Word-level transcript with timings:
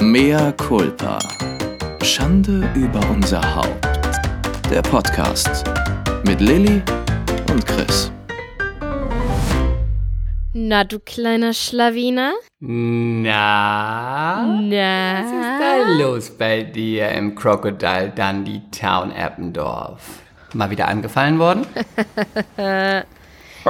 Mea 0.00 0.52
culpa. 0.52 1.18
Schande 2.04 2.70
über 2.76 3.00
unser 3.10 3.42
Haupt. 3.56 3.84
Der 4.70 4.80
Podcast 4.80 5.64
mit 6.24 6.40
Lilly 6.40 6.80
und 7.50 7.66
Chris. 7.66 8.12
Na, 10.52 10.84
du 10.84 11.00
kleiner 11.00 11.52
Schlawiner? 11.52 12.34
Na? 12.60 14.46
Na? 14.60 15.14
Was 15.18 15.32
ist 15.32 15.60
da 15.60 15.98
los 15.98 16.30
bei 16.30 16.62
dir 16.62 17.08
im 17.08 17.34
Crocodile 17.34 18.12
Dundee 18.14 18.62
Town 18.70 19.10
Eppendorf? 19.10 20.22
Mal 20.54 20.70
wieder 20.70 20.86
angefallen 20.86 21.40
worden? 21.40 21.66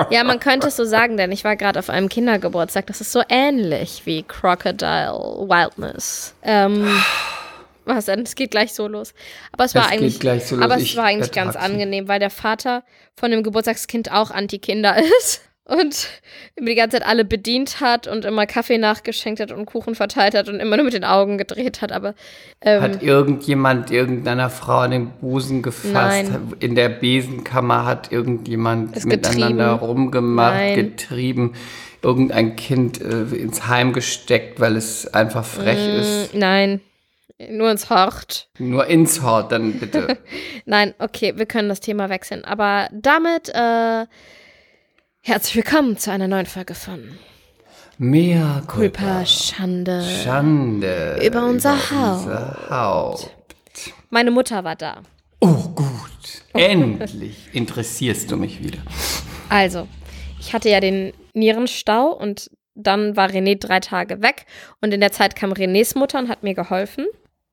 Ja, 0.11 0.25
man 0.25 0.41
könnte 0.41 0.69
es 0.69 0.77
so 0.77 0.85
sagen, 0.85 1.17
denn 1.17 1.33
ich 1.33 1.45
war 1.45 1.57
gerade 1.57 1.79
auf 1.79 1.91
einem 1.91 2.09
Kindergeburtstag. 2.09 2.87
Das 2.87 3.01
ist 3.01 3.13
so 3.13 3.23
ähnlich 3.29 4.03
wie 4.05 4.23
Crocodile 4.23 5.13
Wildness. 5.13 6.35
Ähm, 6.43 6.87
was 7.85 8.07
denn? 8.07 8.21
Es 8.21 8.35
geht 8.35 8.51
gleich 8.51 8.73
so 8.75 8.87
los. 8.89 9.15
Aber 9.53 9.65
es 9.65 9.75
war 9.75 9.87
Es 9.87 9.93
eigentlich, 9.93 10.19
so 10.45 10.57
los. 10.57 10.65
aber 10.65 10.77
es 10.77 10.97
war 10.97 11.05
eigentlich 11.05 11.33
ganz 11.33 11.57
angenehm, 11.57 12.09
weil 12.09 12.21
der 12.21 12.31
Vater 12.31 12.85
von 13.17 13.31
dem 13.31 13.43
Geburtstagskind 13.43 14.13
auch 14.13 14.31
Anti-Kinder 14.31 14.97
ist 15.21 15.43
und 15.69 16.09
immer 16.57 16.71
die 16.71 16.75
ganze 16.75 16.99
Zeit 16.99 17.07
alle 17.07 17.25
bedient 17.25 17.81
hat 17.81 18.07
und 18.07 18.25
immer 18.25 18.47
Kaffee 18.47 18.79
nachgeschenkt 18.79 19.39
hat 19.39 19.53
und 19.53 19.67
Kuchen 19.67 19.95
verteilt 19.95 20.35
hat 20.35 20.49
und 20.49 20.61
immer 20.61 20.77
nur 20.77 20.85
mit 20.87 20.95
den 20.95 21.05
Augen 21.05 21.37
gedreht 21.39 21.83
hat. 21.83 21.93
Aber 21.93 22.15
ähm, 22.63 22.81
Hat 22.83 23.03
irgendjemand 23.03 23.91
irgendeiner 23.91 24.49
Frau 24.51 24.79
an 24.79 24.91
den 24.91 25.11
Busen 25.21 25.63
gefasst? 25.63 25.93
Nein. 25.93 26.53
In 26.59 26.75
der 26.75 26.89
Besenkammer 26.89 27.85
hat 27.85 28.11
irgendjemand 28.11 28.97
Es 28.97 29.05
miteinander 29.05 29.73
getrieben. 29.75 29.87
rumgemacht, 29.87 30.55
Nein. 30.55 30.75
getrieben, 30.75 31.53
irgendein 32.03 32.57
Kind 32.57 33.01
äh, 33.03 33.23
ins 33.37 33.69
Heim 33.69 33.93
gesteckt, 33.93 34.61
weil 34.61 34.75
es 34.77 35.07
einfach 35.13 35.45
frech 35.45 36.01
ist. 36.01 36.35
mm, 36.35 36.39
nein, 36.39 36.81
nur 37.51 37.71
ins 37.71 37.91
Hort. 37.91 38.49
Nur 38.59 38.87
ins 38.87 39.21
Hort, 39.23 39.53
dann 39.53 39.75
bitte. 39.75 40.17
Nein, 40.65 40.95
okay, 40.99 41.35
wir 41.37 41.47
können 41.47 41.69
das 41.69 41.79
Thema 41.81 42.09
wechseln. 42.09 42.45
Aber 42.45 42.89
damit, 42.91 43.49
äh, 43.51 44.07
herzlich 45.23 45.57
willkommen 45.57 45.97
zu 45.97 46.11
einer 46.11 46.29
neuen 46.29 46.47
Folge 46.47 46.75
von 46.75 47.19
Mehr 47.99 48.63
Culpa 48.67 49.03
Culpa. 49.03 49.27
Schande. 49.27 50.03
Schande. 50.25 51.21
Über 51.25 51.45
unser 51.47 51.73
unser 51.75 52.57
Haupt. 52.71 53.31
Meine 54.11 54.31
Mutter 54.31 54.65
war 54.65 54.77
da. 54.77 55.03
Oh, 55.41 55.69
gut. 55.75 55.85
Endlich 56.55 57.49
interessierst 57.53 58.31
du 58.31 58.37
mich 58.37 58.63
wieder. 58.63 58.79
Also, 59.49 59.87
ich 60.41 60.53
hatte 60.53 60.69
ja 60.69 60.81
den 60.81 61.13
Nierenstau 61.35 62.13
und 62.13 62.51
dann 62.75 63.17
war 63.17 63.29
René 63.29 63.59
drei 63.59 63.81
Tage 63.81 64.23
weg. 64.23 64.47
Und 64.81 64.95
in 64.95 65.01
der 65.01 65.13
Zeit 65.13 65.35
kam 65.37 65.53
Renés 65.53 65.99
Mutter 65.99 66.19
und 66.21 66.29
hat 66.29 66.43
mir 66.43 66.55
geholfen. 66.55 67.07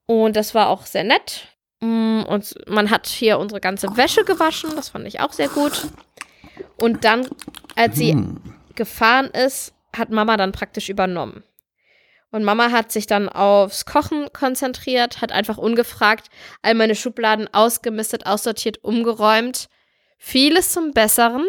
Und 0.08 0.36
das 0.36 0.54
war 0.54 0.70
auch 0.70 0.86
sehr 0.86 1.04
nett. 1.04 1.48
Mm, 1.82 2.22
Und 2.28 2.56
man 2.68 2.92
hat 2.92 3.08
hier 3.08 3.40
unsere 3.40 3.60
ganze 3.60 3.98
Wäsche 3.98 4.24
gewaschen. 4.24 4.72
Das 4.76 4.90
fand 4.90 5.08
ich 5.08 5.20
auch 5.20 5.34
sehr 5.34 5.50
gut. 5.50 5.88
Und 6.78 7.04
dann, 7.04 7.28
als 7.76 7.96
sie 7.98 8.18
gefahren 8.76 9.28
ist, 9.28 9.74
hat 9.96 10.10
Mama 10.10 10.38
dann 10.38 10.52
praktisch 10.52 10.90
übernommen. 10.90 11.44
Und 12.32 12.44
Mama 12.44 12.72
hat 12.72 12.92
sich 12.92 13.08
dann 13.08 13.30
aufs 13.30 13.86
Kochen 13.86 14.28
konzentriert, 14.34 15.22
hat 15.22 15.32
einfach 15.32 15.58
ungefragt 15.58 16.28
all 16.62 16.74
meine 16.74 16.96
Schubladen 16.96 17.48
ausgemistet, 17.54 18.26
aussortiert, 18.26 18.84
umgeräumt. 18.84 19.70
Vieles 20.18 20.72
zum 20.74 20.92
Besseren, 20.92 21.46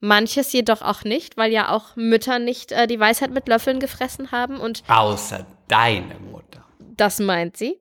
manches 0.00 0.52
jedoch 0.52 0.82
auch 0.82 1.04
nicht, 1.04 1.38
weil 1.38 1.50
ja 1.50 1.70
auch 1.70 1.96
Mütter 1.96 2.38
nicht 2.38 2.72
äh, 2.72 2.86
die 2.86 3.00
Weisheit 3.00 3.30
mit 3.30 3.48
Löffeln 3.48 3.80
gefressen 3.80 4.30
haben 4.30 4.60
und 4.60 4.82
Außer 4.88 5.46
deine 5.66 6.18
Mutter. 6.30 6.64
das 6.78 7.20
meint 7.20 7.56
sie. 7.56 7.80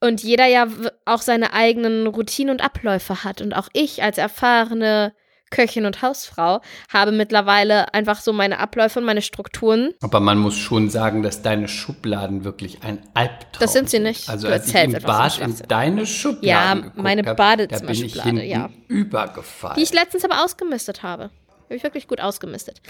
Und 0.00 0.22
jeder 0.22 0.46
ja 0.46 0.66
auch 1.04 1.20
seine 1.20 1.52
eigenen 1.52 2.06
Routinen 2.06 2.50
und 2.52 2.64
Abläufe 2.64 3.22
hat. 3.22 3.42
Und 3.42 3.54
auch 3.54 3.68
ich 3.74 4.02
als 4.02 4.18
erfahrene 4.18 5.12
Köchin 5.50 5.84
und 5.84 6.02
Hausfrau 6.02 6.60
habe 6.92 7.12
mittlerweile 7.12 7.92
einfach 7.92 8.20
so 8.20 8.32
meine 8.32 8.58
Abläufe 8.58 9.00
und 9.00 9.04
meine 9.04 9.22
Strukturen. 9.22 9.92
Aber 10.00 10.20
man 10.20 10.38
muss 10.38 10.56
schon 10.56 10.90
sagen, 10.90 11.22
dass 11.22 11.42
deine 11.42 11.68
Schubladen 11.68 12.44
wirklich 12.44 12.82
ein 12.82 12.98
Albtraum 13.14 13.60
Das 13.60 13.72
sind 13.72 13.90
sie 13.90 13.98
nicht. 13.98 14.28
Also 14.28 14.46
Du 14.46 14.52
als 14.52 14.68
ich 14.68 14.74
im 14.74 14.92
Bad 14.92 15.38
in 15.38 15.56
deine 15.68 16.06
Schubladen 16.06 16.84
Ja, 16.84 16.92
meine 16.94 17.22
Badezimmerschublade, 17.22 18.44
ja. 18.44 18.70
übergefallen. 18.88 19.74
Die 19.76 19.82
ich 19.82 19.92
letztens 19.92 20.24
aber 20.24 20.44
ausgemistet 20.44 21.02
habe. 21.02 21.30
Habe 21.64 21.76
ich 21.76 21.82
wirklich 21.84 22.08
gut 22.08 22.20
ausgemistet. 22.20 22.80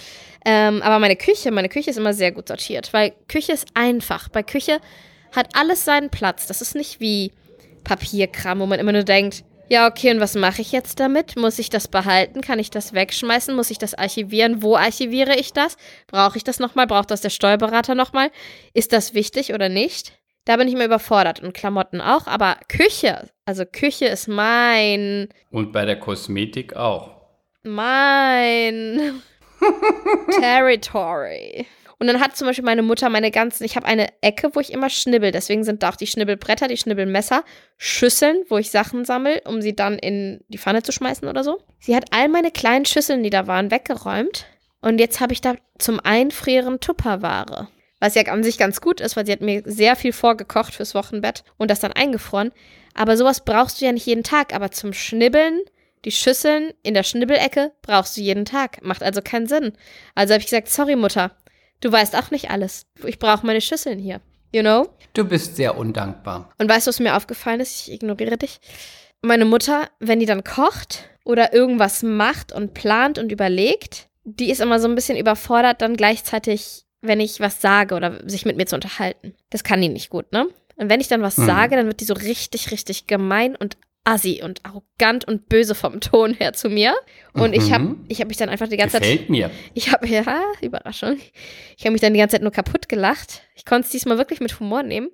Ähm, 0.45 0.81
aber 0.81 0.99
meine 0.99 1.17
Küche, 1.17 1.51
meine 1.51 1.69
Küche 1.69 1.91
ist 1.91 1.99
immer 1.99 2.15
sehr 2.15 2.33
gut 2.33 2.49
sortiert, 2.49 2.93
weil 2.93 3.13
Küche 3.29 3.53
ist 3.53 3.69
einfach. 3.75 4.29
Bei 4.31 4.43
Küche 4.43 4.79
hat 5.33 5.49
alles 5.55 5.85
seinen 5.85 6.09
Platz. 6.09 6.47
Das 6.47 6.63
ist 6.63 6.75
nicht 6.75 6.99
wie 6.99 7.33
Papierkram, 7.85 8.59
wo 8.61 8.67
man 8.67 8.79
immer 8.79 8.93
nur 8.93 9.03
denkt, 9.05 9.45
ja, 9.71 9.87
okay, 9.89 10.11
und 10.11 10.21
was 10.21 10.35
mache 10.35 10.61
ich 10.63 10.73
jetzt 10.73 10.99
damit? 10.99 11.37
Muss 11.37 11.61
ich 11.61 11.71
das 11.71 11.87
behalten? 11.87 12.41
Kann 12.41 12.59
ich 12.59 12.71
das 12.71 12.93
wegschmeißen? 12.93 13.55
Muss 13.55 13.71
ich 13.71 13.79
das 13.79 13.95
archivieren? 13.95 14.63
Wo 14.63 14.77
archiviere 14.77 15.37
ich 15.37 15.53
das? 15.53 15.77
Brauche 16.09 16.37
ich 16.37 16.43
das 16.45 16.59
nochmal? 16.59 16.89
Braucht 16.89 17.13
das 17.13 17.21
der 17.21 17.31
Steuerberater 17.31 17.95
nochmal? 17.95 18.33
Ist 18.75 18.93
das 18.93 19.15
wichtig 19.15 19.55
oder 19.55 19.69
nicht? 19.69 20.13
Da 20.45 20.57
bin 20.57 20.67
ich 20.67 20.75
immer 20.75 20.87
überfordert 20.87 21.41
und 21.41 21.55
Klamotten 21.55 22.01
auch, 22.01 22.27
aber 22.27 22.57
Küche, 22.69 23.29
also 23.45 23.65
Küche 23.65 24.07
ist 24.07 24.27
mein 24.27 25.29
Und 25.51 25.71
bei 25.71 25.85
der 25.85 26.01
Kosmetik 26.01 26.75
auch. 26.75 27.11
mein 27.63 29.23
Territory. 30.41 31.67
Und 32.01 32.07
dann 32.07 32.19
hat 32.19 32.35
zum 32.35 32.47
Beispiel 32.47 32.65
meine 32.65 32.83
Mutter 32.83 33.11
meine 33.11 33.31
ganzen, 33.31 33.63
ich 33.65 33.77
habe 33.77 33.85
eine 33.85 34.09
Ecke, 34.23 34.55
wo 34.55 34.61
ich 34.61 34.73
immer 34.73 34.89
schnibbel. 34.89 35.33
Deswegen 35.33 35.65
sind 35.65 35.83
da 35.83 35.91
auch 35.91 35.97
die 35.97 36.07
Schnibbelbretter, 36.07 36.67
die 36.67 36.79
Schnibbelmesser, 36.79 37.45
Schüsseln, 37.77 38.43
wo 38.49 38.57
ich 38.57 38.71
Sachen 38.71 39.05
sammle, 39.05 39.43
um 39.45 39.61
sie 39.61 39.77
dann 39.77 39.99
in 39.99 40.43
die 40.49 40.57
Pfanne 40.57 40.83
zu 40.83 40.93
schmeißen 40.93 41.29
oder 41.29 41.45
so. 41.45 41.61
Sie 41.79 41.95
hat 41.95 42.07
all 42.11 42.29
meine 42.29 42.51
kleinen 42.51 42.87
Schüsseln, 42.87 43.23
die 43.23 43.29
da 43.29 43.47
waren, 43.47 43.71
weggeräumt. 43.71 44.47
Und 44.81 44.99
jetzt 44.99 45.21
habe 45.21 45.35
ich 45.35 45.43
da 45.43 45.57
zum 45.79 46.01
Einfrieren 46.01 46.81
Tupperware. 46.81 47.69
Was 48.01 48.15
ja 48.15 48.23
an 48.23 48.43
sich 48.43 48.57
ganz 48.57 48.81
gut 48.81 49.03
ist, 49.03 49.15
weil 49.15 49.27
sie 49.27 49.33
hat 49.33 49.43
mir 49.43 49.63
sehr 49.67 49.95
viel 49.95 50.15
vorgekocht 50.15 50.75
fürs 50.75 50.95
Wochenbett 50.95 51.45
und 51.59 51.71
das 51.71 51.81
dann 51.81 51.93
eingefroren. 51.93 52.51
Aber 52.95 53.19
sowas 53.19 53.45
brauchst 53.45 53.79
du 53.79 53.85
ja 53.85 53.93
nicht 53.93 54.07
jeden 54.07 54.25
Tag. 54.25 54.55
Aber 54.55 54.71
zum 54.71 54.95
Schnibbeln 54.95 55.61
die 56.07 56.13
Schüsseln 56.13 56.73
in 56.83 56.95
der 56.95 57.03
Schnibbelecke 57.03 57.73
brauchst 57.83 58.17
du 58.17 58.23
jeden 58.23 58.47
Tag. 58.47 58.83
Macht 58.83 59.03
also 59.03 59.21
keinen 59.21 59.47
Sinn. 59.47 59.73
Also 60.15 60.33
habe 60.33 60.41
ich 60.41 60.47
gesagt, 60.47 60.71
sorry 60.71 60.97
Mutter, 60.97 61.33
du 61.81 61.91
weißt 61.93 62.17
auch 62.17 62.31
nicht 62.31 62.51
alles. 62.51 62.87
Ich 63.05 63.19
brauche 63.19 63.47
meine 63.47 63.61
Schüsseln 63.61 63.99
hier. 63.99 64.21
You 64.53 64.63
know? 64.63 64.89
Du 65.15 65.25
bist 65.25 65.57
sehr 65.57 65.77
undankbar. 65.79 66.51
Und 66.59 66.69
weißt 66.69 66.87
du, 66.87 66.89
was 66.89 67.01
mir 67.01 67.17
aufgefallen 67.17 67.61
ist? 67.61 67.87
Ich 67.89 67.93
ignoriere 67.93 68.37
dich. 68.37 68.59
Meine 69.23 69.45
Mutter, 69.45 69.89
wenn 70.01 70.19
die 70.19 70.27
dann 70.27 70.43
kocht 70.45 71.05
oder 71.25 71.53
irgendwas 71.53 72.03
macht 72.03 72.53
und 72.53 72.75
plant 72.75 73.19
und 73.19 73.31
überlegt, 73.31 74.09
die 74.25 74.51
ist 74.51 74.61
immer 74.61 74.81
so 74.81 74.89
ein 74.89 74.95
bisschen 74.95 75.17
überfordert, 75.19 75.83
dann 75.83 75.97
gleichzeitig, 75.97 76.85
wenn 77.01 77.21
ich 77.21 77.39
was 77.41 77.61
sage 77.61 77.95
oder 77.95 78.29
sich 78.29 78.45
mit 78.45 78.57
mir 78.57 78.67
zu 78.67 78.75
unterhalten. 78.75 79.35
Das 79.51 79.63
kann 79.65 79.81
die 79.81 79.89
nicht 79.89 80.11
gut, 80.11 80.33
ne? 80.33 80.49
Und 80.77 80.89
wenn 80.89 81.01
ich 81.01 81.09
dann 81.09 81.23
was 81.23 81.37
Mhm. 81.37 81.47
sage, 81.47 81.77
dann 81.77 81.87
wird 81.87 82.01
die 82.01 82.05
so 82.07 82.15
richtig, 82.15 82.71
richtig 82.71 83.07
gemein 83.07 83.55
und 83.55 83.77
assi 84.05 84.41
und 84.43 84.65
arrogant 84.65 85.27
und 85.29 85.49
böse 85.49 85.75
vom 85.75 86.01
Ton 86.01 86.35
her 86.35 86.53
zu 86.55 86.69
mir. 86.71 86.95
Und 87.35 87.53
ich 87.55 87.71
habe 87.73 87.85
Mhm. 87.85 88.05
ich 88.09 88.21
hab 88.21 88.29
mich 88.29 88.37
dann 88.39 88.49
einfach 88.49 88.69
die 88.69 88.77
ganze 88.77 88.95
Zeit 88.95 89.03
Gefällt 89.03 89.29
mir. 89.31 89.51
ich 89.75 89.93
habe, 89.93 90.07
ja, 90.09 90.43
Überraschung. 90.63 91.19
Ich 91.77 91.85
habe 91.85 91.93
mich 91.93 92.01
dann 92.01 92.15
die 92.15 92.19
ganze 92.21 92.37
Zeit 92.37 92.43
nur 92.43 92.53
kaputt 92.53 92.89
gelacht. 92.89 93.43
Ich 93.55 93.65
konnte 93.65 93.87
es 93.87 93.93
diesmal 93.93 94.17
wirklich 94.19 94.41
mit 94.41 94.59
Humor 94.59 94.83
nehmen, 94.83 95.11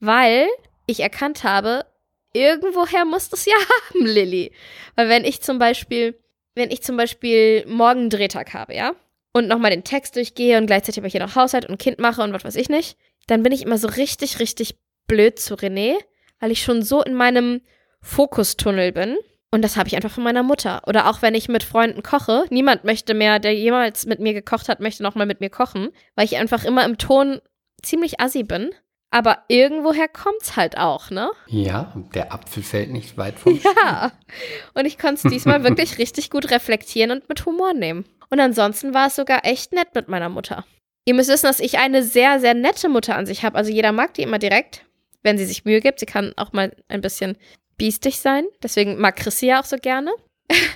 weil 0.00 0.46
ich 0.86 1.00
erkannt 1.00 1.44
habe, 1.44 1.84
irgendwoher 2.32 3.04
musst 3.04 3.32
du 3.32 3.36
es 3.36 3.46
ja 3.46 3.54
haben, 3.90 4.04
Lilly. 4.06 4.52
Weil 4.96 5.08
wenn 5.08 5.24
ich 5.24 5.40
zum 5.40 5.58
Beispiel, 5.58 6.18
wenn 6.54 6.70
ich 6.70 6.82
zum 6.82 6.96
Beispiel 6.96 7.64
morgen 7.66 8.00
einen 8.00 8.10
Drehtag 8.10 8.52
habe, 8.54 8.74
ja, 8.74 8.94
und 9.32 9.48
nochmal 9.48 9.70
den 9.70 9.84
Text 9.84 10.14
durchgehe 10.16 10.58
und 10.58 10.66
gleichzeitig 10.66 10.98
aber 11.00 11.08
hier 11.08 11.20
noch 11.20 11.34
Haushalt 11.34 11.66
und 11.68 11.78
Kind 11.78 11.98
mache 11.98 12.22
und 12.22 12.32
was 12.32 12.44
weiß 12.44 12.54
ich 12.56 12.68
nicht, 12.68 12.96
dann 13.26 13.42
bin 13.42 13.52
ich 13.52 13.62
immer 13.62 13.78
so 13.78 13.88
richtig, 13.88 14.38
richtig 14.38 14.76
blöd 15.08 15.38
zu 15.38 15.54
René, 15.54 15.94
weil 16.40 16.50
ich 16.52 16.62
schon 16.62 16.82
so 16.82 17.02
in 17.02 17.14
meinem 17.14 17.60
Fokustunnel 18.04 18.92
bin. 18.92 19.16
Und 19.50 19.62
das 19.62 19.76
habe 19.76 19.88
ich 19.88 19.96
einfach 19.96 20.10
von 20.10 20.24
meiner 20.24 20.42
Mutter. 20.42 20.82
Oder 20.86 21.08
auch 21.08 21.22
wenn 21.22 21.34
ich 21.34 21.48
mit 21.48 21.62
Freunden 21.62 22.02
koche, 22.02 22.44
niemand 22.50 22.84
möchte 22.84 23.14
mehr, 23.14 23.38
der 23.38 23.54
jemals 23.54 24.04
mit 24.06 24.20
mir 24.20 24.34
gekocht 24.34 24.68
hat, 24.68 24.80
möchte 24.80 25.02
nochmal 25.02 25.26
mit 25.26 25.40
mir 25.40 25.50
kochen, 25.50 25.90
weil 26.16 26.24
ich 26.24 26.36
einfach 26.36 26.64
immer 26.64 26.84
im 26.84 26.98
Ton 26.98 27.40
ziemlich 27.82 28.20
assi 28.20 28.42
bin. 28.42 28.70
Aber 29.10 29.44
irgendwoher 29.46 30.08
kommt's 30.08 30.56
halt 30.56 30.76
auch, 30.76 31.10
ne? 31.10 31.30
Ja, 31.46 31.92
der 32.14 32.32
Apfel 32.32 32.64
fällt 32.64 32.90
nicht 32.90 33.16
weit 33.16 33.38
vom 33.38 33.56
Stiel. 33.56 33.70
Ja. 33.84 34.12
Und 34.74 34.86
ich 34.86 34.98
konnte 34.98 35.26
es 35.28 35.32
diesmal 35.32 35.62
wirklich 35.62 35.98
richtig 35.98 36.30
gut 36.30 36.50
reflektieren 36.50 37.12
und 37.12 37.28
mit 37.28 37.46
Humor 37.46 37.74
nehmen. 37.74 38.04
Und 38.30 38.40
ansonsten 38.40 38.92
war 38.92 39.06
es 39.06 39.16
sogar 39.16 39.44
echt 39.44 39.72
nett 39.72 39.94
mit 39.94 40.08
meiner 40.08 40.28
Mutter. 40.28 40.64
Ihr 41.04 41.14
müsst 41.14 41.30
wissen, 41.30 41.46
dass 41.46 41.60
ich 41.60 41.78
eine 41.78 42.02
sehr, 42.02 42.40
sehr 42.40 42.54
nette 42.54 42.88
Mutter 42.88 43.14
an 43.14 43.26
sich 43.26 43.44
habe. 43.44 43.56
Also 43.56 43.70
jeder 43.70 43.92
mag 43.92 44.14
die 44.14 44.22
immer 44.22 44.40
direkt, 44.40 44.84
wenn 45.22 45.38
sie 45.38 45.44
sich 45.44 45.64
Mühe 45.64 45.80
gibt. 45.80 46.00
Sie 46.00 46.06
kann 46.06 46.32
auch 46.36 46.52
mal 46.52 46.74
ein 46.88 47.00
bisschen 47.00 47.36
biestig 47.76 48.20
sein. 48.20 48.44
Deswegen 48.62 48.98
mag 48.98 49.16
Chris 49.16 49.38
sie 49.38 49.46
ja 49.48 49.60
auch 49.60 49.64
so 49.64 49.76
gerne. 49.76 50.12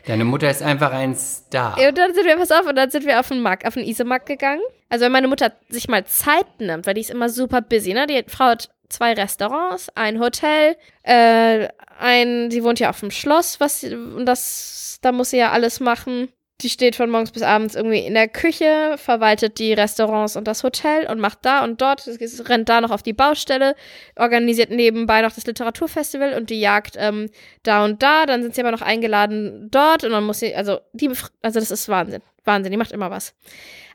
Deine 0.06 0.24
Mutter 0.24 0.50
ist 0.50 0.62
einfach 0.62 0.92
ein 0.92 1.14
Star. 1.14 1.76
Und 1.78 1.98
dann 1.98 2.14
sind 2.14 2.24
wir, 2.24 2.36
pass 2.36 2.50
auf, 2.50 2.66
und 2.66 2.76
dann 2.76 2.90
sind 2.90 3.04
wir 3.04 3.20
auf 3.20 3.28
den 3.28 3.40
Markt, 3.40 3.66
auf 3.66 3.74
den 3.74 3.86
Isemarkt 3.86 4.26
gegangen. 4.26 4.62
Also 4.88 5.04
wenn 5.04 5.12
meine 5.12 5.28
Mutter 5.28 5.52
sich 5.68 5.88
mal 5.88 6.04
Zeit 6.06 6.46
nimmt, 6.58 6.86
weil 6.86 6.94
die 6.94 7.02
ist 7.02 7.10
immer 7.10 7.28
super 7.28 7.60
busy, 7.60 7.92
ne? 7.92 8.06
Die 8.06 8.24
Frau 8.28 8.46
hat 8.46 8.70
zwei 8.88 9.12
Restaurants, 9.12 9.90
ein 9.94 10.18
Hotel, 10.18 10.76
äh, 11.02 11.68
ein, 11.98 12.50
sie 12.50 12.64
wohnt 12.64 12.80
ja 12.80 12.88
auf 12.88 13.00
dem 13.00 13.10
Schloss, 13.10 13.60
was, 13.60 13.84
und 13.84 14.24
das, 14.24 14.98
da 15.02 15.12
muss 15.12 15.30
sie 15.30 15.38
ja 15.38 15.52
alles 15.52 15.80
machen. 15.80 16.32
Die 16.60 16.70
steht 16.70 16.96
von 16.96 17.08
morgens 17.08 17.30
bis 17.30 17.42
abends 17.42 17.76
irgendwie 17.76 18.00
in 18.00 18.14
der 18.14 18.26
Küche, 18.26 18.96
verwaltet 18.96 19.60
die 19.60 19.72
Restaurants 19.72 20.34
und 20.34 20.48
das 20.48 20.64
Hotel 20.64 21.06
und 21.08 21.20
macht 21.20 21.38
da 21.42 21.62
und 21.62 21.80
dort, 21.80 22.04
rennt 22.48 22.68
da 22.68 22.80
noch 22.80 22.90
auf 22.90 23.04
die 23.04 23.12
Baustelle, 23.12 23.76
organisiert 24.16 24.70
nebenbei 24.70 25.22
noch 25.22 25.32
das 25.32 25.46
Literaturfestival 25.46 26.34
und 26.34 26.50
die 26.50 26.58
Jagd 26.58 26.96
ähm, 26.98 27.30
da 27.62 27.84
und 27.84 28.02
da. 28.02 28.26
Dann 28.26 28.42
sind 28.42 28.56
sie 28.56 28.60
aber 28.60 28.72
noch 28.72 28.82
eingeladen 28.82 29.68
dort 29.70 30.02
und 30.02 30.10
dann 30.10 30.24
muss 30.24 30.40
sie, 30.40 30.52
also 30.52 30.80
die, 30.92 31.08
also 31.42 31.60
das 31.60 31.70
ist 31.70 31.88
Wahnsinn, 31.88 32.22
Wahnsinn, 32.42 32.72
die 32.72 32.78
macht 32.78 32.90
immer 32.90 33.12
was. 33.12 33.34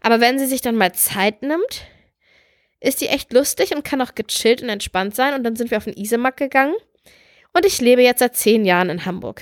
Aber 0.01 0.21
wenn 0.21 0.39
sie 0.39 0.45
sich 0.45 0.61
dann 0.61 0.77
mal 0.77 0.93
Zeit 0.93 1.41
nimmt, 1.41 1.85
ist 2.79 3.01
die 3.01 3.07
echt 3.07 3.33
lustig 3.33 3.75
und 3.75 3.83
kann 3.83 4.01
auch 4.01 4.15
gechillt 4.15 4.61
und 4.61 4.69
entspannt 4.69 5.15
sein. 5.15 5.33
Und 5.33 5.43
dann 5.43 5.55
sind 5.55 5.71
wir 5.71 5.77
auf 5.77 5.85
den 5.85 5.97
Isemarkt 5.97 6.37
gegangen. 6.37 6.75
Und 7.53 7.65
ich 7.65 7.81
lebe 7.81 8.01
jetzt 8.03 8.19
seit 8.19 8.35
zehn 8.35 8.65
Jahren 8.65 8.89
in 8.89 9.05
Hamburg. 9.05 9.41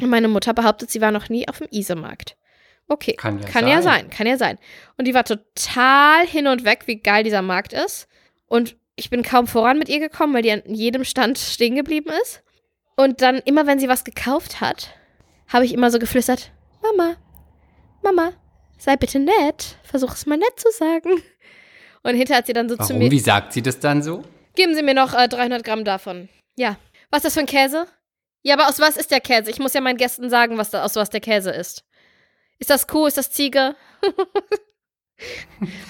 Meine 0.00 0.28
Mutter 0.28 0.54
behauptet, 0.54 0.90
sie 0.90 1.00
war 1.00 1.10
noch 1.10 1.28
nie 1.28 1.48
auf 1.48 1.58
dem 1.58 1.68
Isemarkt. 1.70 2.36
Okay, 2.88 3.14
Kann 3.14 3.40
ja 3.40 3.46
kann 3.48 3.64
sein. 3.64 3.68
ja 3.70 3.82
sein, 3.82 4.10
kann 4.10 4.26
ja 4.26 4.36
sein. 4.38 4.58
Und 4.96 5.06
die 5.06 5.12
war 5.14 5.24
total 5.24 6.26
hin 6.26 6.46
und 6.46 6.64
weg, 6.64 6.84
wie 6.86 6.96
geil 7.00 7.22
dieser 7.24 7.42
Markt 7.42 7.72
ist. 7.72 8.08
Und 8.46 8.76
ich 8.96 9.10
bin 9.10 9.22
kaum 9.22 9.46
voran 9.46 9.78
mit 9.78 9.88
ihr 9.88 10.00
gekommen, 10.00 10.32
weil 10.34 10.42
die 10.42 10.52
an 10.52 10.62
jedem 10.66 11.04
Stand 11.04 11.38
stehen 11.38 11.74
geblieben 11.76 12.10
ist. 12.22 12.42
Und 12.96 13.20
dann 13.22 13.38
immer, 13.44 13.66
wenn 13.66 13.78
sie 13.78 13.88
was 13.88 14.04
gekauft 14.04 14.60
hat, 14.60 14.94
habe 15.48 15.64
ich 15.64 15.72
immer 15.74 15.90
so 15.90 15.98
geflüstert, 15.98 16.50
Mama, 16.82 17.16
Mama, 18.02 18.32
sei 18.78 18.96
bitte 18.96 19.18
nett. 19.18 19.76
Versuch 19.82 20.14
es 20.14 20.26
mal 20.26 20.38
nett 20.38 20.58
zu 20.58 20.68
sagen. 20.72 21.10
Und 22.02 22.14
hinterher 22.14 22.38
hat 22.38 22.46
sie 22.46 22.52
dann 22.54 22.68
so 22.68 22.76
zu 22.76 22.80
Warum? 22.90 22.98
mir, 22.98 23.10
Wie 23.10 23.18
sagt 23.18 23.52
sie 23.52 23.62
das 23.62 23.80
dann 23.80 24.02
so? 24.02 24.22
geben 24.54 24.74
Sie 24.74 24.82
mir 24.82 24.94
noch 24.94 25.14
äh, 25.14 25.28
300 25.28 25.62
Gramm 25.62 25.84
davon. 25.84 26.28
Ja. 26.56 26.76
Was 27.10 27.18
ist 27.18 27.24
das 27.26 27.34
für 27.34 27.40
ein 27.40 27.46
Käse? 27.46 27.86
Ja, 28.42 28.54
aber 28.54 28.68
aus 28.68 28.78
was 28.80 28.96
ist 28.96 29.10
der 29.10 29.20
Käse? 29.20 29.50
Ich 29.50 29.58
muss 29.58 29.74
ja 29.74 29.80
meinen 29.80 29.96
Gästen 29.96 30.30
sagen, 30.30 30.58
was 30.58 30.70
da, 30.70 30.84
aus 30.84 30.96
was 30.96 31.10
der 31.10 31.20
Käse 31.20 31.50
ist. 31.50 31.84
Ist 32.58 32.70
das 32.70 32.86
Kuh? 32.86 33.06
Ist 33.06 33.16
das 33.18 33.30
Ziege? 33.30 33.74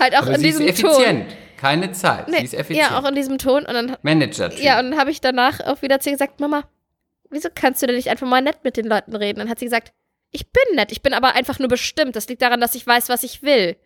halt 0.00 0.14
auch 0.14 0.22
Aber 0.22 0.34
in 0.34 0.40
sie 0.40 0.48
ist 0.48 0.58
diesem 0.58 0.74
Ton. 0.76 0.90
effizient. 0.92 1.36
Keine 1.56 1.92
Zeit. 1.92 2.28
Nee, 2.28 2.38
sie 2.38 2.44
ist 2.44 2.54
effizient. 2.54 2.90
ja, 2.90 2.98
auch 2.98 3.04
in 3.08 3.14
diesem 3.14 3.38
Ton. 3.38 3.64
Und 3.64 3.74
dann, 3.74 3.96
Manager. 4.02 4.52
ja, 4.58 4.78
und 4.78 4.90
dann 4.90 5.00
habe 5.00 5.10
ich 5.10 5.20
danach 5.20 5.60
auch 5.60 5.82
wieder 5.82 6.00
zu 6.00 6.08
ihr 6.10 6.14
gesagt, 6.14 6.40
Mama, 6.40 6.64
wieso 7.30 7.48
kannst 7.54 7.82
du 7.82 7.86
denn 7.86 7.96
nicht 7.96 8.08
einfach 8.10 8.26
mal 8.26 8.40
nett 8.40 8.58
mit 8.64 8.76
den 8.76 8.86
Leuten 8.86 9.14
reden? 9.16 9.40
Dann 9.40 9.48
hat 9.48 9.58
sie 9.58 9.66
gesagt, 9.66 9.92
ich 10.30 10.50
bin 10.52 10.76
nett, 10.76 10.92
ich 10.92 11.02
bin 11.02 11.14
aber 11.14 11.34
einfach 11.34 11.58
nur 11.58 11.68
bestimmt. 11.68 12.14
Das 12.16 12.28
liegt 12.28 12.42
daran, 12.42 12.60
dass 12.60 12.74
ich 12.74 12.86
weiß, 12.86 13.08
was 13.08 13.22
ich 13.22 13.42
will. 13.42 13.76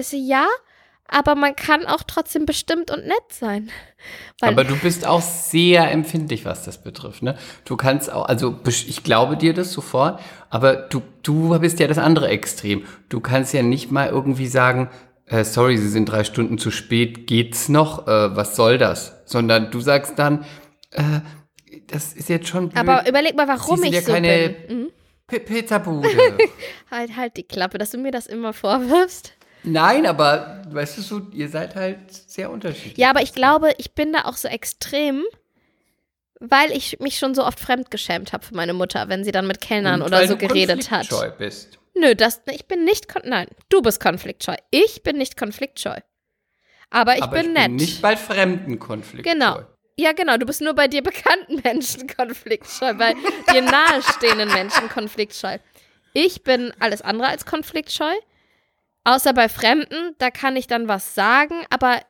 So, 0.00 0.16
ja, 0.16 0.46
aber 1.08 1.34
man 1.34 1.54
kann 1.56 1.86
auch 1.86 2.02
trotzdem 2.06 2.46
bestimmt 2.46 2.90
und 2.90 3.06
nett 3.06 3.24
sein. 3.30 3.70
Aber 4.40 4.64
du 4.64 4.76
bist 4.76 5.06
auch 5.06 5.22
sehr 5.22 5.90
empfindlich, 5.90 6.44
was 6.44 6.64
das 6.64 6.82
betrifft. 6.82 7.22
Ne? 7.22 7.36
Du 7.64 7.76
kannst 7.76 8.12
auch, 8.12 8.26
also 8.26 8.60
ich 8.66 9.02
glaube 9.02 9.36
dir 9.36 9.54
das 9.54 9.72
sofort, 9.72 10.20
aber 10.50 10.76
du, 10.76 11.00
du 11.22 11.58
bist 11.58 11.80
ja 11.80 11.88
das 11.88 11.96
andere 11.96 12.28
Extrem. 12.28 12.84
Du 13.08 13.20
kannst 13.20 13.54
ja 13.54 13.62
nicht 13.62 13.90
mal 13.90 14.10
irgendwie 14.10 14.46
sagen, 14.46 14.90
äh, 15.24 15.42
sorry, 15.42 15.78
Sie 15.78 15.88
sind 15.88 16.06
drei 16.06 16.22
Stunden 16.22 16.58
zu 16.58 16.70
spät, 16.70 17.26
geht's 17.26 17.68
noch? 17.68 18.06
Äh, 18.06 18.36
was 18.36 18.54
soll 18.56 18.78
das? 18.78 19.22
Sondern 19.24 19.70
du 19.70 19.80
sagst 19.80 20.18
dann, 20.18 20.44
äh, 20.92 21.02
das 21.88 22.12
ist 22.12 22.28
jetzt 22.28 22.48
schon 22.48 22.68
blöd. 22.68 22.78
aber 22.78 23.08
überleg 23.08 23.36
mal, 23.36 23.48
warum 23.48 23.82
ich 23.82 23.92
ja 23.92 24.02
so 24.02 24.12
keine 24.12 24.50
bin. 24.50 24.78
Mhm. 24.78 24.88
Pizzabude. 25.26 26.08
Halt, 26.90 27.16
halt 27.16 27.36
die 27.36 27.42
Klappe, 27.42 27.78
dass 27.78 27.90
du 27.90 27.98
mir 27.98 28.12
das 28.12 28.28
immer 28.28 28.52
vorwirfst. 28.52 29.35
Nein, 29.66 30.06
aber 30.06 30.62
weißt 30.68 30.98
du 30.98 31.02
so, 31.02 31.26
ihr 31.32 31.48
seid 31.48 31.74
halt 31.74 31.98
sehr 32.12 32.50
unterschiedlich. 32.50 32.96
Ja, 32.96 33.10
aber 33.10 33.22
ich 33.22 33.32
glaube, 33.32 33.72
ich 33.78 33.92
bin 33.92 34.12
da 34.12 34.24
auch 34.24 34.36
so 34.36 34.48
extrem, 34.48 35.24
weil 36.40 36.70
ich 36.72 37.00
mich 37.00 37.18
schon 37.18 37.34
so 37.34 37.44
oft 37.44 37.58
fremdgeschämt 37.58 38.32
habe 38.32 38.44
für 38.44 38.54
meine 38.54 38.72
Mutter, 38.74 39.08
wenn 39.08 39.24
sie 39.24 39.32
dann 39.32 39.46
mit 39.46 39.60
Kellnern 39.60 40.02
Und 40.02 40.08
oder 40.08 40.26
so 40.26 40.36
geredet 40.36 40.90
hat. 40.90 41.08
bist. 41.38 41.78
Nö, 41.94 42.14
das, 42.14 42.42
ich 42.50 42.66
bin 42.66 42.84
nicht, 42.84 43.06
nein, 43.24 43.48
du 43.68 43.82
bist 43.82 44.00
konfliktscheu. 44.00 44.54
Ich 44.70 45.02
bin 45.02 45.16
nicht 45.16 45.36
konfliktscheu. 45.36 45.96
Aber 46.90 47.16
ich 47.16 47.22
aber 47.22 47.38
bin 47.38 47.46
ich 47.46 47.52
nett. 47.52 47.66
bin 47.66 47.76
nicht 47.76 48.02
bei 48.02 48.16
fremden 48.16 48.78
konfliktscheu. 48.78 49.32
Genau. 49.32 49.60
Ja, 49.98 50.12
genau, 50.12 50.36
du 50.36 50.44
bist 50.44 50.60
nur 50.60 50.74
bei 50.74 50.88
dir 50.88 51.02
bekannten 51.02 51.60
Menschen 51.64 52.06
konfliktscheu, 52.06 52.94
bei 52.94 53.14
dir 53.50 53.62
nahestehenden 53.62 54.52
Menschen 54.52 54.88
konfliktscheu. 54.90 55.58
Ich 56.12 56.44
bin 56.44 56.72
alles 56.78 57.02
andere 57.02 57.28
als 57.28 57.46
konfliktscheu. 57.46 58.12
Außer 59.06 59.32
bei 59.34 59.48
Fremden, 59.48 60.16
da 60.18 60.30
kann 60.30 60.56
ich 60.56 60.66
dann 60.66 60.88
was 60.88 61.14
sagen, 61.14 61.54
aber 61.70 62.00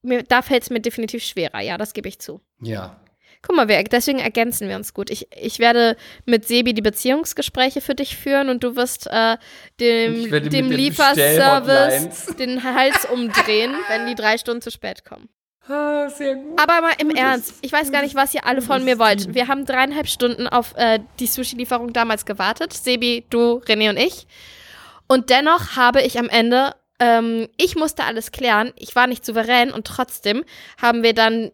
mir, 0.00 0.22
da 0.22 0.40
fällt 0.40 0.62
es 0.62 0.70
mir 0.70 0.80
definitiv 0.80 1.22
schwerer. 1.22 1.60
Ja, 1.60 1.76
das 1.76 1.92
gebe 1.92 2.08
ich 2.08 2.18
zu. 2.18 2.40
Ja. 2.62 2.98
Guck 3.42 3.56
mal, 3.56 3.68
wir, 3.68 3.84
deswegen 3.84 4.20
ergänzen 4.20 4.66
wir 4.66 4.76
uns 4.76 4.94
gut. 4.94 5.10
Ich, 5.10 5.28
ich 5.36 5.58
werde 5.58 5.96
mit 6.24 6.48
Sebi 6.48 6.72
die 6.72 6.80
Beziehungsgespräche 6.80 7.82
für 7.82 7.94
dich 7.94 8.16
führen 8.16 8.48
und 8.48 8.64
du 8.64 8.74
wirst 8.74 9.06
äh, 9.06 9.36
dem, 9.80 10.30
dem 10.48 10.70
Lieferservice 10.70 12.34
den 12.38 12.64
Hals 12.64 13.04
umdrehen, 13.12 13.74
wenn 13.88 14.06
die 14.06 14.14
drei 14.14 14.38
Stunden 14.38 14.62
zu 14.62 14.70
spät 14.70 15.04
kommen. 15.04 15.28
Ah, 15.68 16.08
sehr 16.08 16.36
gut. 16.36 16.58
Aber 16.58 16.80
mal 16.80 16.92
im 16.98 17.08
Gutes- 17.08 17.22
Ernst, 17.22 17.54
ich 17.60 17.70
weiß 17.72 17.92
gar 17.92 18.00
nicht, 18.00 18.14
was 18.14 18.32
ihr 18.34 18.46
alle 18.46 18.62
von 18.62 18.82
mir 18.82 18.98
wollt. 18.98 19.34
Wir 19.34 19.48
haben 19.48 19.66
dreieinhalb 19.66 20.08
Stunden 20.08 20.46
auf 20.48 20.74
äh, 20.76 21.00
die 21.20 21.26
Sushi-Lieferung 21.26 21.92
damals 21.92 22.24
gewartet. 22.24 22.72
Sebi, 22.72 23.24
du, 23.28 23.58
René 23.66 23.90
und 23.90 23.98
ich. 23.98 24.26
Und 25.08 25.30
dennoch 25.30 25.76
habe 25.76 26.02
ich 26.02 26.18
am 26.18 26.28
Ende, 26.28 26.74
ähm, 26.98 27.48
ich 27.56 27.76
musste 27.76 28.04
alles 28.04 28.32
klären. 28.32 28.72
Ich 28.76 28.96
war 28.96 29.06
nicht 29.06 29.24
souverän 29.24 29.72
und 29.72 29.86
trotzdem 29.86 30.44
haben 30.80 31.02
wir 31.02 31.14
dann 31.14 31.50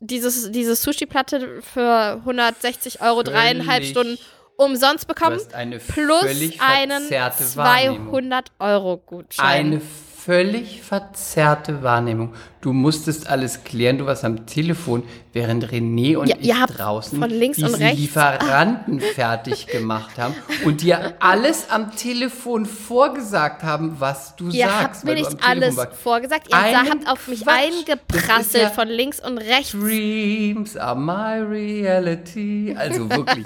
dieses, 0.00 0.50
diese 0.50 0.74
Sushi-Platte 0.76 1.60
für 1.62 2.14
160 2.24 3.00
Euro 3.02 3.22
dreieinhalb 3.22 3.82
Völlig- 3.84 3.90
Stunden 3.90 4.18
umsonst 4.56 5.04
Du 5.04 5.08
bekommen. 5.14 5.36
hast 5.36 5.52
eine 5.54 5.78
Plus 5.78 6.24
einen 6.60 7.06
verzerrte 7.08 7.56
Wahrnehmung. 7.56 8.08
200 8.10 8.52
Euro 8.60 8.96
Gutschein. 8.98 9.46
Eine 9.66 9.80
völlig 10.24 10.80
verzerrte 10.82 11.82
Wahrnehmung. 11.82 12.32
Du 12.62 12.72
musstest 12.72 13.28
alles 13.28 13.62
klären, 13.64 13.98
du 13.98 14.06
warst 14.06 14.24
am 14.24 14.46
Telefon, 14.46 15.02
während 15.34 15.66
René 15.70 16.16
und 16.16 16.28
Ja, 16.28 16.36
ich 16.40 16.46
ihr 16.48 16.66
draußen 16.66 17.18
von 17.20 17.28
links 17.28 17.58
und 17.58 17.66
diesen 17.68 17.82
rechts- 17.82 18.00
Lieferanten 18.00 19.00
fertig 19.14 19.66
gemacht 19.66 20.16
haben 20.18 20.34
und 20.64 20.80
dir 20.80 21.12
alles 21.20 21.66
am 21.68 21.94
Telefon 21.94 22.64
vorgesagt 22.64 23.62
haben, 23.64 23.96
was 23.98 24.34
du 24.36 24.48
Ihr 24.48 24.66
sagst. 24.66 24.82
habt 24.82 25.04
mir 25.04 25.14
nicht 25.14 25.36
alles 25.46 25.76
warst. 25.76 25.96
vorgesagt. 26.00 26.48
Ihr 26.50 26.56
Einen 26.56 26.88
habt 26.90 27.06
auf 27.08 27.28
mich 27.28 27.42
Quatsch. 27.42 27.54
Das 27.56 27.88
eingeprasselt 27.90 28.62
ja 28.62 28.70
von 28.70 28.88
links 28.88 29.20
und 29.20 29.36
rechts. 29.36 29.72
Dreams 29.72 30.76
are 30.78 30.98
my 30.98 31.42
reality. 31.46 32.74
Also 32.78 33.10
wirklich, 33.10 33.44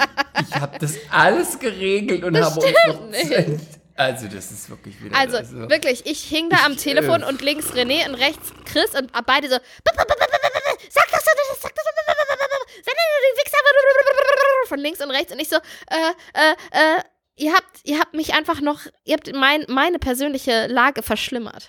ich 0.49 0.55
habe 0.61 0.79
das 0.79 0.95
alles 1.11 1.59
geregelt 1.59 2.23
und 2.23 2.37
habe 2.41 2.61
uns 2.61 2.67
noch 2.87 3.11
nicht. 3.11 3.78
Also 3.99 4.29
das 4.29 4.53
ist 4.53 4.71
wirklich 4.71 5.03
wieder 5.03 5.17
Also, 5.17 5.39
also, 5.39 5.69
wirklich, 5.69 6.07
ich 6.07 6.23
hing 6.23 6.49
da 6.51 6.65
am 6.65 6.73
Ich, 6.73 6.83
Telefon 6.83 7.23
äh, 7.23 7.27
und 7.27 7.43
links 7.43 7.67
René 7.73 8.09
und 8.09 8.15
rechts 8.15 8.53
Chris 8.65 8.95
und 8.95 9.11
beide 9.27 9.49
so. 9.49 9.57
Sag 9.57 9.97
das, 9.97 10.07
sag 10.07 11.09
das, 11.11 11.25
sag 11.25 11.35
das, 11.35 11.61
sag 11.61 11.75
das, 11.75 11.85
du 11.85 13.39
Wichser. 13.45 13.59
Von 14.69 14.79
links 14.79 15.01
und 15.01 15.11
rechts 15.11 15.33
und 15.33 15.41
ich 15.41 15.49
so, 15.49 15.57
äh, 15.57 15.61
äh, 16.35 16.53
äh, 16.71 17.03
ihr 17.37 17.53
habt, 17.55 17.81
ihr 17.83 17.99
habt 17.99 18.15
mich 18.15 18.35
einfach 18.35 18.61
noch, 18.61 18.83
ihr 19.05 19.15
habt 19.15 19.33
mein, 19.35 19.65
meine 19.69 19.99
persönliche 19.99 20.69
Lage 20.69 21.03
verschlimmert. 21.03 21.69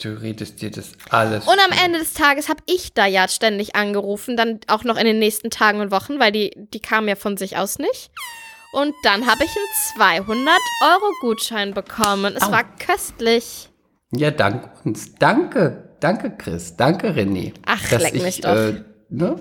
Du 0.00 0.08
redest 0.20 0.62
dir 0.62 0.72
das 0.72 0.92
alles. 1.10 1.46
Und 1.46 1.58
am. 1.60 1.70
Ende 1.84 2.00
des 2.00 2.14
Tages 2.14 2.48
habe 2.48 2.62
ich 2.66 2.94
da 2.94 3.06
ja 3.06 3.28
ständig 3.28 3.76
angerufen, 3.76 4.36
dann 4.36 4.60
auch 4.66 4.82
noch 4.82 4.96
in 4.96 5.04
den 5.04 5.18
nächsten 5.20 5.50
Tagen 5.50 5.80
und 5.80 5.90
Wochen, 5.92 6.18
weil 6.18 6.32
die, 6.32 6.52
die 6.56 6.80
kamen 6.80 7.06
ja 7.06 7.16
von 7.16 7.36
sich 7.36 7.56
aus 7.58 7.78
nicht. 7.78 8.10
Und 8.72 8.94
dann 9.02 9.26
habe 9.26 9.40
ich 9.44 9.50
einen 9.98 10.20
200-Euro-Gutschein 10.22 11.74
bekommen. 11.74 12.34
Es 12.36 12.42
Au. 12.44 12.52
war 12.52 12.64
köstlich. 12.78 13.68
Ja, 14.12 14.30
dank 14.30 14.68
uns. 14.84 15.14
Danke. 15.16 15.90
Danke, 16.00 16.30
Chris. 16.36 16.76
Danke, 16.76 17.08
René. 17.10 17.52
Ach, 17.66 17.90
leck 17.90 18.14
ich, 18.14 18.22
mich 18.22 18.40
doch. 18.40 18.54
Äh, 18.54 18.84
ne? 19.08 19.38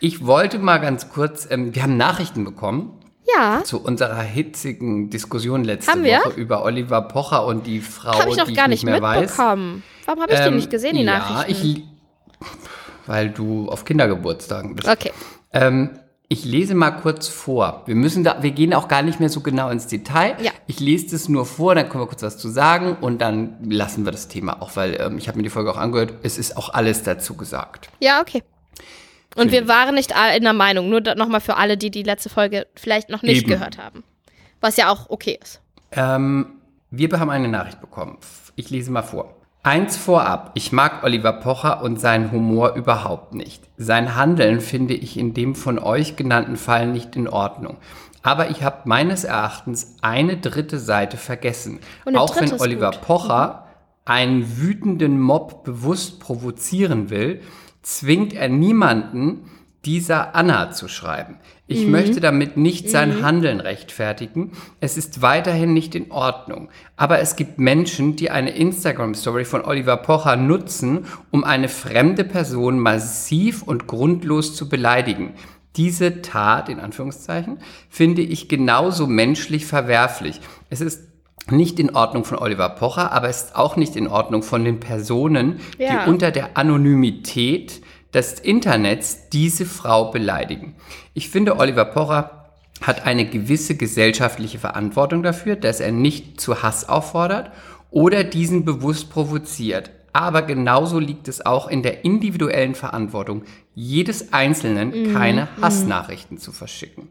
Ich 0.00 0.24
wollte 0.26 0.58
mal 0.58 0.78
ganz 0.78 1.10
kurz, 1.10 1.46
ähm, 1.50 1.74
wir 1.74 1.82
haben 1.82 1.96
Nachrichten 1.96 2.44
bekommen 2.44 2.98
Ja, 3.36 3.62
zu 3.64 3.80
unserer 3.82 4.22
hitzigen 4.22 5.10
Diskussion 5.10 5.62
letzte? 5.64 5.92
Woche 6.02 6.30
über 6.40 6.64
Oliver 6.64 7.02
Pocher 7.02 7.44
und 7.46 7.66
die 7.66 7.80
Frau, 7.80 8.18
habe 8.18 8.30
ich 8.30 8.36
noch 8.36 8.46
die 8.46 8.54
gar 8.54 8.64
ich 8.64 8.70
nicht 8.70 8.84
nicht 8.84 8.92
mehr 8.92 9.02
weiß. 9.02 9.20
mitbekommen. 9.20 9.82
Warum 10.06 10.22
habe 10.22 10.32
ich 10.32 10.40
die 10.40 10.46
Ähm, 10.46 10.56
nicht 10.56 10.70
gesehen, 10.70 10.96
die 10.96 11.02
ja, 11.02 11.18
Nachrichten? 11.18 11.66
Ich, 11.66 11.84
weil 13.06 13.30
du 13.30 13.68
auf 13.68 13.84
Kindergeburtstagen 13.84 14.74
bist. 14.74 14.88
okay. 14.88 15.12
Ähm, 15.52 15.90
ich 16.32 16.46
lese 16.46 16.74
mal 16.74 16.92
kurz 16.92 17.28
vor. 17.28 17.82
Wir 17.84 17.94
müssen 17.94 18.24
da, 18.24 18.42
wir 18.42 18.52
gehen 18.52 18.72
auch 18.72 18.88
gar 18.88 19.02
nicht 19.02 19.20
mehr 19.20 19.28
so 19.28 19.42
genau 19.42 19.68
ins 19.68 19.86
Detail. 19.86 20.34
Ja. 20.40 20.50
Ich 20.66 20.80
lese 20.80 21.10
das 21.10 21.28
nur 21.28 21.44
vor, 21.44 21.74
dann 21.74 21.90
können 21.90 22.02
wir 22.02 22.08
kurz 22.08 22.22
was 22.22 22.38
zu 22.38 22.48
sagen 22.48 22.96
und 23.02 23.20
dann 23.20 23.58
lassen 23.68 24.06
wir 24.06 24.12
das 24.12 24.28
Thema 24.28 24.62
auch, 24.62 24.74
weil 24.74 24.98
ähm, 24.98 25.18
ich 25.18 25.28
habe 25.28 25.36
mir 25.36 25.42
die 25.42 25.50
Folge 25.50 25.70
auch 25.70 25.76
angehört. 25.76 26.14
Es 26.22 26.38
ist 26.38 26.56
auch 26.56 26.70
alles 26.70 27.02
dazu 27.02 27.36
gesagt. 27.36 27.90
Ja, 28.00 28.22
okay. 28.22 28.42
Und 29.36 29.52
wir 29.52 29.68
waren 29.68 29.94
nicht 29.94 30.14
in 30.36 30.42
der 30.42 30.54
Meinung, 30.54 30.88
nur 30.88 31.02
nochmal 31.16 31.42
für 31.42 31.56
alle, 31.56 31.76
die 31.76 31.90
die 31.90 32.02
letzte 32.02 32.30
Folge 32.30 32.66
vielleicht 32.76 33.10
noch 33.10 33.22
nicht 33.22 33.42
Eben. 33.42 33.50
gehört 33.50 33.76
haben. 33.76 34.02
Was 34.62 34.78
ja 34.78 34.90
auch 34.90 35.10
okay 35.10 35.38
ist. 35.42 35.60
Ähm, 35.90 36.46
wir 36.90 37.10
haben 37.20 37.30
eine 37.30 37.48
Nachricht 37.48 37.80
bekommen. 37.80 38.16
Ich 38.56 38.70
lese 38.70 38.90
mal 38.90 39.02
vor. 39.02 39.34
Eins 39.64 39.96
vorab. 39.96 40.50
Ich 40.54 40.72
mag 40.72 41.04
Oliver 41.04 41.34
Pocher 41.34 41.82
und 41.84 42.00
seinen 42.00 42.32
Humor 42.32 42.74
überhaupt 42.74 43.32
nicht. 43.32 43.62
Sein 43.76 44.16
Handeln 44.16 44.60
finde 44.60 44.94
ich 44.94 45.16
in 45.16 45.34
dem 45.34 45.54
von 45.54 45.78
euch 45.78 46.16
genannten 46.16 46.56
Fall 46.56 46.88
nicht 46.88 47.14
in 47.14 47.28
Ordnung. 47.28 47.76
Aber 48.24 48.50
ich 48.50 48.64
habe 48.64 48.78
meines 48.86 49.22
Erachtens 49.22 49.98
eine 50.02 50.36
dritte 50.36 50.80
Seite 50.80 51.16
vergessen. 51.16 51.78
Auch 52.12 52.40
wenn 52.40 52.60
Oliver 52.60 52.90
gut. 52.90 53.02
Pocher 53.02 53.68
einen 54.04 54.58
wütenden 54.58 55.20
Mob 55.20 55.62
bewusst 55.62 56.18
provozieren 56.18 57.08
will, 57.08 57.40
zwingt 57.82 58.32
er 58.32 58.48
niemanden, 58.48 59.48
dieser 59.84 60.34
Anna 60.34 60.72
zu 60.72 60.88
schreiben. 60.88 61.38
Ich 61.72 61.86
möchte 61.86 62.20
damit 62.20 62.56
nicht 62.56 62.90
sein 62.90 63.22
Handeln 63.22 63.60
rechtfertigen. 63.60 64.52
Es 64.80 64.96
ist 64.98 65.22
weiterhin 65.22 65.72
nicht 65.72 65.94
in 65.94 66.10
Ordnung. 66.10 66.68
Aber 66.96 67.20
es 67.20 67.34
gibt 67.36 67.58
Menschen, 67.58 68.14
die 68.16 68.30
eine 68.30 68.50
Instagram-Story 68.50 69.44
von 69.46 69.64
Oliver 69.64 69.96
Pocher 69.96 70.36
nutzen, 70.36 71.06
um 71.30 71.44
eine 71.44 71.68
fremde 71.68 72.24
Person 72.24 72.78
massiv 72.78 73.62
und 73.62 73.86
grundlos 73.86 74.54
zu 74.54 74.68
beleidigen. 74.68 75.34
Diese 75.76 76.20
Tat, 76.20 76.68
in 76.68 76.78
Anführungszeichen, 76.78 77.58
finde 77.88 78.20
ich 78.20 78.48
genauso 78.48 79.06
menschlich 79.06 79.64
verwerflich. 79.64 80.40
Es 80.68 80.82
ist 80.82 81.08
nicht 81.50 81.80
in 81.80 81.94
Ordnung 81.96 82.24
von 82.24 82.38
Oliver 82.38 82.68
Pocher, 82.68 83.10
aber 83.12 83.28
es 83.28 83.44
ist 83.44 83.56
auch 83.56 83.76
nicht 83.76 83.96
in 83.96 84.06
Ordnung 84.06 84.42
von 84.42 84.64
den 84.64 84.78
Personen, 84.80 85.60
Ja. 85.78 86.04
die 86.04 86.10
unter 86.10 86.30
der 86.30 86.56
Anonymität 86.58 87.80
des 88.14 88.34
Internets 88.38 89.30
diese 89.30 89.64
Frau 89.64 90.10
beleidigen. 90.10 90.74
Ich 91.14 91.28
finde, 91.28 91.58
Oliver 91.58 91.84
Pocher 91.84 92.46
hat 92.80 93.06
eine 93.06 93.26
gewisse 93.26 93.76
gesellschaftliche 93.76 94.58
Verantwortung 94.58 95.22
dafür, 95.22 95.56
dass 95.56 95.80
er 95.80 95.92
nicht 95.92 96.40
zu 96.40 96.62
Hass 96.62 96.88
auffordert 96.88 97.50
oder 97.90 98.24
diesen 98.24 98.64
bewusst 98.64 99.10
provoziert. 99.10 99.90
Aber 100.14 100.42
genauso 100.42 100.98
liegt 100.98 101.28
es 101.28 101.44
auch 101.44 101.68
in 101.68 101.82
der 101.82 102.04
individuellen 102.04 102.74
Verantwortung 102.74 103.44
jedes 103.74 104.32
Einzelnen, 104.32 105.14
keine 105.14 105.48
Hassnachrichten 105.60 106.38
zu 106.38 106.52
verschicken. 106.52 107.08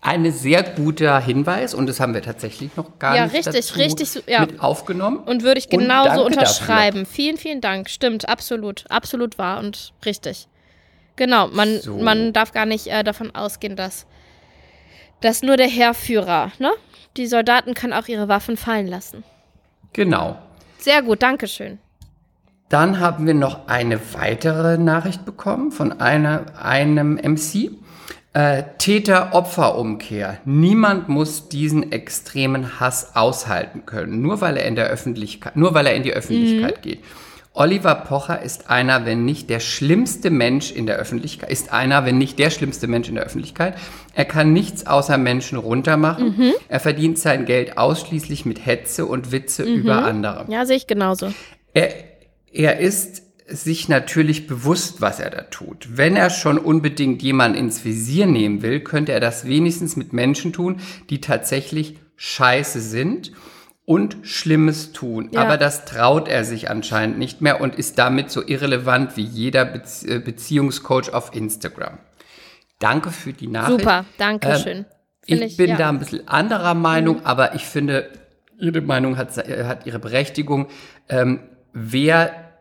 Ein 0.00 0.30
sehr 0.30 0.62
guter 0.62 1.18
Hinweis 1.20 1.74
und 1.74 1.86
das 1.88 2.00
haben 2.00 2.14
wir 2.14 2.22
tatsächlich 2.22 2.76
noch 2.76 2.98
gar 2.98 3.16
Ja, 3.16 3.24
nicht 3.26 3.34
richtig, 3.46 3.76
richtig 3.76 4.10
so- 4.10 4.20
ja. 4.26 4.42
mit 4.42 4.60
aufgenommen. 4.60 5.18
Und 5.18 5.42
würde 5.42 5.58
ich 5.58 5.68
genauso 5.68 6.24
unterschreiben. 6.24 7.04
Vielen, 7.04 7.36
vielen 7.36 7.60
Dank. 7.60 7.88
Stimmt, 7.90 8.28
absolut. 8.28 8.84
Absolut 8.90 9.38
wahr 9.38 9.58
und 9.58 9.92
richtig. 10.04 10.46
Genau, 11.18 11.48
man, 11.48 11.80
So. 11.80 11.98
man 11.98 12.32
darf 12.32 12.52
gar 12.52 12.64
nicht 12.64 12.86
äh, 12.86 13.02
davon 13.02 13.34
ausgehen, 13.34 13.74
dass, 13.74 14.06
dass 15.20 15.42
nur 15.42 15.56
der 15.56 15.66
Heerführer, 15.66 16.52
ne? 16.58 16.70
Die 17.16 17.26
Soldaten 17.26 17.74
können 17.74 17.92
auch 17.92 18.06
ihre 18.06 18.28
Waffen 18.28 18.56
fallen 18.56 18.86
lassen. 18.86 19.24
Genau. 19.92 20.38
Sehr 20.78 21.02
gut, 21.02 21.22
Dankeschön. 21.22 21.78
Dann 22.68 23.00
haben 23.00 23.26
wir 23.26 23.34
noch 23.34 23.66
eine 23.66 23.98
weitere 24.14 24.78
Nachricht 24.78 25.24
bekommen 25.24 25.72
von 25.72 26.00
einer, 26.00 26.46
einem 26.62 27.14
MC. 27.14 27.72
Äh, 28.34 28.62
Täter-Opfer-Umkehr. 28.78 30.38
Niemand 30.44 31.08
muss 31.08 31.48
diesen 31.48 31.90
extremen 31.90 32.78
Hass 32.78 33.16
aushalten 33.16 33.86
können, 33.86 34.20
nur 34.22 34.40
weil 34.40 34.56
er 34.56 34.66
in 34.66 34.76
der 34.76 34.86
Öffentlichkeit, 34.86 35.56
nur 35.56 35.74
weil 35.74 35.86
er 35.86 35.94
in 35.94 36.04
die 36.04 36.12
Öffentlichkeit 36.12 36.82
geht. 36.82 37.02
Oliver 37.58 37.96
Pocher 37.96 38.40
ist 38.40 38.70
einer, 38.70 39.04
wenn 39.04 39.24
nicht 39.24 39.50
der 39.50 39.58
schlimmste 39.58 40.30
Mensch 40.30 40.70
in 40.70 40.86
der 40.86 40.94
Öffentlichkeit, 40.94 41.50
ist 41.50 41.72
einer, 41.72 42.04
wenn 42.04 42.16
nicht 42.16 42.38
der 42.38 42.50
schlimmste 42.50 42.86
Mensch 42.86 43.08
in 43.08 43.16
der 43.16 43.24
Öffentlichkeit. 43.24 43.74
Er 44.14 44.26
kann 44.26 44.52
nichts 44.52 44.86
außer 44.86 45.18
Menschen 45.18 45.58
runtermachen. 45.58 46.54
Er 46.68 46.78
verdient 46.78 47.18
sein 47.18 47.46
Geld 47.46 47.76
ausschließlich 47.76 48.46
mit 48.46 48.64
Hetze 48.64 49.06
und 49.06 49.32
Witze 49.32 49.64
über 49.64 50.04
andere. 50.04 50.46
Ja, 50.48 50.66
sehe 50.66 50.76
ich 50.76 50.86
genauso. 50.86 51.32
Er, 51.74 51.92
er 52.52 52.78
ist 52.78 53.22
sich 53.48 53.88
natürlich 53.88 54.46
bewusst, 54.46 55.00
was 55.00 55.18
er 55.18 55.30
da 55.30 55.42
tut. 55.42 55.88
Wenn 55.96 56.14
er 56.14 56.30
schon 56.30 56.58
unbedingt 56.58 57.22
jemanden 57.22 57.58
ins 57.58 57.84
Visier 57.84 58.26
nehmen 58.26 58.62
will, 58.62 58.78
könnte 58.80 59.10
er 59.10 59.20
das 59.20 59.48
wenigstens 59.48 59.96
mit 59.96 60.12
Menschen 60.12 60.52
tun, 60.52 60.80
die 61.10 61.20
tatsächlich 61.20 61.98
scheiße 62.14 62.80
sind 62.80 63.32
und 63.88 64.18
Schlimmes 64.20 64.92
tun. 64.92 65.30
Ja. 65.32 65.40
Aber 65.40 65.56
das 65.56 65.86
traut 65.86 66.28
er 66.28 66.44
sich 66.44 66.68
anscheinend 66.68 67.16
nicht 67.16 67.40
mehr 67.40 67.58
und 67.62 67.74
ist 67.74 67.98
damit 67.98 68.30
so 68.30 68.46
irrelevant 68.46 69.16
wie 69.16 69.22
jeder 69.22 69.64
Bezie 69.64 70.08
äh, 70.10 70.18
Beziehungscoach 70.18 71.14
auf 71.14 71.34
Instagram. 71.34 71.96
Danke 72.80 73.10
für 73.10 73.32
die 73.32 73.46
Nachricht. 73.46 73.80
Super, 73.80 74.04
danke 74.18 74.58
schön. 74.58 74.78
Ähm, 74.78 74.84
Ich, 75.24 75.38
Find 75.38 75.56
bin 75.56 75.68
ja. 75.68 75.74
Mhm. 75.74 75.78
da 75.78 75.88
ein 75.88 75.98
bisschen 76.00 76.28
anderer 76.28 76.74
Meinung, 76.74 77.24
aber 77.24 77.54
ich 77.54 77.64
finde, 77.64 78.10
jede 78.58 78.82
Meinung 78.82 79.16
hat, 79.16 79.34
hat 79.38 79.86
ihre 79.86 79.98
Berechtigung. 79.98 80.66
Ähm, 81.08 81.40
wer, 81.72 82.52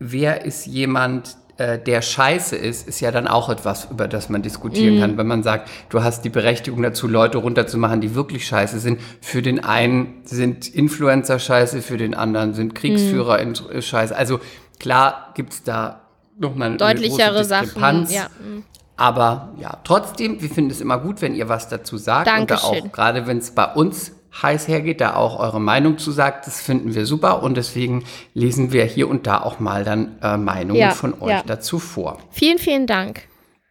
wer 0.00 0.44
ist 0.44 0.66
jemand, 0.66 1.34
äh, 1.58 1.78
der 1.78 2.02
scheiße 2.02 2.56
ist, 2.56 2.88
ist 2.88 3.00
ja 3.00 3.10
dann 3.10 3.28
auch 3.28 3.48
etwas, 3.50 3.88
über 3.90 4.08
das 4.08 4.28
man 4.28 4.40
Mhm. 4.40 4.44
diskutieren 4.44 5.00
kann. 5.00 5.18
Wenn 5.18 5.26
man 5.26 5.42
sagt, 5.42 5.68
du 5.90 6.02
hast 6.02 6.22
die 6.24 6.30
Berechtigung 6.30 6.82
dazu, 6.82 7.06
Leute 7.08 7.38
runterzumachen, 7.38 8.00
die 8.00 8.14
wirklich 8.14 8.46
scheiße 8.46 8.78
sind. 8.78 9.00
Für 9.20 9.42
den 9.42 9.62
einen 9.62 10.22
sind 10.24 10.68
Influencer 10.74 11.38
scheiße, 11.38 11.82
für 11.82 11.96
den 11.98 12.14
anderen 12.14 12.54
sind 12.54 12.74
Kriegsführer 12.74 13.42
Mhm. 13.44 13.54
in, 13.70 13.76
äh, 13.78 13.82
scheiße. 13.82 14.16
Also 14.16 14.40
klar 14.80 15.32
gibt's 15.34 15.62
da 15.62 16.00
nochmal 16.38 16.76
Deutlichere 16.76 17.44
Sachen. 17.44 18.06
Ja. 18.10 18.24
mm. 18.24 18.64
Aber 18.96 19.52
ja, 19.58 19.78
trotzdem, 19.84 20.40
wir 20.40 20.48
finden 20.50 20.70
es 20.70 20.80
immer 20.80 20.98
gut, 20.98 21.22
wenn 21.22 21.34
ihr 21.34 21.48
was 21.48 21.68
dazu 21.68 21.96
sagt. 21.96 22.26
Und 22.28 22.32
da 22.50 22.56
Dankeschön. 22.56 22.84
auch, 22.88 22.92
gerade 22.92 23.26
wenn 23.26 23.38
es 23.38 23.50
bei 23.50 23.66
uns 23.74 24.12
heiß 24.40 24.68
hergeht, 24.68 25.00
da 25.00 25.14
auch 25.14 25.38
eure 25.38 25.60
Meinung 25.60 25.98
zu 25.98 26.10
sagt, 26.10 26.46
das 26.46 26.60
finden 26.62 26.94
wir 26.94 27.04
super. 27.06 27.42
Und 27.42 27.56
deswegen 27.56 28.04
lesen 28.34 28.72
wir 28.72 28.84
hier 28.84 29.08
und 29.08 29.26
da 29.26 29.40
auch 29.42 29.60
mal 29.60 29.84
dann 29.84 30.18
äh, 30.22 30.36
Meinungen 30.36 30.80
Ja, 30.80 30.90
von 30.90 31.20
euch 31.20 31.30
ja. 31.30 31.42
dazu 31.46 31.78
vor. 31.78 32.18
Vielen, 32.30 32.58
vielen 32.58 32.86
Dank. 32.86 33.28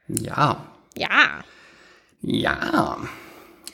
Ja, 0.07 0.57
Ja. 0.95 1.09
ja. 2.21 2.97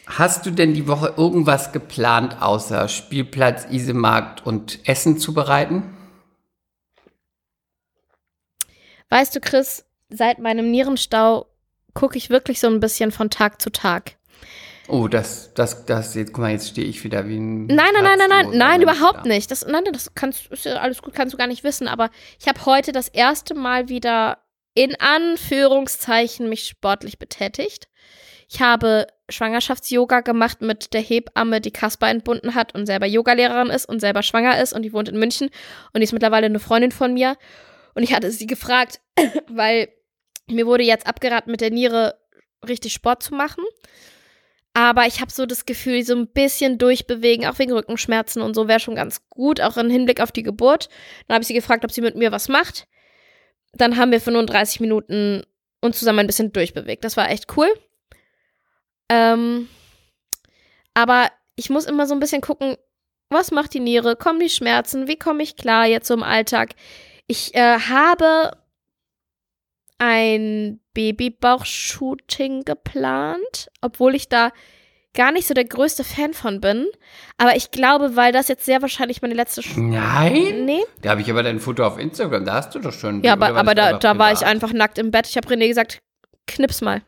Hast 0.06 0.46
du 0.46 0.52
denn 0.52 0.74
die 0.74 0.88
Woche 0.88 1.14
irgendwas 1.18 1.74
geplant, 1.74 2.42
außer 2.42 2.88
Spielplatz, 2.88 3.68
Isemarkt 3.70 4.46
und 4.46 4.80
Essen 4.88 5.18
zu 5.18 5.34
bereiten? 5.34 5.84
Weißt 9.10 9.36
du, 9.36 9.42
Chris, 9.42 9.86
seit 10.10 10.40
meinem 10.40 10.72
Nierenstau 10.72 11.48
gucke 11.94 12.18
ich 12.18 12.30
wirklich 12.30 12.60
so 12.60 12.68
ein 12.68 12.80
bisschen 12.80 13.12
von 13.12 13.30
Tag 13.30 13.62
zu 13.62 13.70
Tag. 13.70 14.17
Oh, 14.88 15.08
das, 15.08 15.54
das, 15.54 15.86
das, 15.86 16.16
jetzt, 16.16 16.34
guck 16.34 16.44
mal, 16.44 16.52
jetzt 16.52 16.70
stehe 16.70 16.88
ich 16.88 17.04
wieder 17.04 17.28
wie 17.28 17.38
ein. 17.38 17.66
Nein, 17.68 17.90
nein, 17.94 18.04
nein, 18.04 18.18
nein, 18.18 18.30
nein, 18.30 18.58
nein, 18.58 18.80
Mensch 18.80 18.84
überhaupt 18.84 19.26
da. 19.26 19.30
nicht. 19.30 19.52
Das, 19.52 19.66
nein, 19.66 19.84
nein, 19.84 19.94
das 19.94 20.14
kannst, 20.16 20.48
ist 20.48 20.66
ja 20.66 20.78
alles 20.78 21.02
gut, 21.02 21.14
kannst 21.14 21.34
du 21.34 21.38
gar 21.38 21.48
nicht 21.48 21.64
wissen. 21.64 21.88
Aber 21.88 22.10
ich 22.40 22.48
habe 22.48 22.66
heute 22.66 22.92
das 22.92 23.10
erste 23.10 23.54
Mal 23.54 23.90
wieder 23.90 24.38
in 24.74 24.96
Anführungszeichen 25.00 26.50
mich 26.50 26.68
sportlich 26.68 27.20
betätigt. 27.20 27.88
Ich 28.50 28.62
habe 28.62 29.08
Schwangerschafts-Yoga 29.30 30.22
gemacht 30.22 30.62
mit 30.62 30.94
der 30.94 31.02
Hebamme, 31.02 31.60
die 31.60 31.72
Kasper 31.72 32.08
entbunden 32.10 32.56
hat 32.56 32.74
und 32.74 32.86
selber 32.86 33.06
Yogalehrerin 33.06 33.70
ist 33.70 33.90
und 33.90 34.00
selber 34.00 34.24
schwanger 34.24 34.62
ist 34.62 34.74
und 34.74 34.84
die 34.84 34.94
wohnt 34.94 35.10
in 35.10 35.20
München 35.20 35.50
und 35.94 36.00
die 36.00 36.04
ist 36.04 36.14
mittlerweile 36.14 36.46
eine 36.46 36.60
Freundin 36.60 36.92
von 36.92 37.14
mir. 37.14 37.38
Und 37.94 38.04
ich 38.04 38.14
hatte 38.14 38.32
sie 38.32 38.48
gefragt, 38.48 39.02
weil 39.50 39.90
mir 40.50 40.66
wurde 40.66 40.84
jetzt 40.84 41.08
abgeraten, 41.08 41.52
mit 41.52 41.60
der 41.60 41.72
Niere 41.72 42.16
richtig 42.66 42.94
Sport 42.94 43.22
zu 43.24 43.34
machen. 43.34 43.64
Aber 44.78 45.08
ich 45.08 45.22
habe 45.22 45.32
so 45.32 45.48
das 45.48 45.66
Gefühl, 45.66 46.04
so 46.04 46.14
ein 46.14 46.28
bisschen 46.28 46.78
durchbewegen, 46.78 47.48
auch 47.48 47.58
wegen 47.58 47.72
Rückenschmerzen 47.72 48.44
und 48.44 48.54
so, 48.54 48.68
wäre 48.68 48.80
schon 48.80 48.94
ganz 48.94 49.28
gut, 49.28 49.60
auch 49.60 49.76
im 49.76 49.90
Hinblick 49.90 50.22
auf 50.22 50.32
die 50.32 50.44
Geburt. 50.44 50.88
Dann 51.28 51.34
habe 51.34 51.42
ich 51.42 51.48
sie 51.48 51.56
gefragt, 51.56 51.84
ob 51.84 51.92
sie 51.92 52.02
mit 52.02 52.16
mir 52.16 52.32
was 52.32 52.48
macht. 52.48 52.88
Dann 53.74 53.98
haben 53.98 54.12
wir 54.12 54.22
35 54.22 54.80
Minuten 54.80 55.42
uns 55.82 55.98
zusammen 55.98 56.20
ein 56.20 56.28
bisschen 56.28 56.54
durchbewegt. 56.54 57.04
Das 57.04 57.18
war 57.18 57.28
echt 57.32 57.58
cool. 57.58 57.68
Ähm, 59.10 59.68
aber 60.94 61.32
ich 61.56 61.72
muss 61.72 61.86
immer 61.86 62.06
so 62.06 62.14
ein 62.14 62.20
bisschen 62.20 62.42
gucken, 62.42 62.78
was 63.32 63.50
macht 63.50 63.74
die 63.74 63.80
Niere? 63.80 64.16
Kommen 64.16 64.40
die 64.40 64.48
Schmerzen? 64.48 65.08
Wie 65.08 65.18
komme 65.18 65.42
ich 65.42 65.56
klar 65.56 65.88
jetzt 65.88 66.08
so 66.08 66.14
im 66.14 66.22
Alltag? 66.22 66.76
Ich 67.26 67.56
äh, 67.56 67.80
habe 67.80 68.52
ein 69.98 70.80
Babybauch-Shooting 70.98 72.64
geplant, 72.66 73.70
obwohl 73.82 74.16
ich 74.16 74.30
da 74.30 74.52
gar 75.14 75.32
nicht 75.32 75.48
so 75.48 75.54
der 75.54 75.66
größte 75.66 76.04
Fan 76.04 76.34
von 76.34 76.60
bin. 76.60 76.88
Aber 77.38 77.56
ich 77.56 77.70
glaube, 77.72 78.16
weil 78.16 78.32
das 78.32 78.48
jetzt 78.48 78.66
sehr 78.66 78.82
wahrscheinlich 78.82 79.22
meine 79.22 79.36
letzte. 79.36 79.62
Sch 79.62 79.78
Nein? 79.78 80.66
nee. 80.66 80.84
Da 81.04 81.12
habe 81.12 81.22
ich 81.22 81.30
aber 81.30 81.44
dein 81.44 81.60
Foto 81.60 81.86
auf 81.86 81.98
Instagram, 82.00 82.46
da 82.46 82.54
hast 82.56 82.74
du 82.74 82.80
doch 82.80 82.94
schon. 82.94 83.24
Ja, 83.24 83.34
aber, 83.34 83.56
aber 83.56 83.76
da, 83.76 83.94
da 84.00 84.18
war 84.18 84.32
ich 84.32 84.44
einfach 84.46 84.74
nackt 84.74 84.98
im 84.98 85.12
Bett. 85.12 85.28
Ich 85.28 85.38
habe 85.38 85.48
René 85.48 85.68
gesagt, 85.68 86.00
knips 86.48 86.82
mal. 86.82 87.02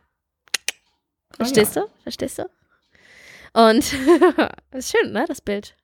Ah, 1.34 1.46
Verstehst 1.46 1.76
du? 1.76 1.88
Verstehst 2.04 2.38
du? 2.40 2.50
Und 3.54 3.80
ist 4.74 4.92
schön, 4.92 5.12
ne, 5.12 5.26
das 5.28 5.42
Bild. 5.42 5.76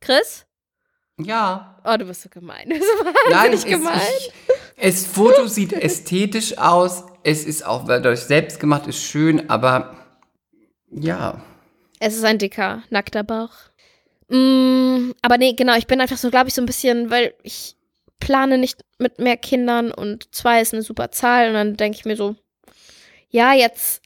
Chris? 0.00 0.46
Ja. 1.20 1.80
Oh, 1.84 1.96
du 1.96 2.04
bist 2.04 2.22
so 2.22 2.28
gemein. 2.28 2.68
Du 2.68 2.76
bist 2.78 2.86
so 2.98 3.04
Nein, 3.30 3.52
es- 3.52 3.64
gemein. 3.64 4.00
Ich, 4.18 4.32
Es 4.80 5.06
Foto 5.06 5.48
sieht 5.48 5.72
ästhetisch 5.72 6.56
aus. 6.56 7.04
Es 7.24 7.44
ist 7.44 7.66
auch 7.66 7.84
dadurch 7.84 8.20
selbst 8.20 8.60
gemacht, 8.60 8.86
ist 8.86 9.02
schön, 9.02 9.50
aber 9.50 9.96
ja. 10.90 11.42
Es 11.98 12.16
ist 12.16 12.24
ein 12.24 12.38
dicker, 12.38 12.82
nackter 12.90 13.24
Bauch. 13.24 13.52
Mm, 14.28 15.10
aber 15.20 15.38
nee, 15.38 15.54
genau, 15.54 15.76
ich 15.76 15.88
bin 15.88 16.00
einfach 16.00 16.16
so, 16.16 16.30
glaube 16.30 16.48
ich, 16.48 16.54
so 16.54 16.62
ein 16.62 16.66
bisschen, 16.66 17.10
weil 17.10 17.34
ich 17.42 17.76
plane 18.20 18.56
nicht 18.56 18.84
mit 18.98 19.18
mehr 19.18 19.36
Kindern 19.36 19.90
und 19.90 20.32
zwei 20.34 20.60
ist 20.60 20.72
eine 20.72 20.82
super 20.82 21.10
Zahl 21.10 21.48
und 21.48 21.54
dann 21.54 21.76
denke 21.76 21.98
ich 21.98 22.04
mir 22.04 22.16
so, 22.16 22.36
ja, 23.30 23.54
jetzt 23.54 24.02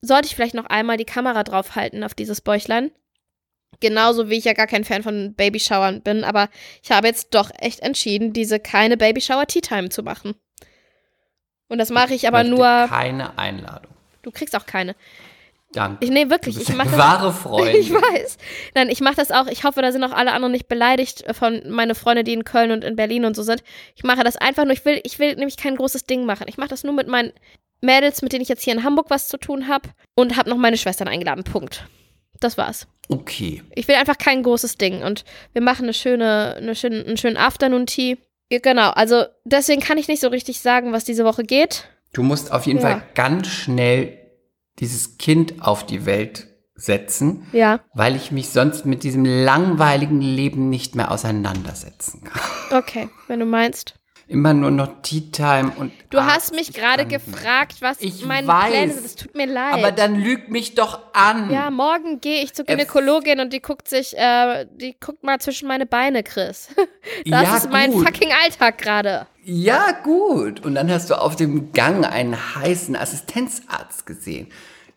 sollte 0.00 0.26
ich 0.26 0.34
vielleicht 0.34 0.54
noch 0.54 0.66
einmal 0.66 0.96
die 0.96 1.04
Kamera 1.04 1.44
draufhalten 1.44 2.02
auf 2.02 2.14
dieses 2.14 2.40
Bäuchlein. 2.40 2.92
Genauso 3.80 4.30
wie 4.30 4.38
ich 4.38 4.44
ja 4.44 4.52
gar 4.52 4.66
kein 4.66 4.84
Fan 4.84 5.02
von 5.02 5.34
Babyshowern 5.34 6.02
bin, 6.02 6.24
aber 6.24 6.48
ich 6.82 6.90
habe 6.90 7.06
jetzt 7.06 7.34
doch 7.34 7.50
echt 7.58 7.80
entschieden, 7.80 8.32
diese 8.32 8.60
keine 8.60 8.96
Babyshower 8.96 9.46
Tea 9.46 9.60
Time 9.60 9.88
zu 9.88 10.02
machen. 10.02 10.34
Und 11.68 11.78
das 11.78 11.90
mache 11.90 12.14
ich 12.14 12.28
aber 12.28 12.38
möchte 12.38 12.54
nur. 12.54 12.86
Keine 12.88 13.38
Einladung. 13.38 13.92
Du 14.22 14.30
kriegst 14.30 14.56
auch 14.56 14.66
keine. 14.66 14.94
Danke. 15.72 16.04
Ich 16.04 16.10
nee, 16.10 16.30
wirklich, 16.30 16.60
ich 16.60 16.74
mache 16.74 16.96
wahre 16.96 17.32
Freundin. 17.32 17.80
Ich 17.80 17.92
weiß. 17.92 18.38
Nein, 18.74 18.88
ich 18.90 19.00
mache 19.00 19.16
das 19.16 19.32
auch. 19.32 19.48
Ich 19.48 19.64
hoffe, 19.64 19.82
da 19.82 19.90
sind 19.90 20.04
auch 20.04 20.12
alle 20.12 20.32
anderen 20.32 20.52
nicht 20.52 20.68
beleidigt 20.68 21.22
äh, 21.22 21.34
von 21.34 21.62
meine 21.68 21.94
Freunde, 21.94 22.22
die 22.22 22.32
in 22.32 22.44
Köln 22.44 22.70
und 22.70 22.84
in 22.84 22.96
Berlin 22.96 23.24
und 23.24 23.34
so 23.34 23.42
sind. 23.42 23.62
Ich 23.96 24.04
mache 24.04 24.22
das 24.22 24.36
einfach 24.36 24.64
nur. 24.64 24.72
Ich 24.72 24.84
will, 24.84 25.00
ich 25.02 25.18
will 25.18 25.34
nämlich 25.34 25.56
kein 25.56 25.76
großes 25.76 26.04
Ding 26.04 26.26
machen. 26.26 26.46
Ich 26.48 26.58
mache 26.58 26.68
das 26.68 26.84
nur 26.84 26.94
mit 26.94 27.08
meinen 27.08 27.32
Mädels, 27.80 28.22
mit 28.22 28.32
denen 28.32 28.42
ich 28.42 28.48
jetzt 28.48 28.62
hier 28.62 28.72
in 28.72 28.84
Hamburg 28.84 29.06
was 29.10 29.28
zu 29.28 29.36
tun 29.36 29.68
habe 29.68 29.88
und 30.14 30.36
habe 30.36 30.48
noch 30.48 30.56
meine 30.56 30.78
Schwestern 30.78 31.08
eingeladen. 31.08 31.42
Punkt. 31.42 31.86
Das 32.38 32.56
war's. 32.56 32.86
Okay. 33.08 33.62
Ich 33.74 33.86
will 33.88 33.96
einfach 33.96 34.18
kein 34.18 34.42
großes 34.42 34.76
Ding 34.78 35.02
und 35.02 35.24
wir 35.52 35.62
machen 35.62 35.84
eine 35.84 35.94
schöne, 35.94 36.54
eine 36.56 36.74
schöne, 36.74 37.04
einen 37.04 37.16
schönen 37.16 37.36
Afternoon 37.36 37.86
Tea. 37.86 38.18
Ja, 38.50 38.58
Genau, 38.62 38.90
also 38.90 39.24
deswegen 39.44 39.80
kann 39.82 39.98
ich 39.98 40.08
nicht 40.08 40.20
so 40.20 40.28
richtig 40.28 40.60
sagen, 40.60 40.92
was 40.92 41.04
diese 41.04 41.24
Woche 41.24 41.44
geht. 41.44 41.88
Du 42.12 42.22
musst 42.22 42.52
auf 42.52 42.66
jeden 42.66 42.78
Ja. 42.80 42.90
Fall 42.90 43.02
ganz 43.14 43.48
schnell 43.48 44.18
dieses 44.78 45.18
Kind 45.18 45.54
auf 45.62 45.84
die 45.86 46.06
Welt 46.06 46.48
setzen, 46.76 47.46
Ja, 47.52 47.80
weil 47.94 48.16
ich 48.16 48.30
mich 48.32 48.48
sonst 48.48 48.84
mit 48.84 49.04
diesem 49.04 49.24
langweiligen 49.24 50.20
Leben 50.20 50.68
nicht 50.70 50.94
mehr 50.96 51.10
auseinandersetzen 51.12 52.24
kann. 52.24 52.78
okay, 52.78 53.08
wenn 53.28 53.38
du 53.40 53.46
meinst. 53.46 53.94
Immer 54.26 54.54
nur 54.54 54.70
noch 54.70 55.02
Tea 55.02 55.30
Time 55.32 55.72
und. 55.76 55.92
Du 56.08 56.18
hast 56.18 56.52
80 56.52 56.56
mich 56.56 56.72
gerade 56.72 57.04
gefragt, 57.06 57.76
was 57.80 57.98
Ich 58.00 58.24
meine 58.24 58.46
weiß. 58.48 58.70
Pläne 58.70 58.92
sind. 58.94 59.04
Es 59.04 59.16
tut 59.16 59.34
mir 59.34 59.46
leid. 59.46 59.74
Aber 59.74 59.92
dann 59.92 60.18
lüg 60.18 60.48
mich 60.48 60.74
doch 60.74 61.12
an. 61.12 61.50
Ja, 61.52 61.70
morgen 61.70 62.20
gehe 62.22 62.42
ich 62.42 62.54
zur 62.54 62.64
Gynäkologin 62.64 63.40
und 63.40 63.52
die 63.52 63.60
guckt 63.60 63.86
sich, 63.86 64.16
äh, 64.16 64.66
die 64.76 64.96
guckt 64.98 65.24
mal 65.24 65.38
zwischen 65.40 65.68
meine 65.68 65.84
Beine, 65.86 66.22
Chris. 66.22 66.68
Das 67.26 67.42
Ja, 67.42 67.56
ist 67.58 67.70
mein 67.70 67.92
gut. 67.92 68.06
fucking 68.06 68.30
Alltag 68.44 68.78
gerade. 68.78 69.26
Ja, 69.44 69.92
gut. 69.92 70.64
Und 70.64 70.74
dann 70.74 70.90
hast 70.90 71.10
du 71.10 71.14
auf 71.20 71.36
dem 71.36 71.72
Gang 71.72 72.06
einen 72.10 72.34
heißen 72.54 72.96
Assistenzarzt 72.96 74.06
gesehen, 74.06 74.48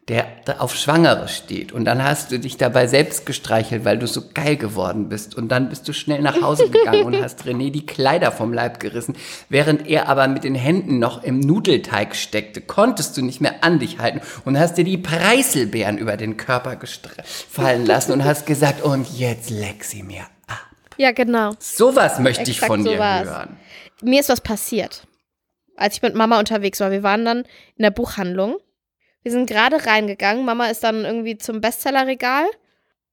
der 0.07 0.25
auf 0.59 0.73
Schwangere 0.73 1.27
steht. 1.27 1.73
Und 1.73 1.83
dann 1.83 2.01
hast 2.01 2.31
du 2.31 2.39
dich 2.39 2.55
dabei 2.55 2.87
selbst 2.87 3.25
gestreichelt, 3.25 3.83
weil 3.83 3.97
du 3.97 4.07
so 4.07 4.23
geil 4.33 4.55
geworden 4.55 5.09
bist. 5.09 5.35
Und 5.35 5.49
dann 5.49 5.67
bist 5.67 5.85
du 5.87 5.93
schnell 5.93 6.21
nach 6.21 6.41
Hause 6.41 6.69
gegangen 6.71 7.03
und 7.03 7.21
hast 7.21 7.43
René 7.43 7.71
die 7.71 7.85
Kleider 7.85 8.31
vom 8.31 8.53
Leib 8.53 8.79
gerissen. 8.79 9.17
Während 9.49 9.85
er 9.85 10.07
aber 10.07 10.29
mit 10.29 10.45
den 10.45 10.55
Händen 10.55 10.99
noch 10.99 11.23
im 11.23 11.41
Nudelteig 11.41 12.15
steckte, 12.15 12.61
konntest 12.61 13.17
du 13.17 13.21
nicht 13.21 13.41
mehr 13.41 13.65
an 13.65 13.79
dich 13.79 13.99
halten 13.99 14.21
und 14.45 14.57
hast 14.57 14.75
dir 14.77 14.85
die 14.85 14.97
Preiselbeeren 14.97 15.97
über 15.97 16.15
den 16.15 16.37
Körper 16.37 16.77
fallen 17.49 17.85
lassen 17.85 18.13
und 18.13 18.23
hast 18.23 18.45
gesagt, 18.45 18.83
und 18.83 19.09
jetzt 19.17 19.49
leck 19.49 19.83
sie 19.83 20.03
mir 20.03 20.21
ab. 20.47 20.61
Ja, 20.95 21.11
genau. 21.11 21.51
Sowas 21.59 22.19
möchte 22.19 22.43
ich 22.43 22.57
Exakt 22.57 22.67
von 22.71 22.83
so 22.83 22.91
dir 22.91 22.99
war's. 22.99 23.27
hören. 23.27 23.57
Mir 24.01 24.21
ist 24.21 24.29
was 24.29 24.39
passiert. 24.39 25.05
Als 25.75 25.95
ich 25.95 26.01
mit 26.01 26.15
Mama 26.15 26.39
unterwegs 26.39 26.79
war, 26.79 26.91
wir 26.91 27.03
waren 27.03 27.25
dann 27.25 27.39
in 27.75 27.83
der 27.83 27.91
Buchhandlung. 27.91 28.57
Wir 29.23 29.31
sind 29.31 29.47
gerade 29.47 29.85
reingegangen. 29.85 30.45
Mama 30.45 30.67
ist 30.67 30.83
dann 30.83 31.05
irgendwie 31.05 31.37
zum 31.37 31.61
Bestsellerregal. 31.61 32.45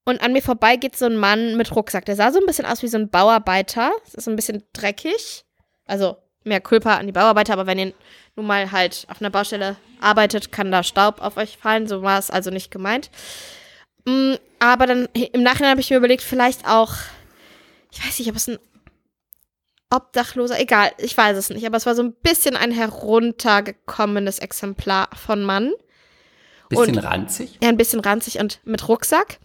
Und 0.04 0.22
an 0.22 0.32
mir 0.32 0.42
vorbei 0.42 0.76
geht 0.76 0.96
so 0.96 1.06
ein 1.06 1.16
Mann 1.16 1.56
mit 1.56 1.74
Rucksack. 1.74 2.04
Der 2.04 2.16
sah 2.16 2.30
so 2.30 2.38
ein 2.38 2.46
bisschen 2.46 2.66
aus 2.66 2.82
wie 2.82 2.88
so 2.88 2.98
ein 2.98 3.08
Bauarbeiter. 3.08 3.92
Das 4.04 4.14
ist 4.14 4.24
so 4.24 4.30
ein 4.30 4.36
bisschen 4.36 4.62
dreckig. 4.72 5.44
Also 5.86 6.16
mehr 6.44 6.60
Kulpa 6.60 6.96
an 6.96 7.06
die 7.06 7.12
Bauarbeiter, 7.12 7.54
aber 7.54 7.66
wenn 7.66 7.78
ihr 7.78 7.94
nun 8.36 8.46
mal 8.46 8.70
halt 8.70 9.06
auf 9.08 9.20
einer 9.20 9.30
Baustelle 9.30 9.76
arbeitet, 10.00 10.52
kann 10.52 10.70
da 10.70 10.82
Staub 10.82 11.22
auf 11.22 11.36
euch 11.36 11.56
fallen. 11.56 11.86
So 11.86 12.02
war 12.02 12.18
es 12.18 12.30
also 12.30 12.50
nicht 12.50 12.70
gemeint. 12.70 13.10
Mm, 14.04 14.34
Aber 14.58 14.86
dann 14.86 15.08
im 15.14 15.42
Nachhinein 15.42 15.70
habe 15.72 15.80
ich 15.80 15.90
mir 15.90 15.96
überlegt, 15.96 16.22
vielleicht 16.22 16.66
auch, 16.66 16.94
ich 17.90 18.04
weiß 18.04 18.18
nicht, 18.18 18.28
ob 18.28 18.36
es 18.36 18.48
ein 18.48 18.58
Obdachloser, 19.90 20.58
egal, 20.58 20.90
ich 20.98 21.16
weiß 21.16 21.36
es 21.36 21.50
nicht, 21.50 21.66
aber 21.66 21.76
es 21.76 21.86
war 21.86 21.94
so 21.94 22.02
ein 22.02 22.12
bisschen 22.12 22.56
ein 22.56 22.72
heruntergekommenes 22.72 24.38
Exemplar 24.40 25.08
von 25.14 25.42
Mann. 25.42 25.72
Bisschen 26.68 26.96
Und- 26.98 27.04
ranzig. 27.04 27.58
Er 27.60 27.68
ein 27.68 27.76
bisschen 27.76 28.00
ranzig 28.00 28.38
und 28.38 28.60
mit 28.64 28.88
Rucksack. 28.88 29.38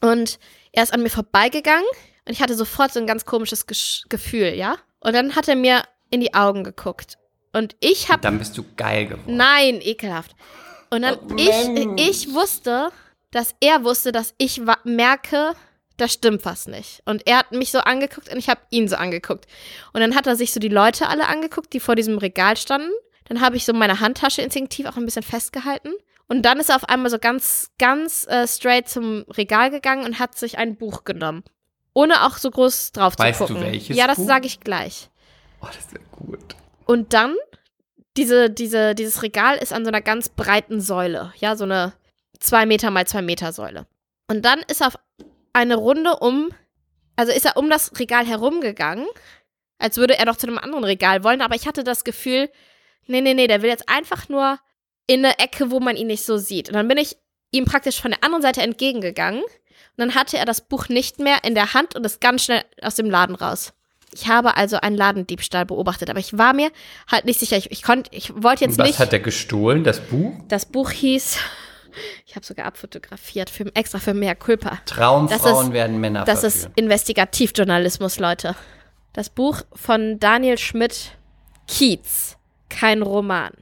Und 0.00 0.38
er 0.72 0.82
ist 0.82 0.92
an 0.92 1.02
mir 1.02 1.10
vorbeigegangen 1.10 1.84
und 2.26 2.32
ich 2.32 2.40
hatte 2.40 2.54
sofort 2.54 2.92
so 2.92 3.00
ein 3.00 3.06
ganz 3.06 3.24
komisches 3.24 3.66
Gesch 3.66 4.04
Gefühl, 4.08 4.54
ja? 4.54 4.76
Und 5.00 5.14
dann 5.14 5.34
hat 5.36 5.48
er 5.48 5.56
mir 5.56 5.82
in 6.10 6.20
die 6.20 6.34
Augen 6.34 6.64
geguckt. 6.64 7.18
Und 7.52 7.76
ich 7.80 8.08
habe 8.08 8.20
Dann 8.22 8.38
bist 8.38 8.56
du 8.56 8.64
geil 8.76 9.06
geworden. 9.06 9.36
Nein, 9.36 9.80
ekelhaft. 9.82 10.34
Und 10.90 11.02
dann, 11.02 11.16
Oh, 11.16 11.34
ich, 11.36 12.24
ich 12.26 12.34
wusste, 12.34 12.90
dass 13.30 13.54
er 13.60 13.84
wusste, 13.84 14.12
dass 14.12 14.34
ich 14.38 14.60
merke, 14.84 15.52
da 15.96 16.08
stimmt 16.08 16.44
was 16.44 16.66
nicht. 16.66 17.02
Und 17.04 17.26
er 17.26 17.38
hat 17.38 17.52
mich 17.52 17.70
so 17.70 17.78
angeguckt 17.80 18.30
und 18.32 18.38
ich 18.38 18.48
habe 18.48 18.60
ihn 18.70 18.88
so 18.88 18.96
angeguckt. 18.96 19.46
Und 19.92 20.00
dann 20.00 20.14
hat 20.14 20.26
er 20.26 20.36
sich 20.36 20.52
so 20.52 20.60
die 20.60 20.68
Leute 20.68 21.08
alle 21.08 21.28
angeguckt, 21.28 21.72
die 21.72 21.80
vor 21.80 21.94
diesem 21.96 22.18
Regal 22.18 22.56
standen. 22.56 22.90
Dann 23.26 23.40
habe 23.40 23.56
ich 23.56 23.64
so 23.64 23.72
meine 23.72 24.00
Handtasche 24.00 24.42
instinktiv 24.42 24.86
auch 24.86 24.96
ein 24.96 25.04
bisschen 25.04 25.22
festgehalten. 25.22 25.92
Und 26.28 26.42
dann 26.42 26.58
ist 26.60 26.70
er 26.70 26.76
auf 26.76 26.88
einmal 26.88 27.10
so 27.10 27.18
ganz, 27.18 27.70
ganz 27.78 28.26
äh, 28.28 28.46
straight 28.46 28.88
zum 28.88 29.24
Regal 29.30 29.70
gegangen 29.70 30.04
und 30.04 30.18
hat 30.18 30.36
sich 30.36 30.58
ein 30.58 30.76
Buch 30.76 31.04
genommen. 31.04 31.44
Ohne 31.94 32.24
auch 32.26 32.38
so 32.38 32.50
groß 32.50 32.92
drauf 32.92 33.18
Weißt 33.18 33.38
zu 33.38 33.46
du, 33.46 33.54
gucken. 33.54 33.70
welches 33.70 33.96
ja, 33.96 34.06
das 34.06 34.16
sage 34.16 34.46
ich 34.46 34.60
gleich. 34.60 35.10
Oh, 35.60 35.66
das 35.66 35.92
wäre 35.92 36.04
gut. 36.10 36.56
Und 36.86 37.12
dann, 37.12 37.36
diese, 38.16 38.50
diese, 38.50 38.94
dieses 38.94 39.22
Regal 39.22 39.56
ist 39.56 39.72
an 39.72 39.84
so 39.84 39.88
einer 39.88 40.00
ganz 40.00 40.28
breiten 40.30 40.80
Säule. 40.80 41.32
Ja, 41.36 41.56
so 41.56 41.64
eine 41.64 41.92
zwei 42.40 42.66
Meter 42.66 42.90
mal 42.90 43.06
zwei 43.06 43.22
Meter 43.22 43.52
Säule. 43.52 43.86
Und 44.28 44.44
dann 44.44 44.60
ist 44.68 44.80
er 44.80 44.88
auf 44.88 44.98
eine 45.52 45.76
Runde 45.76 46.16
um, 46.16 46.50
also 47.16 47.32
ist 47.32 47.44
er 47.44 47.56
um 47.56 47.68
das 47.68 47.98
Regal 47.98 48.26
herumgegangen, 48.26 49.06
als 49.78 49.96
würde 49.98 50.18
er 50.18 50.24
doch 50.24 50.36
zu 50.36 50.46
einem 50.46 50.58
anderen 50.58 50.84
Regal 50.84 51.24
wollen. 51.24 51.42
Aber 51.42 51.54
ich 51.54 51.66
hatte 51.66 51.84
das 51.84 52.04
Gefühl, 52.04 52.50
nee, 53.06 53.20
nee, 53.20 53.34
nee, 53.34 53.46
der 53.46 53.62
will 53.62 53.68
jetzt 53.68 53.88
einfach 53.88 54.28
nur 54.28 54.58
in 55.06 55.24
eine 55.24 55.38
Ecke, 55.38 55.70
wo 55.70 55.80
man 55.80 55.96
ihn 55.96 56.06
nicht 56.06 56.24
so 56.24 56.36
sieht. 56.38 56.68
Und 56.68 56.74
dann 56.74 56.88
bin 56.88 56.98
ich 56.98 57.16
ihm 57.50 57.64
praktisch 57.64 58.00
von 58.00 58.10
der 58.12 58.22
anderen 58.24 58.42
Seite 58.42 58.62
entgegengegangen. 58.62 59.42
Und 59.42 59.98
dann 59.98 60.14
hatte 60.14 60.38
er 60.38 60.44
das 60.46 60.60
Buch 60.62 60.88
nicht 60.88 61.18
mehr 61.18 61.38
in 61.44 61.54
der 61.54 61.74
Hand 61.74 61.94
und 61.96 62.04
ist 62.06 62.20
ganz 62.20 62.44
schnell 62.44 62.62
aus 62.80 62.94
dem 62.94 63.10
Laden 63.10 63.34
raus. 63.36 63.72
Ich 64.14 64.28
habe 64.28 64.56
also 64.56 64.76
einen 64.76 64.96
Ladendiebstahl 64.96 65.64
beobachtet, 65.66 66.10
aber 66.10 66.18
ich 66.18 66.36
war 66.36 66.52
mir 66.52 66.70
halt 67.10 67.24
nicht 67.24 67.40
sicher. 67.40 67.56
Ich, 67.56 67.70
ich 67.70 67.82
konnte, 67.82 68.10
ich 68.14 68.32
wollte 68.42 68.64
jetzt 68.64 68.78
Was 68.78 68.86
nicht. 68.86 68.98
hat 68.98 69.12
er 69.12 69.20
gestohlen? 69.20 69.84
Das 69.84 70.00
Buch? 70.00 70.32
das 70.48 70.66
Buch 70.66 70.90
hieß, 70.90 71.38
ich 72.26 72.36
habe 72.36 72.44
sogar 72.44 72.66
abfotografiert, 72.66 73.48
für, 73.50 73.74
extra 73.74 73.98
für 73.98 74.12
mehr 74.14 74.34
Culpa. 74.34 74.78
Traumfrauen 74.84 75.68
ist- 75.68 75.72
werden 75.72 75.98
Männer 75.98 76.24
Das 76.24 76.44
ist 76.44 76.60
verführen. 76.62 76.72
Investigativjournalismus, 76.76 78.18
Leute. 78.18 78.54
Das 79.14 79.30
Buch 79.30 79.62
von 79.74 80.18
Daniel 80.18 80.58
Schmidt, 80.58 81.12
Kiez, 81.66 82.36
kein 82.68 83.02
Roman. 83.02 83.52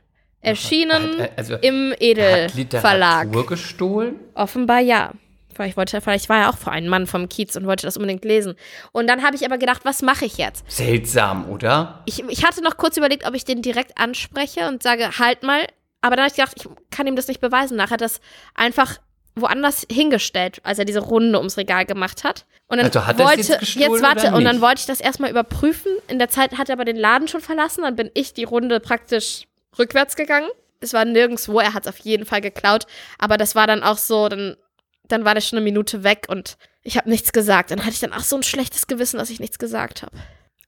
Erschienen 0.42 1.20
Hat- 1.20 1.32
also, 1.36 1.54
im 1.56 1.92
Er 1.92 2.00
Edel 2.02 2.44
hat 2.44 2.54
Literatur 2.54 2.88
Verlag. 2.90 3.46
gestohlen? 3.48 4.16
Offenbar 4.34 4.80
ja. 4.80 5.12
Vielleicht 5.54 5.76
wollte, 5.76 6.00
vielleicht 6.00 6.28
war 6.30 6.38
er 6.42 6.48
auch 6.48 6.56
vor 6.56 6.72
ein 6.72 6.88
Mann 6.88 7.06
vom 7.06 7.28
Kiez 7.28 7.54
und 7.56 7.66
wollte 7.66 7.86
das 7.86 7.96
unbedingt 7.96 8.24
lesen. 8.24 8.54
Und 8.92 9.06
dann 9.08 9.22
habe 9.22 9.36
ich 9.36 9.44
aber 9.44 9.58
gedacht, 9.58 9.80
was 9.84 10.00
mache 10.00 10.24
ich 10.24 10.38
jetzt? 10.38 10.64
Seltsam, 10.70 11.50
oder? 11.50 12.02
Ich, 12.06 12.22
ich 12.28 12.44
hatte 12.46 12.62
noch 12.62 12.78
kurz 12.78 12.96
überlegt, 12.96 13.26
ob 13.26 13.34
ich 13.34 13.44
den 13.44 13.60
direkt 13.60 13.98
anspreche 13.98 14.68
und 14.68 14.82
sage, 14.82 15.18
halt 15.18 15.42
mal. 15.42 15.66
Aber 16.00 16.16
dann 16.16 16.24
habe 16.24 16.32
ich 16.32 16.36
gedacht, 16.36 16.54
ich 16.56 16.66
kann 16.90 17.06
ihm 17.06 17.16
das 17.16 17.28
nicht 17.28 17.42
beweisen. 17.42 17.76
Nachher 17.76 17.90
hat 17.94 18.00
er 18.00 18.06
das 18.06 18.20
einfach 18.54 18.96
woanders 19.36 19.86
hingestellt, 19.92 20.60
als 20.62 20.78
er 20.78 20.84
diese 20.86 21.00
Runde 21.00 21.36
ums 21.38 21.58
Regal 21.58 21.84
gemacht 21.84 22.24
hat. 22.24 22.46
Und 22.68 22.78
dann 22.78 22.86
Also 22.86 23.06
hat 23.06 23.18
er 23.20 23.26
wollte, 23.26 23.40
jetzt 23.42 23.60
gestohlen 23.60 24.02
warte, 24.02 24.28
oder 24.28 24.36
und 24.36 24.44
dann 24.44 24.60
wollte 24.62 24.80
ich 24.80 24.86
das 24.86 25.00
erstmal 25.00 25.30
überprüfen. 25.30 25.92
In 26.08 26.18
der 26.18 26.28
Zeit 26.30 26.56
hat 26.56 26.68
er 26.70 26.74
aber 26.74 26.84
den 26.86 26.96
Laden 26.96 27.28
schon 27.28 27.40
verlassen, 27.42 27.82
dann 27.82 27.96
bin 27.96 28.10
ich 28.14 28.32
die 28.32 28.44
Runde 28.44 28.80
praktisch 28.80 29.44
rückwärts 29.78 30.16
gegangen. 30.16 30.48
Es 30.80 30.92
war 30.92 31.04
nirgendwo, 31.04 31.60
er 31.60 31.74
hat 31.74 31.84
es 31.84 31.88
auf 31.88 31.98
jeden 31.98 32.24
Fall 32.24 32.40
geklaut. 32.40 32.86
Aber 33.18 33.36
das 33.36 33.54
war 33.54 33.66
dann 33.66 33.82
auch 33.82 33.98
so, 33.98 34.28
dann, 34.28 34.56
dann 35.04 35.24
war 35.24 35.34
der 35.34 35.40
schon 35.42 35.58
eine 35.58 35.64
Minute 35.64 36.04
weg 36.04 36.26
und 36.28 36.56
ich 36.82 36.96
habe 36.96 37.10
nichts 37.10 37.32
gesagt. 37.32 37.70
Dann 37.70 37.80
hatte 37.80 37.90
ich 37.90 38.00
dann 38.00 38.12
auch 38.12 38.20
so 38.20 38.36
ein 38.36 38.42
schlechtes 38.42 38.86
Gewissen, 38.86 39.18
dass 39.18 39.30
ich 39.30 39.40
nichts 39.40 39.58
gesagt 39.58 40.02
habe. 40.02 40.16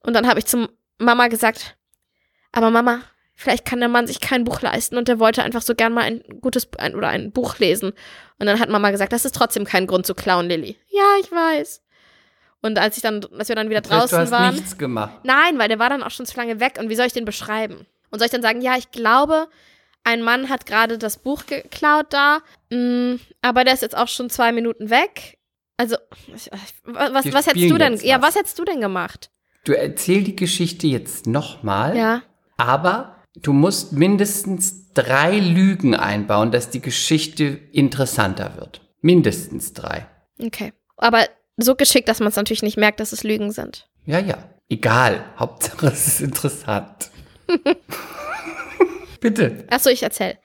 Und 0.02 0.12
dann 0.14 0.28
habe 0.28 0.38
ich 0.38 0.46
zum 0.46 0.68
Mama 0.98 1.28
gesagt, 1.28 1.76
aber 2.52 2.70
Mama, 2.70 3.00
vielleicht 3.34 3.64
kann 3.64 3.80
der 3.80 3.88
Mann 3.88 4.06
sich 4.06 4.20
kein 4.20 4.44
Buch 4.44 4.60
leisten 4.60 4.96
und 4.98 5.08
der 5.08 5.18
wollte 5.18 5.42
einfach 5.42 5.62
so 5.62 5.74
gern 5.74 5.94
mal 5.94 6.02
ein 6.02 6.22
gutes 6.40 6.68
ein, 6.78 6.94
oder 6.94 7.08
ein 7.08 7.32
Buch 7.32 7.58
lesen. 7.58 7.92
Und 8.38 8.46
dann 8.46 8.60
hat 8.60 8.68
Mama 8.68 8.90
gesagt, 8.90 9.12
das 9.12 9.24
ist 9.24 9.34
trotzdem 9.34 9.64
kein 9.64 9.86
Grund 9.86 10.06
zu 10.06 10.14
klauen, 10.14 10.48
Lilly. 10.48 10.76
Ja, 10.88 11.16
ich 11.20 11.30
weiß. 11.32 11.80
Und 12.60 12.78
als 12.78 12.96
ich 12.96 13.02
dann, 13.02 13.24
als 13.38 13.48
wir 13.48 13.56
dann 13.56 13.70
wieder 13.70 13.80
Das 13.80 13.90
heißt, 13.90 14.12
draußen 14.12 14.18
du 14.18 14.22
hast 14.22 14.30
waren. 14.30 14.54
nichts 14.54 14.78
gemacht. 14.78 15.20
Nein, 15.24 15.58
weil 15.58 15.68
der 15.68 15.78
war 15.78 15.88
dann 15.88 16.02
auch 16.02 16.10
schon 16.10 16.26
zu 16.26 16.36
lange 16.36 16.60
weg. 16.60 16.76
Und 16.78 16.88
wie 16.90 16.94
soll 16.94 17.06
ich 17.06 17.12
den 17.12 17.24
beschreiben? 17.24 17.86
Und 18.12 18.18
soll 18.20 18.26
ich 18.26 18.32
dann 18.32 18.42
sagen, 18.42 18.60
ja, 18.60 18.76
ich 18.76 18.92
glaube, 18.92 19.48
ein 20.04 20.22
Mann 20.22 20.48
hat 20.48 20.66
gerade 20.66 20.98
das 20.98 21.18
Buch 21.18 21.46
geklaut 21.46 22.06
da, 22.10 22.38
mm, 22.70 23.14
aber 23.40 23.64
der 23.64 23.74
ist 23.74 23.82
jetzt 23.82 23.96
auch 23.96 24.08
schon 24.08 24.30
zwei 24.30 24.52
Minuten 24.52 24.90
weg. 24.90 25.38
Also, 25.76 25.96
was, 26.84 27.32
was 27.32 27.46
hättest 27.46 27.70
du 27.70 27.78
denn, 27.78 27.96
ja, 28.02 28.20
was. 28.20 28.28
was 28.28 28.36
hättest 28.36 28.58
du 28.58 28.64
denn 28.64 28.80
gemacht? 28.80 29.30
Du 29.64 29.72
erzähl 29.72 30.22
die 30.22 30.36
Geschichte 30.36 30.86
jetzt 30.86 31.26
nochmal, 31.26 31.96
Ja. 31.96 32.22
aber 32.56 33.16
du 33.36 33.52
musst 33.52 33.92
mindestens 33.92 34.92
drei 34.92 35.38
Lügen 35.38 35.94
einbauen, 35.94 36.50
dass 36.50 36.68
die 36.70 36.80
Geschichte 36.80 37.44
interessanter 37.72 38.56
wird. 38.56 38.82
Mindestens 39.00 39.72
drei. 39.72 40.06
Okay. 40.40 40.72
Aber 40.96 41.26
so 41.56 41.74
geschickt, 41.74 42.08
dass 42.08 42.20
man 42.20 42.28
es 42.28 42.36
natürlich 42.36 42.62
nicht 42.62 42.76
merkt, 42.76 43.00
dass 43.00 43.12
es 43.12 43.24
Lügen 43.24 43.50
sind. 43.52 43.88
Ja, 44.04 44.18
ja. 44.18 44.50
Egal. 44.68 45.24
Hauptsache, 45.38 45.86
es 45.92 46.06
ist 46.06 46.20
interessant. 46.20 47.10
Bitte. 49.20 49.64
Achso, 49.70 49.90
ich 49.90 50.02
erzähl. 50.02 50.36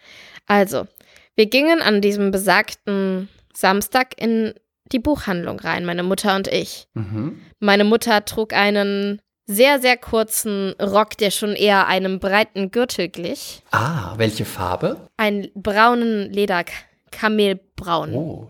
Also, 0.45 0.87
wir 1.35 1.47
gingen 1.47 1.81
an 1.81 2.01
diesem 2.01 2.31
besagten 2.31 3.27
Samstag 3.53 4.19
in 4.21 4.53
die 4.91 4.99
Buchhandlung 4.99 5.59
rein, 5.59 5.85
meine 5.85 6.03
Mutter 6.03 6.35
und 6.35 6.47
ich. 6.47 6.87
Mhm. 6.93 7.41
Meine 7.59 7.83
Mutter 7.83 8.23
trug 8.23 8.53
einen 8.53 9.19
sehr, 9.45 9.79
sehr 9.79 9.97
kurzen 9.97 10.73
Rock, 10.81 11.17
der 11.17 11.31
schon 11.31 11.53
eher 11.55 11.87
einem 11.87 12.19
breiten 12.19 12.69
Gürtel 12.71 13.09
glich. 13.09 13.61
Ah, 13.71 14.13
welche 14.17 14.45
Farbe? 14.45 15.09
Einen 15.17 15.49
braunen 15.55 16.31
Leder, 16.31 16.63
Kamelbraun, 17.11 18.13
Oh. 18.13 18.47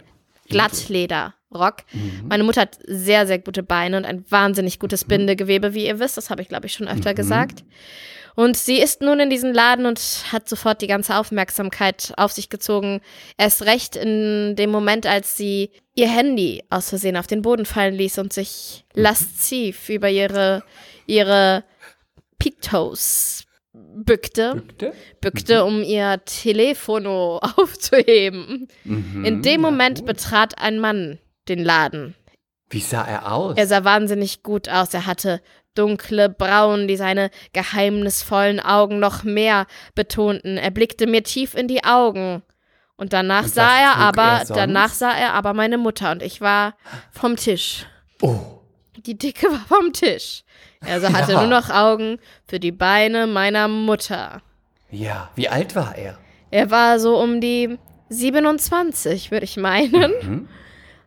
Glattlederrock. 0.50 1.78
Mhm. 1.94 2.26
Meine 2.30 2.44
Mutter 2.44 2.62
hat 2.62 2.78
sehr, 2.86 3.28
sehr 3.28 3.40
gute 3.40 3.64
Beine 3.64 3.98
und 3.98 4.06
ein 4.06 4.26
wahnsinnig 4.30 4.80
gutes 4.80 5.06
Bindegewebe, 5.06 5.74
wie 5.74 5.86
ihr 5.88 6.00
wisst. 6.00 6.18
Das 6.18 6.30
habe 6.30 6.42
ich, 6.42 6.50
glaube 6.50 6.66
ich, 6.68 6.74
schon 6.74 6.88
öfter 6.88 7.12
Mhm. 7.12 7.16
gesagt. 7.16 7.64
Und 8.38 8.56
sie 8.56 8.80
ist 8.80 9.02
nun 9.02 9.20
in 9.20 9.32
diesen 9.32 9.52
Laden 9.52 9.88
und 9.88 10.00
hat 10.32 10.48
sofort 10.48 10.84
die 10.84 10.88
ganze 10.88 11.18
Aufmerksamkeit 11.18 12.14
auf 12.18 12.32
sich 12.32 12.50
gezogen. 12.50 13.02
Erst 13.36 13.66
recht 13.66 13.96
in 13.96 14.56
dem 14.56 14.70
Moment, 14.70 15.08
als 15.08 15.36
sie 15.36 15.72
ihr 15.96 16.08
Handy 16.08 16.64
aus 16.70 16.90
Versehen 16.90 17.18
auf 17.18 17.26
den 17.26 17.42
Boden 17.42 17.66
fallen 17.66 17.96
ließ 17.96 18.20
und 18.20 18.32
sich 18.32 18.86
lasziv 18.94 19.90
über 19.90 20.12
ihre, 20.12 20.62
ihre 21.08 21.64
Pigtoes 22.38 23.46
bückte, 23.74 24.54
Bückte? 24.54 24.94
bückte, 25.20 25.66
um 25.66 25.82
ihr 25.82 26.22
Telefono 26.26 27.38
aufzuheben. 27.58 28.68
Mhm. 28.84 29.26
In 29.26 29.42
dem 29.42 29.62
Moment 29.62 30.06
betrat 30.06 30.60
ein 30.62 30.78
Mann 30.78 31.18
den 31.50 31.64
Laden. 31.64 32.14
Wie 32.70 32.82
sah 32.82 33.04
er 33.04 33.32
aus? 33.32 33.58
Er 33.58 33.66
sah 33.66 33.84
wahnsinnig 33.84 34.44
gut 34.44 34.70
aus. 34.70 34.94
Er 34.94 35.08
hatte 35.08 35.42
dunkle 35.78 36.30
Brauen, 36.30 36.88
die 36.88 36.98
seine 36.98 37.30
geheimnisvollen 37.54 38.60
Augen 38.60 39.00
noch 39.00 39.24
mehr 39.24 39.66
betonten. 39.96 40.58
Er 40.58 40.72
blickte 40.72 41.08
mir 41.08 41.24
tief 41.24 41.54
in 41.56 41.68
die 41.68 41.84
Augen. 41.84 42.42
Und 42.96 43.14
danach 43.14 43.44
Und 43.44 43.54
sah 43.54 43.80
er 43.80 43.96
aber, 43.98 44.42
er 44.42 44.46
danach 44.46 44.90
sah 44.90 45.12
er 45.12 45.34
aber 45.34 45.54
meine 45.54 45.78
Mutter 45.78 46.12
und 46.12 46.24
ich 46.24 46.42
war 46.42 46.74
vom 47.12 47.36
Tisch. 47.36 47.86
oh. 48.22 48.40
Die 49.06 49.16
Dicke 49.18 49.46
war 49.52 49.64
vom 49.68 49.94
Tisch. 49.94 50.44
Er 50.84 51.00
so 51.00 51.14
hatte 51.14 51.34
Ja. 51.34 51.42
nur 51.42 51.48
noch 51.50 51.70
Augen 51.70 52.18
für 52.48 52.60
die 52.60 52.72
Beine 52.72 53.28
meiner 53.28 53.68
Mutter. 53.68 54.42
Ja. 54.90 55.30
Wie 55.36 55.48
alt 55.48 55.76
war 55.76 55.96
er? 55.96 56.18
Er 56.50 56.72
war 56.72 57.00
so 57.00 57.18
um 57.22 57.40
die 57.40 57.78
27, 58.10 59.30
würde 59.32 59.44
ich 59.46 59.56
meinen. 59.58 60.12
Mhm. 60.22 60.48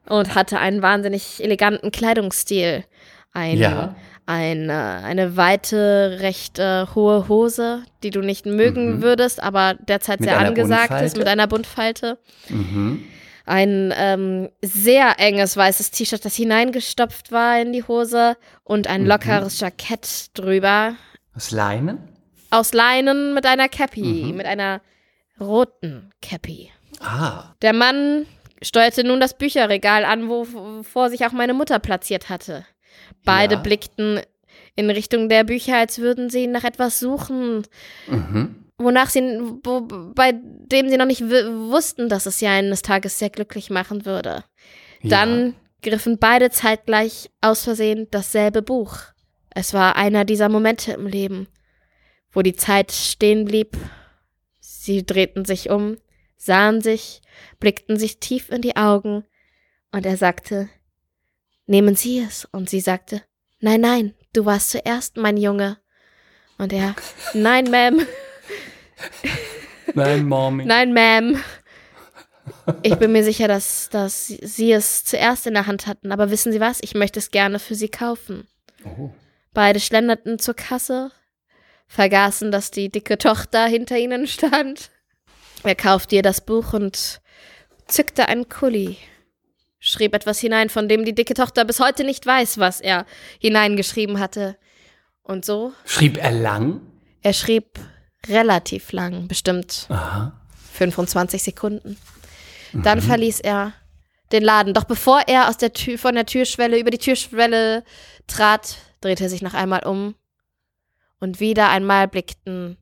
und 0.06 0.34
hatte 0.34 0.58
einen 0.58 0.82
wahnsinnig 0.82 1.42
eleganten 1.42 1.90
Kleidungsstil. 1.92 2.84
Ein, 3.32 3.58
Ja. 3.58 3.94
Ein, 4.30 4.70
äh, 4.70 4.72
eine 4.72 5.36
weite, 5.36 6.18
recht 6.20 6.58
äh, 6.58 6.86
hohe 6.94 7.28
Hose, 7.28 7.82
die 8.02 8.10
du 8.10 8.20
nicht 8.20 8.46
mögen 8.46 8.96
Mhm. 8.96 9.02
würdest, 9.02 9.42
aber 9.42 9.74
derzeit 9.74 10.20
Mit 10.20 10.28
sehr 10.28 10.38
angesagt 10.38 10.84
ist, 10.84 10.88
Buntfalte? 11.14 11.18
mit 11.18 11.28
einer 11.28 11.46
Buntfalte. 11.48 12.18
Mhm. 12.48 13.04
Ein 13.46 13.92
ähm, 13.96 14.48
sehr 14.62 15.18
enges 15.18 15.56
weißes 15.56 15.90
T-Shirt, 15.90 16.24
das 16.24 16.36
hineingestopft 16.36 17.32
war 17.32 17.60
in 17.60 17.72
die 17.72 17.82
Hose 17.82 18.36
und 18.62 18.86
ein 18.86 19.02
Mhm. 19.02 19.08
lockeres 19.08 19.58
Jackett 19.58 20.26
drüber. 20.38 20.94
Aus 21.34 21.50
Leinen? 21.50 21.98
Aus 22.50 22.72
Leinen 22.72 23.34
mit 23.34 23.46
einer 23.46 23.68
Cappy, 23.68 24.02
Mhm. 24.30 24.36
mit 24.36 24.46
einer 24.46 24.80
roten 25.40 26.10
Cappy. 26.22 26.70
Ah. 27.00 27.54
Der 27.62 27.72
Mann 27.72 28.26
steuerte 28.62 29.02
nun 29.04 29.18
das 29.20 29.34
Bücherregal 29.34 30.04
an, 30.04 30.28
wo 30.28 30.44
vor 30.82 31.10
sich 31.10 31.24
auch 31.26 31.32
meine 31.32 31.54
Mutter 31.54 31.78
platziert 31.78 32.28
hatte. 32.28 32.64
Beide 33.24 33.56
Ja. 33.56 33.60
blickten 33.60 34.20
in 34.76 34.90
Richtung 34.90 35.28
der 35.28 35.44
Bücher, 35.44 35.76
als 35.76 35.98
würden 35.98 36.30
sie 36.30 36.46
nach 36.46 36.64
etwas 36.64 36.98
suchen, 37.00 37.62
Mhm. 38.08 38.64
wonach 38.78 39.10
sie, 39.10 39.20
wo, 39.62 39.82
bei 40.14 40.32
dem 40.32 40.88
sie 40.88 40.96
noch 40.96 41.06
nicht 41.06 41.22
wussten, 41.22 42.08
dass 42.08 42.26
es 42.26 42.38
sie 42.38 42.46
eines 42.46 42.82
Tages 42.82 43.18
sehr 43.18 43.30
glücklich 43.30 43.68
machen 43.70 44.06
würde. 44.06 44.44
Dann 45.02 45.54
griffen 45.82 46.18
beide 46.18 46.50
zeitgleich 46.50 47.30
aus 47.40 47.64
Versehen 47.64 48.06
dasselbe 48.10 48.62
Buch. 48.62 48.98
Es 49.50 49.74
war 49.74 49.96
einer 49.96 50.24
dieser 50.24 50.48
Momente 50.48 50.92
im 50.92 51.06
Leben, 51.06 51.48
wo 52.32 52.42
die 52.42 52.54
Zeit 52.54 52.92
stehen 52.92 53.44
blieb. 53.44 53.76
Sie 54.60 55.04
drehten 55.04 55.44
sich 55.44 55.70
um, 55.70 55.96
sahen 56.36 56.80
sich, 56.80 57.22
blickten 57.58 57.98
sich 57.98 58.20
tief 58.20 58.50
in 58.50 58.62
die 58.62 58.76
Augen, 58.76 59.24
und 59.92 60.06
er 60.06 60.16
sagte, 60.16 60.68
Nehmen 61.70 61.94
Sie 61.94 62.18
es. 62.18 62.46
Und 62.46 62.68
sie 62.68 62.80
sagte, 62.80 63.22
Nein, 63.60 63.82
nein, 63.82 64.14
du 64.32 64.44
warst 64.44 64.70
zuerst, 64.70 65.16
mein 65.16 65.36
Junge. 65.36 65.78
Und 66.58 66.72
er, 66.72 66.96
Nein, 67.32 67.68
Ma'am. 67.68 68.04
Nein, 69.94 70.26
Mommy. 70.26 70.64
nein, 70.64 70.92
Ma'am. 70.92 71.38
Ich 72.82 72.96
bin 72.96 73.12
mir 73.12 73.22
sicher, 73.22 73.46
dass, 73.46 73.88
dass 73.88 74.26
Sie 74.26 74.72
es 74.72 75.04
zuerst 75.04 75.46
in 75.46 75.54
der 75.54 75.68
Hand 75.68 75.86
hatten, 75.86 76.10
aber 76.10 76.32
wissen 76.32 76.50
Sie 76.50 76.58
was? 76.58 76.80
Ich 76.82 76.94
möchte 76.94 77.20
es 77.20 77.30
gerne 77.30 77.60
für 77.60 77.76
Sie 77.76 77.88
kaufen. 77.88 78.48
Oh. 78.84 79.10
Beide 79.54 79.78
schlenderten 79.78 80.40
zur 80.40 80.54
Kasse, 80.54 81.12
vergaßen, 81.86 82.50
dass 82.50 82.72
die 82.72 82.90
dicke 82.90 83.16
Tochter 83.16 83.66
hinter 83.66 83.96
ihnen 83.96 84.26
stand. 84.26 84.90
Er 85.62 85.76
kaufte 85.76 86.16
ihr 86.16 86.22
das 86.22 86.40
Buch 86.40 86.72
und 86.72 87.20
zückte 87.86 88.26
einen 88.26 88.48
Kuli, 88.48 88.96
schrieb 89.80 90.14
etwas 90.14 90.38
hinein, 90.38 90.68
von 90.68 90.88
dem 90.88 91.04
die 91.04 91.14
dicke 91.14 91.34
Tochter 91.34 91.64
bis 91.64 91.80
heute 91.80 92.04
nicht 92.04 92.24
weiß, 92.24 92.58
was 92.58 92.80
er 92.80 93.06
hineingeschrieben 93.40 94.20
hatte. 94.20 94.56
Und 95.22 95.44
so, 95.44 95.72
Schrieb 95.84 96.16
er 96.18 96.32
lang? 96.32 96.80
er 97.22 97.32
schrieb 97.32 97.78
relativ 98.28 98.92
lang, 98.92 99.28
bestimmt 99.28 99.86
Aha. 99.88 100.32
25 100.74 101.42
Sekunden. 101.42 101.96
Dann 102.72 103.00
verließ 103.00 103.40
er 103.40 103.72
den 104.32 104.44
Laden. 104.44 104.74
Doch 104.74 104.84
bevor 104.84 105.22
er 105.26 105.48
aus 105.48 105.56
der 105.56 105.72
Tür, 105.72 105.98
von 105.98 106.14
der 106.14 106.26
Türschwelle 106.26 106.78
über 106.78 106.90
die 106.90 106.98
Türschwelle 106.98 107.84
trat, 108.26 108.76
drehte 109.00 109.24
er 109.24 109.30
sich 109.30 109.42
noch 109.42 109.54
einmal 109.54 109.84
um. 109.84 110.14
Und 111.18 111.40
wieder 111.40 111.68
einmal 111.68 112.08
blickten 112.08 112.76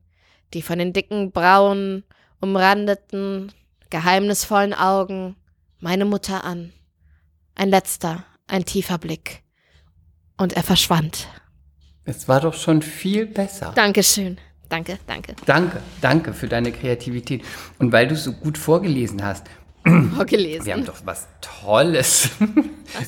die 0.53 0.61
von 0.61 0.79
den 0.79 0.93
dicken 0.93 1.31
Brauen 1.31 2.03
umrandeten, 2.39 3.51
geheimnisvollen 3.89 4.73
Augen 4.73 5.35
meine 5.79 6.05
Mutter 6.05 6.43
an. 6.43 6.73
Ein 7.59 7.71
letzter, 7.71 8.23
ein 8.47 8.63
tiefer 8.63 8.97
Blick. 8.97 9.43
Und 10.37 10.53
er 10.53 10.63
verschwand. 10.63 11.27
Es 12.05 12.29
war 12.29 12.39
doch 12.39 12.53
schon 12.53 12.81
viel 12.81 13.25
besser. 13.25 13.73
Dankeschön. 13.75 14.37
Danke, 14.69 14.97
danke. 15.07 15.35
Danke, 15.45 15.81
danke 15.99 16.33
für 16.33 16.47
deine 16.47 16.71
Kreativität. 16.71 17.43
Und 17.77 17.91
weil 17.91 18.07
du 18.07 18.15
so 18.15 18.31
gut 18.31 18.57
vorgelesen 18.57 19.25
hast, 19.25 19.45
Vorgelesen. 20.15 20.65
wir 20.67 20.73
haben 20.73 20.85
doch 20.85 21.01
was 21.03 21.27
Tolles. 21.41 22.29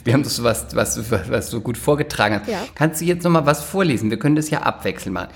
Wir 0.04 0.12
haben 0.14 0.24
doch 0.24 0.30
so 0.30 0.44
was, 0.44 0.76
was, 0.76 1.10
was 1.30 1.50
du 1.50 1.62
gut 1.62 1.78
vorgetragen 1.78 2.42
hast. 2.42 2.50
Ja. 2.50 2.66
Kannst 2.76 3.00
du 3.00 3.06
jetzt 3.06 3.24
noch 3.24 3.32
mal 3.32 3.46
was 3.46 3.64
vorlesen? 3.64 4.10
Wir 4.10 4.20
können 4.20 4.36
das 4.36 4.50
ja 4.50 4.64
abwechselnd 4.64 5.14
machen. 5.14 5.30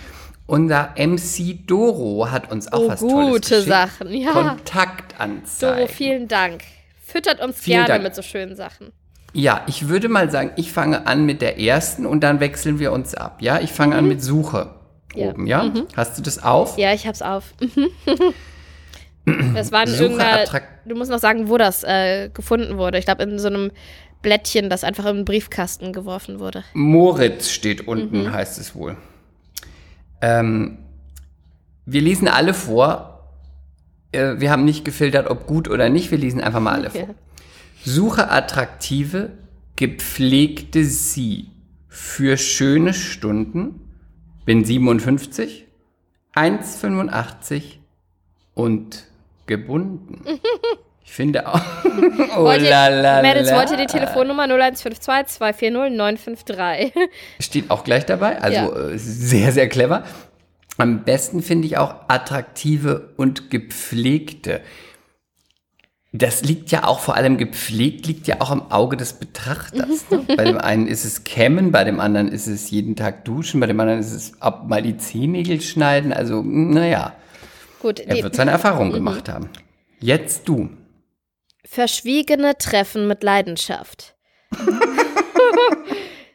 Unser 0.45 0.93
MC 0.97 1.65
Doro 1.65 2.30
hat 2.32 2.51
uns 2.51 2.67
auch 2.73 2.80
Oh, 2.82 2.88
was 2.89 2.99
Tolles 2.99 3.32
gute. 3.32 3.62
Sachen, 3.62 4.12
ja. 4.13 4.32
Kontaktanzeigen. 4.34 5.78
Doro, 5.78 5.88
vielen 5.88 6.28
Dank. 6.28 6.63
Füttert 7.01 7.39
uns 7.39 7.60
Vielen 7.60 7.78
gerne 7.86 7.88
Dank. 7.93 8.04
mit 8.04 8.15
so 8.15 8.21
schönen 8.21 8.58
Sachen. 8.58 8.91
Ja, 9.38 9.62
ich 9.67 9.89
würde 9.89 10.08
mal 10.08 10.32
sagen, 10.32 10.52
ich 10.56 10.71
fange 10.71 11.08
an 11.08 11.26
mit 11.26 11.41
der 11.41 11.60
ersten 11.60 12.06
und 12.06 12.21
dann 12.21 12.39
wechseln 12.39 12.80
wir 12.80 12.91
uns 12.93 13.13
ab. 13.15 13.41
Ja, 13.41 13.60
ich 13.60 13.71
fange 13.74 13.95
an 13.95 14.08
mit 14.08 14.24
Suche 14.24 14.69
Mhm. 15.13 15.19
Ja. 15.19 15.26
Mhm. 15.28 15.32
oben, 15.34 15.48
ja? 15.48 15.71
Hast 15.95 16.17
du 16.17 16.21
das 16.21 16.41
auf? 16.43 16.78
Ja, 16.78 16.93
ich 16.93 17.06
hab's 17.06 17.21
auf. 17.21 17.54
das 19.54 19.71
war 19.71 19.84
in 19.84 19.88
Suche 19.89 20.04
irgendeiner. 20.04 20.39
attrakt- 20.43 20.67
Du 20.86 20.95
musst 20.95 21.10
noch 21.10 21.19
sagen, 21.19 21.50
wo 21.50 21.58
das 21.58 21.84
äh, 21.84 22.30
gefunden 22.34 22.78
wurde. 22.78 22.98
Ich 23.00 23.06
glaube, 23.06 23.24
in 23.24 23.39
so 23.39 23.48
einem 23.48 23.71
Blättchen, 24.21 24.69
das 24.69 24.84
einfach 24.84 25.06
in 25.06 25.17
den 25.17 25.26
Briefkasten 25.26 25.93
geworfen 25.93 26.39
wurde. 26.39 26.63
Moritz 26.74 27.50
steht 27.50 27.88
unten, 27.88 28.24
Mhm. 28.26 28.32
heißt 28.34 28.60
es 28.60 28.76
wohl. 28.76 28.95
Ähm, 30.21 30.78
wir 31.86 32.02
lesen 32.02 32.28
alle 32.28 32.54
vor. 32.54 33.32
Äh, 34.12 34.36
wir 34.39 34.52
haben 34.52 34.63
nicht 34.65 34.86
gefiltert, 34.86 35.30
ob 35.30 35.45
gut 35.48 35.69
oder 35.69 35.89
nicht. 35.89 36.12
Wir 36.12 36.17
lesen 36.17 36.41
einfach 36.41 36.60
mal 36.60 36.74
alle 36.76 36.89
vor. 36.91 37.08
Suche 37.86 38.32
attraktive, 38.32 39.34
gepflegte 39.76 40.84
Sie 40.84 41.52
für 41.88 42.36
schöne 42.36 42.95
Stunden. 42.95 43.91
Bin 44.43 44.65
57, 44.65 45.67
1,85 46.34 47.63
und 48.56 49.06
gebunden. 49.45 50.24
Ich 51.04 51.12
finde 51.12 51.48
auch. 51.48 51.62
oh 52.36 52.43
Wollt 52.45 52.63
ihr, 52.63 52.69
la 52.71 52.88
la 52.88 53.21
Mädels, 53.21 53.52
wollt 53.52 53.69
ihr 53.69 53.78
die 53.78 53.86
Telefonnummer 53.86 54.43
0152 54.45 55.36
240 55.38 55.71
953? 55.95 56.93
Steht 57.39 57.69
auch 57.69 57.84
gleich 57.84 58.08
dabei. 58.08 58.41
Also 58.41 58.58
Ja. 58.74 58.89
äh, 58.89 58.98
sehr, 58.98 59.52
sehr 59.52 59.69
clever. 59.69 60.04
Am 60.78 61.04
besten 61.04 61.43
finde 61.43 61.67
ich 61.67 61.78
auch 61.78 61.95
attraktive 62.08 63.13
und 63.15 63.52
gepflegte. 63.52 64.62
Das 66.17 66.43
liegt 66.43 66.71
ja 66.71 66.86
auch 66.86 66.99
vor 66.99 67.15
allem 67.15 67.38
gepflegt, 67.38 68.08
liegt 68.08 68.28
ja 68.28 68.39
auch 68.39 68.51
im 68.51 68.71
Auge 68.71 68.95
des 68.95 69.13
Betrachters. 69.13 70.10
Ne? 70.10 70.19
Bei 70.38 70.45
dem 70.45 70.58
einen 70.58 70.88
ist 70.88 71.04
es 71.04 71.23
kämmen, 71.25 71.71
bei 71.71 71.84
dem 71.84 71.99
anderen 71.99 72.30
ist 72.30 72.47
es 72.47 72.69
jeden 72.69 72.95
Tag 72.95 73.25
duschen, 73.25 73.60
bei 73.60 73.67
dem 73.67 73.80
anderen 73.80 73.99
ist 73.99 74.12
es 74.13 74.41
ab 74.41 74.69
mal 74.69 74.82
die 74.82 74.95
Zehennägel 74.97 75.60
schneiden. 75.62 76.13
Also, 76.13 76.41
naja, 76.41 77.15
Gut, 77.82 77.99
er 77.99 78.23
wird 78.23 78.36
seine 78.36 78.51
Erfahrung 78.51 78.91
gemacht 78.91 79.28
haben. 79.30 79.49
Jetzt 79.99 80.47
du. 80.47 80.69
verschwiegene 81.65 82.58
Treffen 82.58 83.08
mit 83.08 83.21
Leidenschaft. 83.23 84.15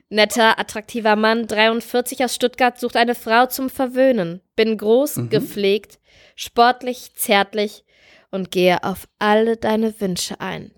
Netter, 0.09 0.59
attraktiver 0.59 1.15
Mann, 1.17 1.47
43 1.47 2.25
aus 2.25 2.35
Stuttgart, 2.35 2.79
sucht 2.81 2.97
eine 2.97 3.15
Frau 3.15 3.47
zum 3.47 3.71
Verwöhnen. 3.71 4.41
Bin 4.57 4.77
groß, 4.77 5.17
Mhm. 5.17 5.31
gepflegt, 5.31 6.01
sportlich, 6.35 7.13
zärtlich 7.15 7.85
und 8.31 8.51
gehe 8.51 8.83
auf 8.85 9.09
alle 9.19 9.57
deine 9.57 10.01
Wünsche 10.01 10.41
ein. 10.41 10.73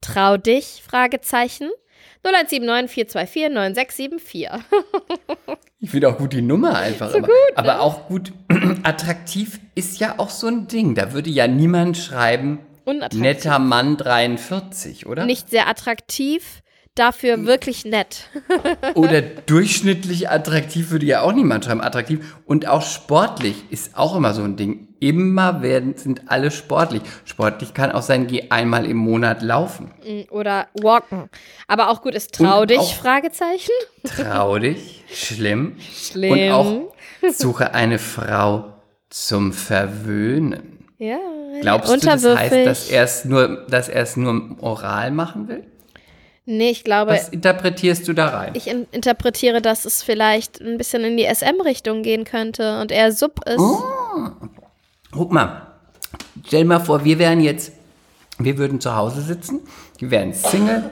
Trau 0.00 0.36
dich? 0.36 0.82
Fragezeichen. 0.86 1.68
0179 2.22 2.90
424 3.30 3.48
9674. 3.52 4.48
Ich 5.80 5.90
finde 5.90 6.08
auch 6.08 6.18
gut 6.18 6.32
die 6.32 6.42
Nummer 6.42 6.76
einfach 6.76 7.14
immer. 7.14 7.26
ne? 7.28 7.32
Aber 7.54 7.80
auch 7.80 8.08
gut, 8.08 8.32
attraktiv 8.82 9.60
ist 9.74 10.00
ja 10.00 10.14
auch 10.18 10.30
so 10.30 10.48
ein 10.48 10.66
Ding. 10.68 10.94
Da 10.94 11.12
würde 11.12 11.30
ja 11.30 11.46
niemand 11.46 11.96
schreiben, 11.96 12.58
netter 13.14 13.58
Mann 13.58 13.96
43, 13.96 15.06
oder? 15.06 15.24
Nicht 15.26 15.50
sehr 15.50 15.68
attraktiv, 15.68 16.62
dafür 16.94 17.44
wirklich 17.46 17.84
nett. 17.84 18.28
Oder 18.94 19.20
durchschnittlich 19.22 20.30
attraktiv 20.30 20.90
würde 20.90 21.06
ja 21.06 21.20
auch 21.22 21.32
niemand 21.32 21.64
schreiben. 21.64 21.80
Attraktiv 21.80 22.36
und 22.44 22.66
auch 22.66 22.82
sportlich 22.82 23.64
ist 23.70 23.96
auch 23.96 24.16
immer 24.16 24.34
so 24.34 24.42
ein 24.42 24.56
Ding. 24.56 24.87
Immer 25.00 25.62
werden, 25.62 25.96
sind 25.96 26.22
alle 26.26 26.50
sportlich. 26.50 27.02
Sportlich 27.24 27.72
kann 27.74 27.92
auch 27.92 28.02
sein, 28.02 28.26
geh 28.26 28.50
einmal 28.50 28.84
im 28.84 28.96
Monat 28.96 29.42
laufen. 29.42 29.92
Oder 30.30 30.68
walken. 30.74 31.30
Aber 31.68 31.90
auch 31.90 32.02
gut 32.02 32.14
ist 32.14 32.34
trau 32.34 32.62
Und 32.62 32.70
dich? 32.70 32.96
Fragezeichen. 32.96 33.70
Trau 34.04 34.58
dich, 34.58 35.04
schlimm. 35.08 35.76
Schlimm. 35.78 36.32
Und 36.32 36.50
auch 36.50 36.92
suche 37.32 37.74
eine 37.74 37.98
Frau 37.98 38.74
zum 39.08 39.52
Verwöhnen. 39.52 40.78
Ja. 40.98 41.18
Glaubst 41.60 41.92
du, 41.92 41.98
das 41.98 42.24
heißt, 42.24 42.66
dass 42.66 42.90
er 42.90 43.04
es 43.04 43.24
nur, 43.24 43.66
dass 43.68 43.88
er 43.88 44.02
es 44.02 44.16
nur 44.16 44.56
oral 44.60 45.10
machen 45.12 45.48
will? 45.48 45.64
Nee, 46.50 46.70
ich 46.70 46.82
glaube, 46.82 47.12
Was 47.12 47.28
interpretierst 47.28 48.08
du 48.08 48.14
da 48.14 48.28
rein? 48.28 48.52
ich 48.54 48.68
in 48.68 48.86
interpretiere, 48.90 49.60
dass 49.60 49.84
es 49.84 50.02
vielleicht 50.02 50.60
ein 50.62 50.78
bisschen 50.78 51.04
in 51.04 51.16
die 51.18 51.26
SM-Richtung 51.26 52.02
gehen 52.02 52.24
könnte 52.24 52.80
und 52.80 52.90
er 52.90 53.12
Sub 53.12 53.46
ist. 53.46 53.58
Oh. 53.58 53.82
Guck 55.10 55.32
mal, 55.32 55.68
stell 56.46 56.64
mal 56.64 56.80
vor, 56.80 57.04
wir 57.04 57.18
wären 57.18 57.40
jetzt, 57.40 57.72
wir 58.38 58.58
würden 58.58 58.80
zu 58.80 58.94
Hause 58.94 59.22
sitzen, 59.22 59.60
wir 59.98 60.10
wären 60.10 60.34
Single, 60.34 60.90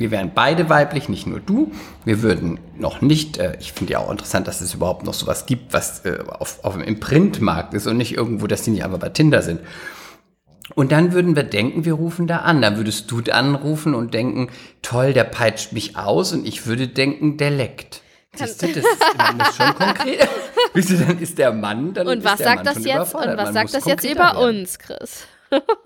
wir 0.00 0.10
wären 0.10 0.32
beide 0.34 0.70
weiblich, 0.70 1.10
nicht 1.10 1.26
nur 1.26 1.40
du. 1.40 1.72
Wir 2.06 2.22
würden 2.22 2.58
noch 2.78 3.02
nicht, 3.02 3.36
äh, 3.36 3.58
ich 3.60 3.74
finde 3.74 3.92
ja 3.92 3.98
auch 3.98 4.10
interessant, 4.10 4.48
dass 4.48 4.62
es 4.62 4.72
überhaupt 4.72 5.04
noch 5.04 5.12
sowas 5.12 5.44
gibt, 5.44 5.74
was 5.74 6.06
äh, 6.06 6.24
auf, 6.26 6.64
auf 6.64 6.78
dem 6.78 7.00
Printmarkt 7.00 7.74
ist 7.74 7.86
und 7.86 7.98
nicht 7.98 8.16
irgendwo, 8.16 8.46
dass 8.46 8.62
die 8.62 8.70
nicht 8.70 8.82
einfach 8.82 8.98
bei 8.98 9.10
Tinder 9.10 9.42
sind. 9.42 9.60
Und 10.74 10.90
dann 10.90 11.12
würden 11.12 11.36
wir 11.36 11.42
denken, 11.42 11.84
wir 11.84 11.92
rufen 11.92 12.26
da 12.26 12.38
an. 12.38 12.62
Dann 12.62 12.78
würdest 12.78 13.10
du 13.10 13.20
anrufen 13.30 13.94
und 13.94 14.14
denken, 14.14 14.48
toll, 14.80 15.12
der 15.12 15.24
peitscht 15.24 15.72
mich 15.72 15.98
aus. 15.98 16.32
Und 16.32 16.46
ich 16.46 16.64
würde 16.66 16.88
denken, 16.88 17.36
der 17.36 17.50
leckt. 17.50 18.00
Siehst 18.34 18.62
du, 18.62 18.68
das 18.68 18.76
ist, 18.76 19.16
man 19.16 19.36
muss 19.36 19.56
schon 19.56 19.74
konkret. 19.74 20.28
Wisst 20.74 20.90
ihr, 20.90 20.98
dann 20.98 21.18
ist 21.18 21.36
der 21.36 21.52
Mann, 21.52 21.92
dann 21.92 22.06
Und 22.06 22.24
was 22.24 22.38
sagt 22.38 22.64
Mann 22.64 22.74
das 22.74 22.84
jetzt? 22.84 23.14
Und 23.14 23.36
was 23.36 23.36
Man 23.36 23.54
sagt 23.54 23.74
das 23.74 23.84
jetzt 23.86 24.04
über 24.04 24.34
werden. 24.34 24.60
uns, 24.60 24.78
Chris? 24.78 25.26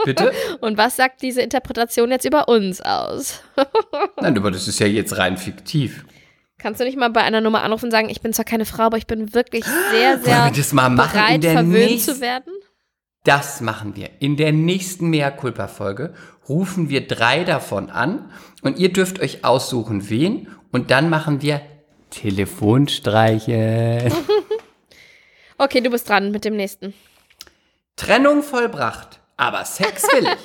Bitte? 0.04 0.32
Und 0.60 0.76
was 0.76 0.96
sagt 0.96 1.22
diese 1.22 1.40
Interpretation 1.40 2.10
jetzt 2.10 2.26
über 2.26 2.48
uns 2.48 2.82
aus? 2.82 3.40
Nein, 4.20 4.36
aber 4.36 4.50
das 4.50 4.68
ist 4.68 4.78
ja 4.78 4.86
jetzt 4.86 5.16
rein 5.16 5.38
fiktiv. 5.38 6.04
Kannst 6.58 6.80
du 6.80 6.84
nicht 6.84 6.98
mal 6.98 7.10
bei 7.10 7.22
einer 7.22 7.40
Nummer 7.40 7.62
anrufen 7.62 7.86
und 7.86 7.90
sagen, 7.90 8.08
ich 8.10 8.20
bin 8.20 8.32
zwar 8.32 8.44
keine 8.44 8.64
Frau, 8.64 8.84
aber 8.84 8.96
ich 8.96 9.06
bin 9.06 9.34
wirklich 9.34 9.64
sehr, 9.90 10.18
sehr 10.18 10.44
wir 10.46 10.52
das 10.52 10.72
mal 10.72 10.88
machen 10.88 11.18
in 11.18 11.40
bereit, 11.40 11.44
der 11.44 11.52
verwöhnt 11.52 11.72
nächsten 11.72 12.14
zu 12.14 12.20
werden? 12.20 12.52
Das 13.24 13.60
machen 13.60 13.96
wir. 13.96 14.10
In 14.20 14.36
der 14.36 14.52
nächsten 14.52 15.08
Mea 15.08 15.30
Culpa 15.30 15.66
Folge 15.66 16.14
rufen 16.48 16.90
wir 16.90 17.06
drei 17.06 17.44
davon 17.44 17.90
an 17.90 18.30
und 18.62 18.78
ihr 18.78 18.92
dürft 18.92 19.20
euch 19.20 19.44
aussuchen, 19.44 20.10
wen 20.10 20.48
und 20.72 20.90
dann 20.90 21.08
machen 21.08 21.40
wir 21.42 21.60
Telefonstreiche. 22.14 24.10
Okay, 25.56 25.80
du 25.80 25.88
bist 25.90 26.08
dran 26.08 26.32
mit 26.32 26.44
dem 26.44 26.56
nächsten. 26.56 26.94
Trennung 27.94 28.42
vollbracht, 28.42 29.20
aber 29.36 29.64
Sex 29.64 30.02
will 30.12 30.24
ich. 30.24 30.44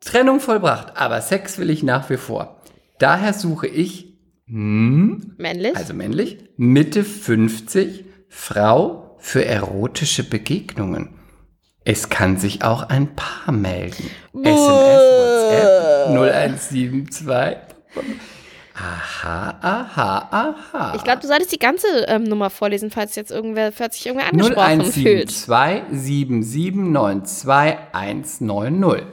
Trennung 0.00 0.38
vollbracht, 0.40 0.96
aber 0.96 1.20
Sex 1.20 1.58
will 1.58 1.68
ich 1.70 1.82
nach 1.82 2.08
wie 2.10 2.16
vor. 2.16 2.60
Daher 3.00 3.32
suche 3.32 3.66
ich, 3.66 4.14
hm, 4.46 5.34
Männlich? 5.36 5.76
also 5.76 5.94
männlich, 5.94 6.38
Mitte 6.56 7.02
50, 7.02 8.04
Frau 8.28 9.16
für 9.18 9.44
erotische 9.44 10.22
Begegnungen. 10.22 11.18
Es 11.84 12.08
kann 12.10 12.36
sich 12.38 12.62
auch 12.62 12.82
ein 12.82 13.14
Paar 13.16 13.52
melden. 13.52 14.10
SMS, 14.34 15.00
WhatsApp 15.50 16.08
0172. 16.10 17.56
Aha, 18.74 19.58
aha, 19.60 20.28
aha. 20.30 20.94
ich 20.96 21.04
glaube, 21.04 21.20
du 21.20 21.26
solltest 21.26 21.52
die 21.52 21.58
ganze 21.58 21.86
ähm, 22.08 22.24
Nummer 22.24 22.48
vorlesen, 22.48 22.90
falls 22.90 23.14
jetzt 23.14 23.30
irgendwer, 23.30 23.72
falls 23.72 23.96
sich 23.96 24.06
irgendwer 24.06 24.28
angesprochen 24.28 24.90
fühlt. 24.90 25.30
0172 25.30 26.00
7792 26.00 27.88
190. 27.92 29.06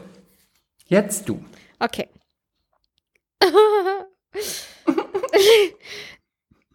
Jetzt 0.86 1.28
du. 1.28 1.44
Okay. 1.80 2.08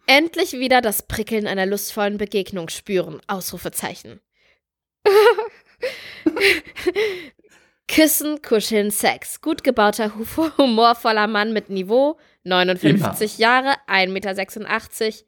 Endlich 0.05 0.53
wieder 0.53 0.81
das 0.81 1.01
Prickeln 1.03 1.47
einer 1.47 1.65
lustvollen 1.65 2.17
Begegnung 2.17 2.69
spüren. 2.69 3.21
Ausrufezeichen. 3.27 4.19
Küssen, 7.87 8.41
kuscheln, 8.41 8.91
Sex. 8.91 9.41
Gut 9.41 9.63
gebauter, 9.63 10.13
hu- 10.15 10.49
humorvoller 10.57 11.27
Mann 11.27 11.53
mit 11.53 11.69
Niveau. 11.69 12.17
59 12.43 13.37
Jahre, 13.37 13.75
1,86 13.87 15.05
Meter. 15.05 15.25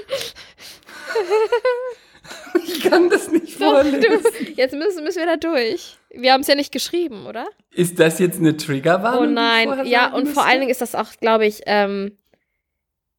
Ich 2.65 2.81
kann 2.91 3.09
das 3.11 3.31
nicht 3.31 3.61
Doch, 3.61 3.73
vorlesen. 3.83 4.01
du, 4.01 4.53
jetzt 4.57 4.75
müssen, 4.75 5.05
müssen 5.05 5.19
wir 5.19 5.27
da 5.27 5.37
durch. 5.37 5.97
Wir 6.11 6.33
haben 6.33 6.41
es 6.43 6.47
ja 6.47 6.55
nicht 6.55 6.73
geschrieben, 6.73 7.27
oder? 7.27 7.47
Ist 7.73 7.99
das 7.99 8.19
jetzt 8.19 8.39
eine 8.39 8.57
Triggerwarnung? 8.57 9.23
Oh 9.29 9.31
nein. 9.31 9.87
Ja, 9.87 10.07
und 10.07 10.13
vor 10.13 10.23
müsste? 10.25 10.43
allen 10.43 10.61
Dingen 10.61 10.71
ist 10.71 10.81
das 10.81 10.95
auch, 10.95 11.09
glaube 11.21 11.47
ich, 11.47 11.63
ähm, 11.67 12.17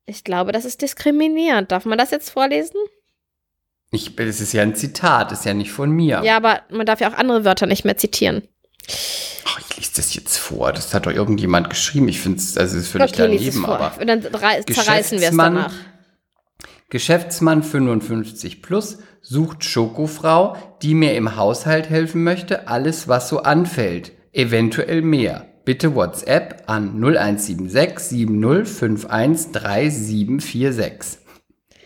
ich 0.06 0.24
glaube, 0.24 0.52
das 0.52 0.66
ist 0.66 0.82
diskriminierend. 0.82 1.72
Darf 1.72 1.86
man 1.86 1.98
das 1.98 2.12
jetzt 2.12 2.30
vorlesen? 2.30 2.76
Ich, 3.92 4.16
das 4.16 4.42
ist 4.42 4.54
ja 4.54 4.62
ein 4.63 4.76
Zitat, 4.76 5.32
ist 5.32 5.46
ja 5.46 5.54
nicht 5.54 5.72
von 5.72 5.89
mir. 5.92 6.22
Ja, 6.24 6.36
aber 6.38 6.62
man 6.70 6.86
darf 6.86 7.00
ja 7.00 7.10
auch 7.12 7.18
andere 7.18 7.46
Wörter 7.46 7.68
nicht 7.68 7.86
mehr 7.86 7.98
zitieren. 7.98 8.48
Ach, 9.46 9.60
ich 9.70 9.78
lese 9.78 9.92
das 9.96 10.13
jetzt 10.16 10.38
vor. 10.38 10.74
Das 10.74 10.94
hat 10.94 11.06
doch 11.06 11.12
irgendjemand 11.12 11.70
geschrieben. 11.70 12.08
Ich 12.10 12.20
finde 12.20 12.39
es, 12.39 12.58
also 12.58 12.78
es 12.78 12.84
ist 12.86 12.92
völlig 12.92 13.12
es 13.12 13.18
daneben, 13.18 13.63
vor. 13.63 13.80
aber. 13.80 14.02
Und 14.02 14.08
dann 14.08 14.26
rei- 14.26 14.62
zerreißen 14.63 15.20
wir 15.22 15.30
es 15.30 15.38
danach. 15.38 15.74
Geschäftsmann 16.94 17.64
55 17.64 18.62
plus 18.62 19.00
sucht 19.20 19.64
Schokofrau, 19.64 20.56
die 20.84 20.94
mir 20.94 21.16
im 21.16 21.36
Haushalt 21.38 21.90
helfen 21.90 22.24
möchte, 22.24 22.68
alles 22.68 23.08
was 23.08 23.30
so 23.30 23.40
anfällt, 23.40 24.12
eventuell 24.32 25.02
mehr. 25.02 25.48
Bitte 25.66 25.96
WhatsApp 25.96 26.66
an 26.68 27.04
0176 27.04 28.10
7051 28.10 29.52
3746. 29.54 31.20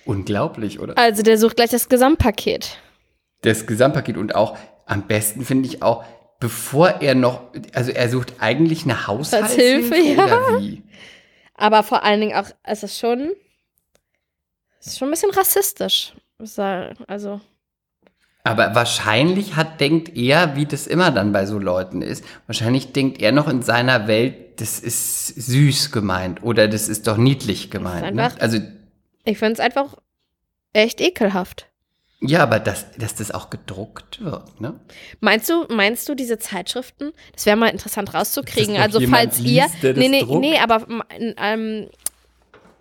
Unglaublich, 0.03 0.81
oder? 0.81 0.97
Also 0.97 1.23
der 1.23 1.37
sucht 1.37 1.55
gleich 1.55 1.69
das 1.69 1.87
Gesamtpaket. 1.87 2.77
Das 3.43 3.65
Gesamtpaket 3.65 4.17
und 4.17 4.35
auch 4.35 4.57
am 4.85 5.07
besten 5.07 5.45
finde 5.45 5.69
ich 5.69 5.81
auch, 5.81 6.03
bevor 6.41 6.99
er 6.99 7.15
noch, 7.15 7.43
also 7.71 7.91
er 7.91 8.09
sucht 8.09 8.33
eigentlich 8.39 8.83
eine 8.83 9.07
Haushaltshilfe 9.07 9.95
Hilfe, 9.95 10.19
ja. 10.19 10.25
oder 10.25 10.59
wie? 10.59 10.83
Aber 11.55 11.83
vor 11.83 12.03
allen 12.03 12.19
Dingen 12.19 12.35
auch, 12.35 12.49
es 12.63 12.83
ist 12.83 12.99
schon, 12.99 13.31
ist 14.91 14.97
schon 14.99 15.07
ein 15.09 15.11
bisschen 15.11 15.31
rassistisch. 15.31 16.13
Also, 17.07 17.41
Aber 18.43 18.75
wahrscheinlich 18.75 19.55
hat, 19.55 19.79
denkt 19.81 20.15
er, 20.15 20.55
wie 20.55 20.65
das 20.65 20.87
immer 20.87 21.11
dann 21.11 21.31
bei 21.33 21.45
so 21.45 21.59
Leuten 21.59 22.01
ist, 22.01 22.23
wahrscheinlich 22.45 22.93
denkt 22.93 23.21
er 23.21 23.31
noch 23.31 23.47
in 23.47 23.61
seiner 23.61 24.07
Welt, 24.07 24.61
das 24.61 24.79
ist 24.79 25.27
süß 25.27 25.91
gemeint 25.91 26.43
oder 26.43 26.67
das 26.67 26.87
ist 26.89 27.07
doch 27.07 27.17
niedlich 27.17 27.69
gemeint. 27.71 28.15
Ne? 28.15 28.23
einfach- 28.23 28.39
Also, 28.39 28.59
ich 29.25 29.37
finde 29.37 29.53
es 29.53 29.59
einfach 29.59 29.95
echt 30.73 31.01
ekelhaft. 31.01 31.67
ja, 32.21 32.41
aber 32.41 32.59
dass, 32.59 32.91
dass 32.97 33.13
das 33.15 33.31
auch 33.31 33.49
gedruckt 33.49 34.23
wird, 34.23 34.59
ne? 34.61 34.79
Meinst 35.19 35.49
du, 35.49 35.65
meinst 35.69 36.07
du 36.09 36.15
diese 36.15 36.37
Zeitschriften? 36.39 37.11
Das 37.33 37.45
wäre 37.45 37.57
mal 37.57 37.67
interessant 37.69 38.13
rauszukriegen. 38.13 38.77
Also 38.77 38.99
falls 39.01 39.39
ihr, 39.39 39.63
liest, 39.65 39.83
der 39.83 39.93
das 39.93 40.01
nee, 40.01 40.09
nee, 40.09 40.21
druckt? 40.23 40.39
nee, 40.41 40.57
aber 40.57 40.87
ähm, 41.37 41.87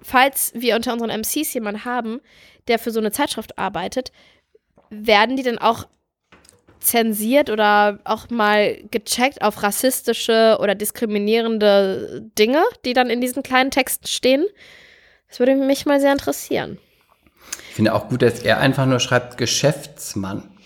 falls 0.06 0.52
wir 0.54 0.76
unter 0.76 0.92
unseren 0.92 1.10
MCs 1.10 1.52
jemanden 1.54 1.84
haben, 1.84 2.20
der 2.68 2.78
für 2.78 2.90
so 2.90 3.00
eine 3.00 3.10
Zeitschrift 3.10 3.58
arbeitet, 3.58 4.12
werden 4.90 5.36
die 5.36 5.42
dann 5.42 5.58
auch 5.58 5.86
zensiert 6.78 7.50
oder 7.50 7.98
auch 8.04 8.30
mal 8.30 8.78
gecheckt 8.90 9.42
auf 9.42 9.62
rassistische 9.62 10.58
oder 10.60 10.74
diskriminierende 10.74 12.22
Dinge, 12.38 12.62
die 12.84 12.92
dann 12.92 13.10
in 13.10 13.20
diesen 13.20 13.42
kleinen 13.42 13.70
Texten 13.70 14.06
stehen? 14.06 14.46
Das 15.28 15.40
würde 15.40 15.56
mich 15.56 15.86
mal 15.86 16.00
sehr 16.00 16.12
interessieren. 16.12 16.78
Ich 17.68 17.74
finde 17.74 17.94
auch 17.94 18.08
gut, 18.08 18.22
dass 18.22 18.40
er 18.40 18.58
einfach 18.58 18.86
nur 18.86 19.00
schreibt 19.00 19.38
Geschäftsmann. 19.38 20.56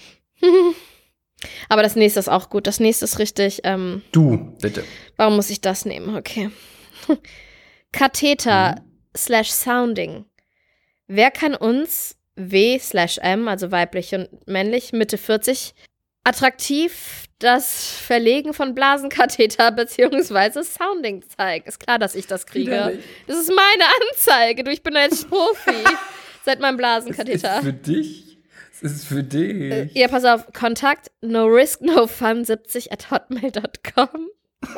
Aber 1.70 1.82
das 1.82 1.96
nächste 1.96 2.20
ist 2.20 2.28
auch 2.28 2.50
gut. 2.50 2.66
Das 2.66 2.80
nächste 2.80 3.06
ist 3.06 3.18
richtig. 3.18 3.60
Ähm, 3.64 4.02
Du, 4.12 4.54
bitte. 4.60 4.84
Warum 5.16 5.36
muss 5.36 5.48
ich 5.48 5.62
das 5.62 5.86
nehmen? 5.86 6.16
Okay. 6.16 6.50
Katheter 7.92 8.82
slash 9.16 9.50
Sounding. 9.50 10.24
Wer 11.06 11.30
kann 11.30 11.54
uns 11.54 12.16
W 12.36 12.78
slash 12.78 13.18
M, 13.18 13.48
also 13.48 13.70
weiblich 13.70 14.14
und 14.14 14.28
männlich, 14.46 14.92
Mitte 14.92 15.18
40, 15.18 15.74
attraktiv 16.24 17.24
das 17.38 17.90
Verlegen 17.96 18.52
von 18.54 18.74
Blasenkatheter 18.74 19.72
bzw. 19.76 20.62
Sounding 20.62 21.22
zeigen? 21.36 21.66
Ist 21.66 21.80
klar, 21.80 21.98
dass 21.98 22.14
ich 22.14 22.26
das 22.26 22.46
kriege. 22.46 22.98
Das 23.26 23.38
ist 23.38 23.50
meine 23.50 23.90
Anzeige. 24.10 24.64
Du, 24.64 24.70
ich 24.70 24.82
bin 24.82 24.94
jetzt 24.94 25.28
Profi. 25.28 25.74
Seit 26.44 26.60
meinem 26.60 26.76
Blasenkatheter. 26.76 27.56
ist 27.56 27.64
für 27.64 27.72
dich. 27.72 28.38
Das 28.82 28.92
ist 28.92 29.04
für 29.06 29.22
dich. 29.22 29.94
Ja, 29.94 30.08
pass 30.08 30.24
auf. 30.24 30.52
Kontakt 30.52 31.10
no 31.20 31.44
risk 31.46 31.82
no 31.82 32.06
fun 32.06 32.44
70 32.44 32.92
at 32.92 33.10
hotmail.com. 33.10 34.30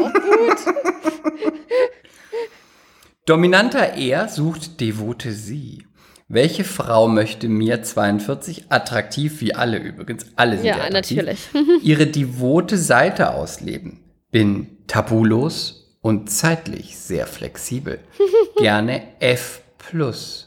Dominanter 3.25 3.95
Er 3.95 4.29
sucht 4.29 4.81
devote 4.81 5.31
Sie. 5.31 5.87
Welche 6.27 6.65
Frau 6.65 7.07
möchte 7.07 7.49
mir 7.49 7.83
42 7.83 8.73
attraktiv 8.73 9.41
wie 9.41 9.55
alle 9.55 9.77
übrigens, 9.79 10.27
alle 10.35 10.57
sind 10.57 10.67
Ja, 10.67 10.79
attraktiv, 10.83 11.19
natürlich. 11.19 11.49
ihre 11.85 12.09
devote 12.09 12.77
Seite 12.77 13.33
ausleben? 13.35 14.01
Bin 14.33 14.79
tabulos 14.89 15.97
und 16.01 16.31
zeitlich 16.31 16.99
sehr 16.99 17.29
flexibel. 17.29 18.01
Gerne 18.57 19.03
F+. 19.21 19.61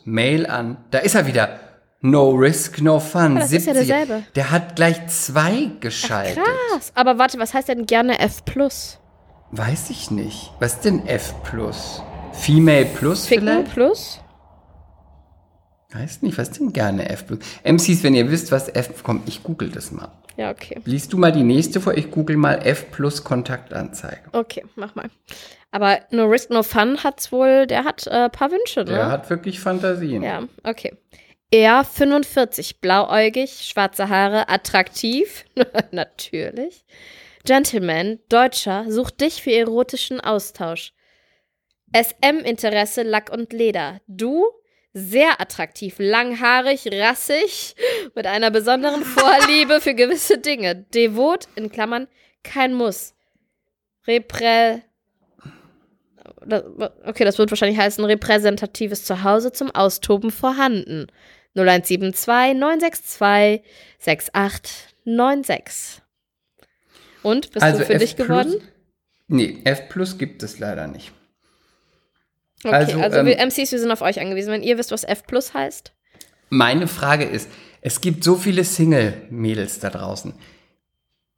Mail 0.04 0.46
an. 0.48 0.78
Da 0.92 1.00
ist 1.00 1.16
er 1.16 1.28
wieder. 1.28 1.60
No 2.02 2.32
risk, 2.32 2.82
no 2.82 3.00
fun. 3.00 3.38
Ah, 3.38 3.42
das 3.42 3.54
ist 3.54 3.68
ja 3.68 3.74
70. 3.74 3.88
derselbe. 3.88 4.24
Der 4.36 4.52
hat 4.52 4.76
gleich 4.76 5.08
zwei 5.08 5.72
geschaltet. 5.80 6.44
Krass. 6.44 6.92
Aber 6.94 7.20
warte, 7.20 7.40
was 7.40 7.54
heißt 7.54 7.70
denn 7.70 7.86
gerne 7.86 8.20
F+. 8.20 8.44
Weiß 9.52 9.90
ich 9.92 10.12
nicht. 10.12 10.52
Was 10.60 10.74
ist 10.74 10.86
denn 10.86 11.06
F+. 11.08 11.34
Female 12.40 12.86
Plus 12.86 13.26
Ficken 13.26 13.48
vielleicht? 13.48 13.74
plus? 13.74 14.20
Weiß 15.94 16.22
nicht, 16.22 16.38
was 16.38 16.52
denn 16.52 16.74
gerne 16.74 17.10
F+. 17.10 17.24
MCs, 17.64 18.04
wenn 18.04 18.16
ihr 18.16 18.30
wisst, 18.30 18.52
was 18.52 18.68
F 18.68 19.04
kommt, 19.04 19.30
ich 19.30 19.44
google 19.44 19.70
das 19.70 19.92
mal. 19.92 20.10
Ja, 20.36 20.52
okay. 20.52 20.82
Liest 20.84 21.14
du 21.14 21.18
mal 21.18 21.32
die 21.32 21.44
nächste 21.44 21.80
vor, 21.80 21.94
ich 21.94 22.12
google 22.12 22.36
mal 22.36 22.56
F 22.66 22.92
plus 22.92 23.24
Kontaktanzeige. 23.24 24.24
Okay, 24.34 24.66
mach 24.76 24.94
mal. 24.96 25.10
Aber 25.72 26.00
No 26.12 26.26
Risk, 26.26 26.50
No 26.50 26.64
Fun 26.64 27.04
hat's 27.04 27.32
wohl, 27.32 27.68
der 27.68 27.86
hat 27.86 28.08
ein 28.10 28.26
äh, 28.26 28.30
paar 28.30 28.52
Wünsche, 28.52 28.82
ne? 28.82 28.86
Der 28.86 29.12
hat 29.12 29.30
wirklich 29.30 29.60
Fantasien. 29.62 30.24
Ja, 30.24 30.44
okay. 30.64 30.94
Er 31.52 31.86
45, 31.86 32.82
blauäugig, 32.82 33.62
schwarze 33.66 34.10
Haare, 34.10 34.50
attraktiv, 34.50 35.46
natürlich. 35.92 36.84
Gentleman, 37.46 38.20
Deutscher, 38.28 38.86
sucht 38.90 39.22
dich 39.22 39.42
für 39.42 39.52
erotischen 39.52 40.20
Austausch. 40.20 40.92
SM-Interesse, 41.96 43.04
Lack 43.04 43.32
und 43.32 43.54
Leder. 43.54 44.02
Du, 44.08 44.46
sehr 44.94 45.40
attraktiv, 45.40 45.96
langhaarig, 45.98 46.90
rassig, 46.92 47.76
mit 48.16 48.28
einer 48.28 48.52
besonderen 48.52 49.06
Vorliebe 49.06 49.80
für 49.80 49.96
gewisse 49.96 50.40
Dinge. 50.40 50.76
Devot, 50.94 51.48
in 51.56 51.72
Klammern, 51.72 52.10
kein 52.44 52.74
Muss. 52.74 53.14
Reprä... 54.06 54.82
Okay, 57.06 57.24
das 57.24 57.38
wird 57.38 57.50
wahrscheinlich 57.50 57.80
heißen, 57.80 58.04
repräsentatives 58.04 59.06
Zuhause 59.06 59.52
zum 59.52 59.72
Austoben 59.72 60.32
vorhanden. 60.32 61.08
0172 61.56 62.60
962 62.60 63.64
6896. 64.00 66.02
Und, 67.24 67.52
bist 67.52 67.64
also 67.64 67.80
du 67.80 67.86
für 67.86 67.94
F 67.94 68.00
dich 68.00 68.16
geworden? 68.16 68.52
Plus, 68.52 68.64
nee, 69.28 69.62
F 69.64 69.90
plus 69.90 70.18
gibt 70.18 70.44
es 70.44 70.60
leider 70.60 70.88
nicht. 70.88 71.12
Okay, 72.66 72.76
Also, 72.76 73.00
also, 73.00 73.18
ähm, 73.20 73.26
wir 73.28 73.38
MCs, 73.38 73.72
wir 73.72 73.80
sind 73.80 73.92
auf 73.92 74.02
euch 74.02 74.20
angewiesen. 74.20 74.52
Wenn 74.52 74.64
ihr 74.64 74.78
wisst, 74.78 74.92
was 74.92 75.04
F 75.04 75.24
plus 75.26 75.54
heißt. 75.54 75.94
Meine 76.50 76.88
Frage 76.88 77.26
ist, 77.26 77.50
es 77.82 78.02
gibt 78.02 78.24
so 78.24 78.36
viele 78.36 78.64
Single-Mädels 78.64 79.80
da 79.80 79.90
draußen. 79.90 80.34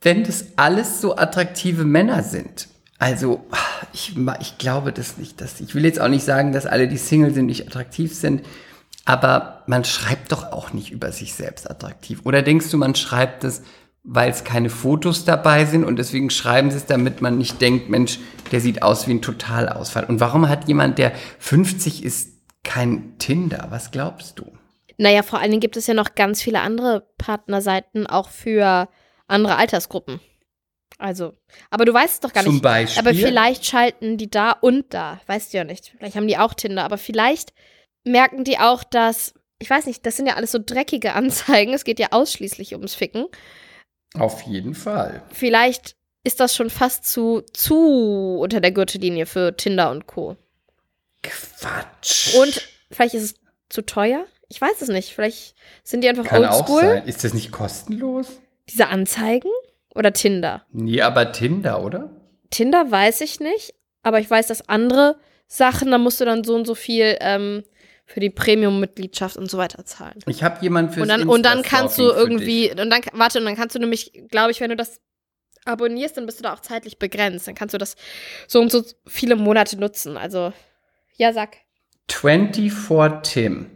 Wenn 0.01 0.23
das 0.23 0.45
alles 0.55 1.01
so 1.01 1.17
attraktive 1.17 1.83
Männer 1.83 2.23
sind, 2.23 2.69
also 2.99 3.45
ich, 3.93 4.15
ich 4.39 4.57
glaube 4.57 4.93
das 4.93 5.17
nicht. 5.17 5.41
Dass, 5.41 5.59
ich 5.59 5.75
will 5.75 5.85
jetzt 5.85 5.99
auch 5.99 6.07
nicht 6.07 6.23
sagen, 6.23 6.51
dass 6.51 6.65
alle, 6.65 6.87
die 6.87 6.97
Single 6.97 7.33
sind, 7.33 7.47
nicht 7.47 7.67
attraktiv 7.67 8.15
sind, 8.15 8.45
aber 9.05 9.63
man 9.67 9.85
schreibt 9.85 10.31
doch 10.31 10.51
auch 10.51 10.73
nicht 10.73 10.91
über 10.91 11.11
sich 11.11 11.33
selbst 11.33 11.69
attraktiv. 11.69 12.21
Oder 12.23 12.41
denkst 12.41 12.69
du, 12.71 12.77
man 12.77 12.95
schreibt 12.95 13.43
es, 13.43 13.61
weil 14.09 14.31
es 14.31 14.45
keine 14.45 14.69
Fotos 14.69 15.25
dabei 15.25 15.65
sind 15.65 15.83
und 15.83 15.97
deswegen 15.97 16.29
schreiben 16.29 16.71
sie 16.71 16.77
es, 16.77 16.85
damit 16.85 17.21
man 17.21 17.37
nicht 17.37 17.59
denkt, 17.59 17.89
Mensch, 17.89 18.19
der 18.53 18.61
sieht 18.61 18.81
aus 18.81 19.05
wie 19.05 19.11
ein 19.11 19.21
Totalausfall. 19.21 20.05
Und 20.05 20.21
warum 20.21 20.47
hat 20.47 20.69
jemand, 20.69 20.97
der 20.97 21.11
50 21.39 22.05
ist, 22.05 22.37
kein 22.63 23.17
Tinder? 23.19 23.67
Was 23.69 23.91
glaubst 23.91 24.39
du? 24.39 24.45
Naja, 24.97 25.23
vor 25.23 25.39
allen 25.39 25.51
Dingen 25.51 25.59
gibt 25.59 25.75
es 25.75 25.87
ja 25.87 25.93
noch 25.93 26.15
ganz 26.15 26.41
viele 26.41 26.61
andere 26.61 27.05
Partnerseiten, 27.17 28.07
auch 28.07 28.29
für 28.29 28.87
andere 29.27 29.57
Altersgruppen. 29.57 30.21
Also, 30.97 31.33
aber 31.69 31.83
du 31.83 31.93
weißt 31.93 32.13
es 32.13 32.19
doch 32.21 32.31
gar 32.31 32.43
Zum 32.43 32.55
nicht. 32.55 32.63
Beispiel? 32.63 32.99
Aber 32.99 33.13
vielleicht 33.13 33.65
schalten 33.65 34.17
die 34.17 34.31
da 34.31 34.51
und 34.51 34.85
da. 34.93 35.19
Weißt 35.27 35.53
du 35.53 35.57
ja 35.57 35.63
nicht. 35.65 35.93
Vielleicht 35.97 36.15
haben 36.15 36.27
die 36.27 36.37
auch 36.37 36.53
Tinder, 36.53 36.85
aber 36.85 36.97
vielleicht 36.97 37.53
merken 38.05 38.45
die 38.45 38.57
auch, 38.57 38.85
dass, 38.85 39.33
ich 39.59 39.69
weiß 39.69 39.85
nicht, 39.85 40.05
das 40.05 40.15
sind 40.15 40.27
ja 40.27 40.35
alles 40.35 40.53
so 40.53 40.59
dreckige 40.65 41.13
Anzeigen. 41.13 41.73
Es 41.73 41.83
geht 41.83 41.99
ja 41.99 42.07
ausschließlich 42.11 42.73
ums 42.73 42.95
Ficken. 42.95 43.25
Auf 44.15 44.41
jeden 44.43 44.73
Fall. 44.73 45.21
Vielleicht 45.31 45.95
ist 46.23 46.39
das 46.39 46.55
schon 46.55 46.69
fast 46.69 47.05
zu, 47.05 47.43
zu 47.53 48.37
unter 48.41 48.59
der 48.59 48.71
Gürtellinie 48.71 49.25
für 49.25 49.55
Tinder 49.55 49.91
und 49.91 50.07
Co. 50.07 50.35
Quatsch. 51.23 52.35
Und 52.35 52.67
vielleicht 52.91 53.13
ist 53.13 53.23
es 53.23 53.35
zu 53.69 53.81
teuer. 53.85 54.25
Ich 54.49 54.61
weiß 54.61 54.81
es 54.81 54.89
nicht. 54.89 55.13
Vielleicht 55.13 55.55
sind 55.83 56.01
die 56.03 56.09
einfach 56.09 56.25
Kann 56.25 56.45
auch 56.45 56.59
oldschool. 56.59 56.81
sein. 56.81 57.07
Ist 57.07 57.23
das 57.23 57.33
nicht 57.33 57.51
kostenlos? 57.51 58.27
Diese 58.69 58.87
Anzeigen? 58.87 59.49
Oder 59.95 60.13
Tinder? 60.13 60.63
Nee, 60.71 61.01
aber 61.01 61.31
Tinder, 61.31 61.83
oder? 61.83 62.09
Tinder 62.51 62.91
weiß 62.91 63.21
ich 63.21 63.39
nicht, 63.39 63.73
aber 64.03 64.19
ich 64.19 64.29
weiß, 64.29 64.47
dass 64.47 64.69
andere 64.69 65.17
Sachen, 65.47 65.91
da 65.91 65.97
musst 65.97 66.21
du 66.21 66.25
dann 66.25 66.43
so 66.43 66.53
und 66.55 66.67
so 66.67 66.75
viel 66.75 67.17
ähm, 67.19 67.63
für 68.07 68.21
die 68.21 68.29
Premium-Mitgliedschaft 68.29 69.35
und 69.35 69.51
so 69.51 69.57
weiter 69.57 69.85
zahlen. 69.85 70.19
Ich 70.27 70.41
habe 70.41 70.63
jemanden 70.63 70.93
für 70.93 71.01
Und 71.01 71.09
dann, 71.09 71.27
und 71.27 71.45
dann 71.45 71.61
kannst 71.61 71.99
du 71.99 72.03
irgendwie, 72.03 72.71
und 72.71 72.77
dann, 72.77 73.01
warte, 73.11 73.37
und 73.37 73.45
dann 73.45 73.55
kannst 73.55 73.75
du 73.75 73.79
nämlich, 73.79 74.13
glaube 74.29 74.51
ich, 74.51 74.61
wenn 74.61 74.69
du 74.69 74.77
das 74.77 75.01
abonnierst, 75.65 76.15
dann 76.15 76.25
bist 76.25 76.39
du 76.39 76.43
da 76.43 76.53
auch 76.53 76.61
zeitlich 76.61 76.97
begrenzt. 76.97 77.47
Dann 77.47 77.53
kannst 77.55 77.73
du 77.73 77.77
das 77.77 77.97
so 78.47 78.61
und 78.61 78.71
so 78.71 78.81
viele 79.05 79.35
Monate 79.35 79.77
nutzen. 79.77 80.15
Also, 80.15 80.53
ja, 81.17 81.33
sag. 81.33 81.57
24 82.09 83.33
Tim. 83.33 83.71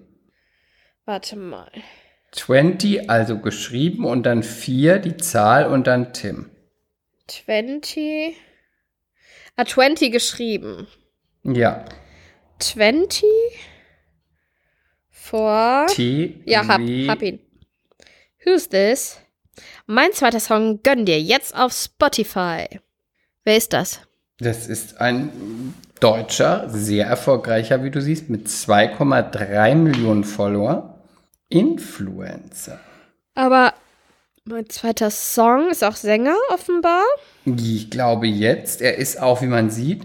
Warte 1.04 1.36
mal. 1.36 1.70
20, 2.32 3.10
also 3.10 3.38
geschrieben 3.40 4.06
und 4.06 4.24
dann 4.24 4.44
4, 4.44 5.00
die 5.00 5.18
Zahl 5.18 5.68
und 5.68 5.88
dann 5.88 6.14
Tim. 6.14 6.50
20. 7.28 8.38
Ah, 9.58 9.66
20 9.66 10.10
geschrieben. 10.10 10.88
Ja. 11.44 11.84
20 12.60 13.26
vor. 15.32 15.88
T. 15.88 16.42
Ja, 16.46 16.68
hab, 16.68 16.82
hab 16.82 17.22
ihn. 17.22 17.40
Who's 18.44 18.70
this? 18.70 19.18
Mein 19.88 20.12
zweiter 20.14 20.40
Song 20.40 20.82
gönn 20.84 21.06
dir 21.06 21.20
jetzt 21.22 21.56
auf 21.56 21.72
Spotify. 21.74 22.68
Wer 23.44 23.58
ist 23.58 23.74
das? 23.74 24.02
Das 24.40 24.68
ist 24.68 25.00
ein 25.00 25.74
deutscher, 26.00 26.68
sehr 26.70 27.06
erfolgreicher, 27.06 27.84
wie 27.84 27.92
du 27.92 28.02
siehst, 28.02 28.30
mit 28.30 28.48
2,3 28.48 29.76
Millionen 29.76 30.24
Follower. 30.24 31.02
Influencer. 31.50 32.80
Aber 33.36 33.74
mein 34.46 34.70
zweiter 34.70 35.12
Song 35.12 35.70
ist 35.70 35.84
auch 35.84 35.96
Sänger 35.96 36.36
offenbar. 36.50 37.04
Ich 37.46 37.90
glaube 37.90 38.28
jetzt, 38.28 38.82
er 38.82 38.98
ist 38.98 39.22
auch, 39.22 39.42
wie 39.42 39.48
man 39.48 39.70
sieht, 39.70 40.04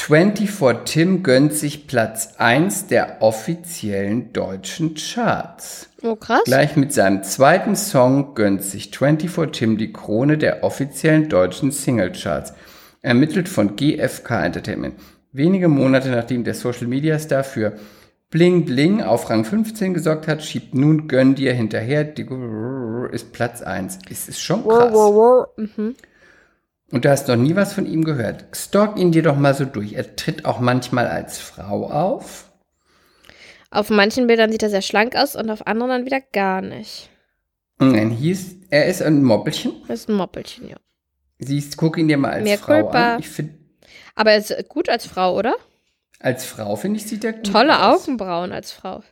24 0.00 0.78
Tim 0.86 1.22
gönnt 1.22 1.52
sich 1.52 1.86
Platz 1.86 2.34
1 2.38 2.86
der 2.86 3.20
offiziellen 3.20 4.32
deutschen 4.32 4.94
Charts. 4.94 5.90
Oh, 6.02 6.16
krass. 6.16 6.42
Gleich 6.46 6.74
mit 6.74 6.92
seinem 6.92 7.22
zweiten 7.22 7.76
Song 7.76 8.34
gönnt 8.34 8.62
sich 8.62 8.90
24 8.96 9.50
Tim 9.52 9.76
die 9.76 9.92
Krone 9.92 10.38
der 10.38 10.64
offiziellen 10.64 11.28
deutschen 11.28 11.70
Singlecharts, 11.70 12.54
ermittelt 13.02 13.48
von 13.48 13.76
GFK 13.76 14.46
Entertainment. 14.46 14.94
Wenige 15.32 15.68
Monate 15.68 16.08
nachdem 16.08 16.44
der 16.44 16.54
Social 16.54 16.86
Media 16.86 17.18
Star 17.18 17.44
für 17.44 17.74
Bling 18.30 18.64
Bling 18.64 19.02
auf 19.02 19.28
Rang 19.28 19.44
15 19.44 19.92
gesorgt 19.92 20.26
hat, 20.28 20.42
schiebt 20.42 20.74
nun 20.74 21.08
Gönn 21.08 21.34
dir 21.34 21.52
hinterher, 21.52 22.04
die 22.04 22.26
ist 23.12 23.32
Platz 23.32 23.60
1. 23.60 23.98
Es 24.10 24.28
ist 24.28 24.40
schon 24.40 24.66
krass. 24.66 24.92
Wow, 24.92 25.14
wow, 25.14 25.14
wow. 25.14 25.68
Mhm. 25.76 25.94
Und 26.92 27.04
du 27.04 27.10
hast 27.10 27.28
noch 27.28 27.36
nie 27.36 27.54
was 27.54 27.72
von 27.72 27.86
ihm 27.86 28.04
gehört. 28.04 28.46
Stalk 28.52 28.96
ihn 28.98 29.12
dir 29.12 29.22
doch 29.22 29.36
mal 29.36 29.54
so 29.54 29.64
durch. 29.64 29.92
Er 29.92 30.16
tritt 30.16 30.44
auch 30.44 30.58
manchmal 30.60 31.06
als 31.06 31.38
Frau 31.38 31.88
auf. 31.90 32.50
Auf 33.70 33.90
manchen 33.90 34.26
Bildern 34.26 34.50
sieht 34.50 34.62
er 34.64 34.70
sehr 34.70 34.82
schlank 34.82 35.14
aus 35.14 35.36
und 35.36 35.48
auf 35.50 35.66
anderen 35.66 35.90
dann 35.90 36.04
wieder 36.04 36.20
gar 36.20 36.60
nicht. 36.60 37.08
Nein, 37.78 38.10
hieß, 38.10 38.56
er 38.70 38.86
ist 38.86 39.00
ein 39.02 39.22
Moppelchen. 39.22 39.72
Das 39.88 40.00
ist 40.00 40.08
ein 40.08 40.16
Moppelchen, 40.16 40.68
ja. 40.68 40.76
Siehst, 41.38 41.76
guck 41.76 41.96
ihn 41.96 42.08
dir 42.08 42.18
mal 42.18 42.32
als 42.32 42.44
Mehr 42.44 42.58
Frau 42.58 42.82
culpa. 42.82 43.14
an. 43.14 43.20
Ich 43.20 43.28
finde, 43.28 43.54
Aber 44.16 44.32
er 44.32 44.38
ist 44.38 44.68
gut 44.68 44.88
als 44.88 45.06
Frau, 45.06 45.36
oder? 45.36 45.54
als 46.18 46.44
Frau 46.44 46.76
finde 46.76 46.98
ich, 46.98 47.06
sieht 47.06 47.24
er 47.24 47.32
gut 47.32 47.50
Tolle 47.50 47.82
aus. 47.86 48.02
Augenbrauen 48.02 48.52
als 48.52 48.72
Frau. 48.72 49.02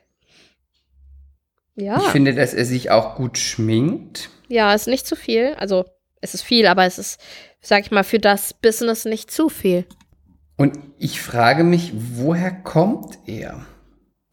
Ja. 1.74 1.96
Ich 1.98 2.08
finde, 2.08 2.34
dass 2.34 2.52
er 2.52 2.64
sich 2.66 2.90
auch 2.90 3.14
gut 3.14 3.38
schminkt. 3.38 4.28
Ja, 4.48 4.74
ist 4.74 4.88
nicht 4.88 5.06
zu 5.06 5.16
viel. 5.16 5.54
Also, 5.58 5.86
es 6.20 6.34
ist 6.34 6.42
viel, 6.42 6.66
aber 6.66 6.84
es 6.84 6.98
ist, 6.98 7.20
sag 7.60 7.80
ich 7.82 7.90
mal, 7.90 8.04
für 8.04 8.18
das 8.18 8.54
Business 8.54 9.04
nicht 9.04 9.30
zu 9.30 9.48
viel. 9.48 9.84
Und 10.56 10.78
ich 10.98 11.20
frage 11.20 11.64
mich, 11.64 11.92
woher 11.94 12.50
kommt 12.50 13.18
er? 13.26 13.64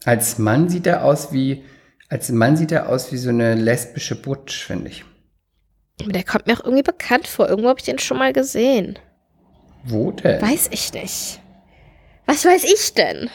Als 0.04 0.38
Mann 0.40 0.70
sieht 0.70 0.88
er 0.88 1.04
aus 1.04 1.32
wie, 1.32 1.64
als 2.10 2.30
Mann 2.30 2.58
sieht 2.58 2.72
er 2.72 2.90
aus 2.90 3.12
wie 3.12 3.18
so 3.18 3.30
eine 3.30 3.56
lesbische 3.56 4.16
Butch, 4.16 4.66
finde 4.66 4.90
ich. 4.90 5.06
Der 6.04 6.24
kommt 6.24 6.48
mir 6.48 6.54
auch 6.54 6.64
irgendwie 6.64 6.84
bekannt 6.84 7.28
vor. 7.28 7.48
Irgendwo 7.48 7.70
habe 7.70 7.80
ich 7.80 7.86
den 7.86 8.00
schon 8.00 8.18
mal 8.18 8.34
gesehen. 8.34 9.00
Wo 9.84 10.12
denn? 10.12 10.42
Weiß 10.42 10.68
ich 10.72 10.94
nicht. 10.94 11.40
Was 12.26 12.44
weiß 12.44 12.64
ich 12.64 12.94
denn? 12.94 13.30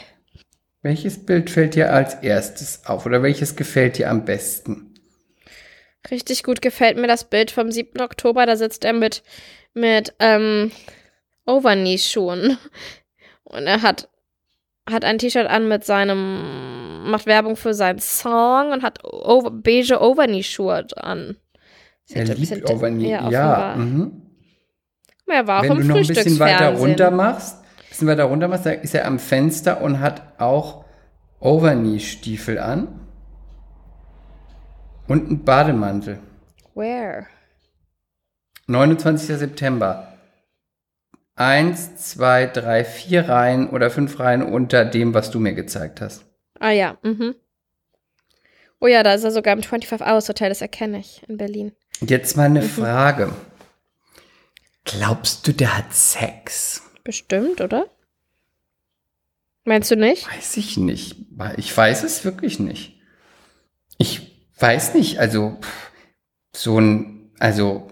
Welches 0.81 1.25
Bild 1.25 1.49
fällt 1.49 1.75
dir 1.75 1.93
als 1.93 2.15
erstes 2.15 2.85
auf 2.85 3.05
oder 3.05 3.23
welches 3.23 3.55
gefällt 3.55 3.97
dir 3.97 4.09
am 4.09 4.25
besten? 4.25 4.90
Richtig 6.09 6.43
gut 6.43 6.61
gefällt 6.61 6.97
mir 6.97 7.07
das 7.07 7.25
Bild 7.25 7.51
vom 7.51 7.71
7. 7.71 8.01
Oktober. 8.01 8.45
Da 8.45 8.55
sitzt 8.55 8.85
er 8.85 8.93
mit, 8.93 9.21
mit 9.73 10.13
ähm, 10.19 10.71
Overknee-Schuhen. 11.45 12.57
Und 13.43 13.67
er 13.67 13.81
hat, 13.81 14.09
hat 14.89 15.05
ein 15.05 15.19
T-Shirt 15.19 15.47
an 15.47 15.67
mit 15.67 15.83
seinem, 15.83 17.09
macht 17.09 17.25
Werbung 17.27 17.55
für 17.55 17.73
seinen 17.73 17.99
Song 17.99 18.71
und 18.71 18.81
hat 18.81 19.03
over, 19.03 19.51
beige 19.51 20.01
Overknee-Schuhe 20.01 20.87
an. 20.95 21.37
Er 22.09 22.21
ein 22.21 22.35
liebt 22.35 22.69
Overknee. 22.69 23.11
Ja, 23.11 23.29
Ja, 23.29 23.75
mhm. 23.77 24.21
Er 25.27 25.47
war 25.47 25.59
auch 25.59 25.63
Wenn 25.63 25.71
im 25.71 25.77
du 25.81 25.87
noch 25.87 25.95
ein 25.95 26.07
bisschen 26.07 26.39
weiter 26.39 26.75
runter 26.75 27.09
machst, 27.09 27.57
bisschen 27.87 28.07
weiter 28.07 28.25
runter 28.25 28.47
machst, 28.47 28.65
da 28.65 28.71
ist 28.71 28.93
er 28.93 29.05
am 29.05 29.17
Fenster 29.17 29.81
und 29.81 29.99
hat 29.99 30.39
auch 30.39 30.83
Overknee-Stiefel 31.39 32.59
an. 32.59 32.99
Und 35.11 35.27
einen 35.27 35.43
Bademantel. 35.43 36.19
Where? 36.73 37.27
29. 38.67 39.37
September. 39.37 40.17
Eins, 41.35 41.97
zwei, 41.97 42.45
drei, 42.45 42.85
vier 42.85 43.27
Reihen 43.27 43.69
oder 43.71 43.89
fünf 43.91 44.19
Reihen 44.19 44.41
unter 44.41 44.85
dem, 44.85 45.13
was 45.13 45.29
du 45.29 45.41
mir 45.41 45.51
gezeigt 45.53 45.99
hast. 45.99 46.23
Ah 46.61 46.69
ja, 46.69 46.97
mhm. 47.03 47.35
Oh 48.79 48.87
ja, 48.87 49.03
da 49.03 49.13
ist 49.13 49.25
er 49.25 49.31
sogar 49.31 49.53
im 49.53 49.63
25 49.63 50.07
Hours 50.07 50.29
Hotel, 50.29 50.47
das 50.47 50.61
erkenne 50.61 50.99
ich 50.99 51.27
in 51.27 51.35
Berlin. 51.35 51.73
Jetzt 51.99 52.37
mal 52.37 52.45
eine 52.45 52.61
Mhm. 52.61 52.69
Frage. 52.69 53.33
Glaubst 54.85 55.45
du, 55.45 55.51
der 55.51 55.77
hat 55.77 55.93
Sex? 55.93 56.83
Bestimmt, 57.03 57.59
oder? 57.59 57.87
Meinst 59.65 59.91
du 59.91 59.97
nicht? 59.97 60.25
Weiß 60.33 60.55
ich 60.55 60.77
nicht. 60.77 61.17
Ich 61.57 61.75
weiß 61.75 62.03
es 62.03 62.23
wirklich 62.23 62.61
nicht. 62.61 62.97
Ich 63.97 64.30
weiß 64.61 64.93
nicht, 64.93 65.19
also 65.19 65.57
so 66.55 66.79
ein, 66.79 67.31
also 67.39 67.87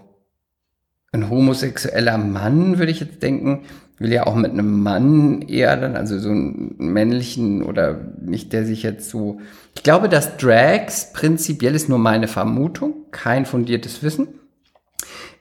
ein 1.12 1.28
homosexueller 1.28 2.18
Mann, 2.18 2.78
würde 2.78 2.92
ich 2.92 3.00
jetzt 3.00 3.22
denken, 3.22 3.64
will 3.98 4.12
ja 4.12 4.26
auch 4.26 4.34
mit 4.34 4.52
einem 4.52 4.82
Mann 4.82 5.42
eher 5.42 5.76
dann, 5.76 5.96
also 5.96 6.18
so 6.18 6.30
einen 6.30 6.74
männlichen 6.78 7.62
oder 7.62 8.00
nicht, 8.20 8.52
der 8.52 8.64
sich 8.64 8.82
jetzt 8.82 9.10
so. 9.10 9.40
Ich 9.74 9.82
glaube, 9.82 10.08
dass 10.08 10.36
Drags 10.38 11.12
prinzipiell 11.12 11.74
ist 11.74 11.88
nur 11.88 11.98
meine 11.98 12.26
Vermutung, 12.26 12.94
kein 13.10 13.44
fundiertes 13.44 14.02
Wissen. 14.02 14.28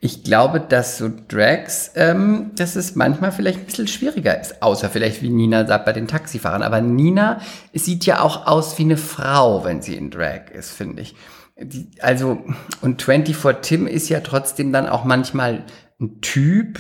Ich 0.02 0.24
glaube, 0.24 0.62
dass 0.62 0.98
so 0.98 1.10
Drags, 1.28 1.92
ähm, 1.96 2.52
dass 2.56 2.78
es 2.78 2.96
manchmal 2.96 3.34
vielleicht 3.34 3.60
ein 3.60 3.66
bisschen 3.66 3.88
schwieriger 3.88 4.40
ist. 4.40 4.62
Außer 4.64 4.90
vielleicht, 4.90 5.22
wie 5.22 5.30
Nina 5.30 5.66
sagt, 5.66 5.86
bei 5.86 5.92
den 5.92 6.08
Taxifahrern. 6.08 6.64
Aber 6.64 6.80
Nina 6.80 7.42
sieht 7.74 8.06
ja 8.06 8.22
auch 8.22 8.48
aus 8.48 8.78
wie 8.78 8.84
eine 8.84 8.96
Frau, 8.96 9.66
wenn 9.66 9.82
sie 9.82 9.96
in 9.96 10.10
Drag 10.10 10.52
ist, 10.54 10.72
finde 10.72 11.02
ich. 11.02 11.16
Die, 11.62 11.90
also, 12.00 12.42
und 12.82 13.02
24 13.02 13.56
Tim 13.62 13.88
ist 13.88 14.08
ja 14.08 14.22
trotzdem 14.22 14.72
dann 14.72 14.88
auch 14.88 15.04
manchmal 15.04 15.66
ein 16.00 16.22
Typ. 16.22 16.80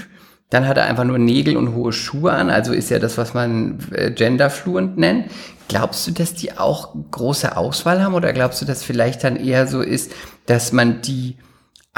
Dann 0.49 0.65
hat 0.65 0.77
er 0.77 0.85
einfach 0.85 1.03
nur 1.03 1.19
Nägel 1.19 1.57
und 1.57 1.75
hohe 1.75 1.91
Schuhe 1.91 2.31
an. 2.31 2.49
Also 2.49 2.71
ist 2.71 2.89
ja 2.89 2.99
das, 2.99 3.17
was 3.17 3.33
man 3.33 3.79
äh, 3.91 4.11
genderfluent 4.11 4.97
nennt. 4.97 5.29
Glaubst 5.67 6.07
du, 6.07 6.11
dass 6.11 6.35
die 6.35 6.57
auch 6.57 6.95
große 7.11 7.57
Auswahl 7.57 8.01
haben? 8.01 8.13
Oder 8.13 8.31
glaubst 8.31 8.61
du, 8.61 8.65
dass 8.65 8.81
vielleicht 8.81 9.25
dann 9.25 9.35
eher 9.35 9.67
so 9.67 9.81
ist, 9.81 10.13
dass 10.45 10.71
man 10.71 11.01
die 11.01 11.35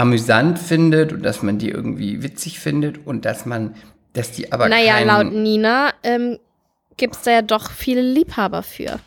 amüsant 0.01 0.59
findet 0.59 1.13
und 1.13 1.23
dass 1.23 1.41
man 1.43 1.57
die 1.57 1.69
irgendwie 1.69 2.23
witzig 2.23 2.59
findet 2.59 3.05
und 3.05 3.25
dass 3.25 3.45
man, 3.45 3.75
dass 4.13 4.31
die 4.31 4.51
aber 4.51 4.67
naja, 4.67 4.95
kein, 4.95 5.07
laut 5.07 5.31
Nina 5.33 5.91
ähm, 6.03 6.39
gibt 6.97 7.15
es 7.15 7.21
da 7.21 7.31
ja 7.31 7.41
doch 7.41 7.71
viele 7.71 8.01
Liebhaber 8.01 8.63
für. 8.63 8.99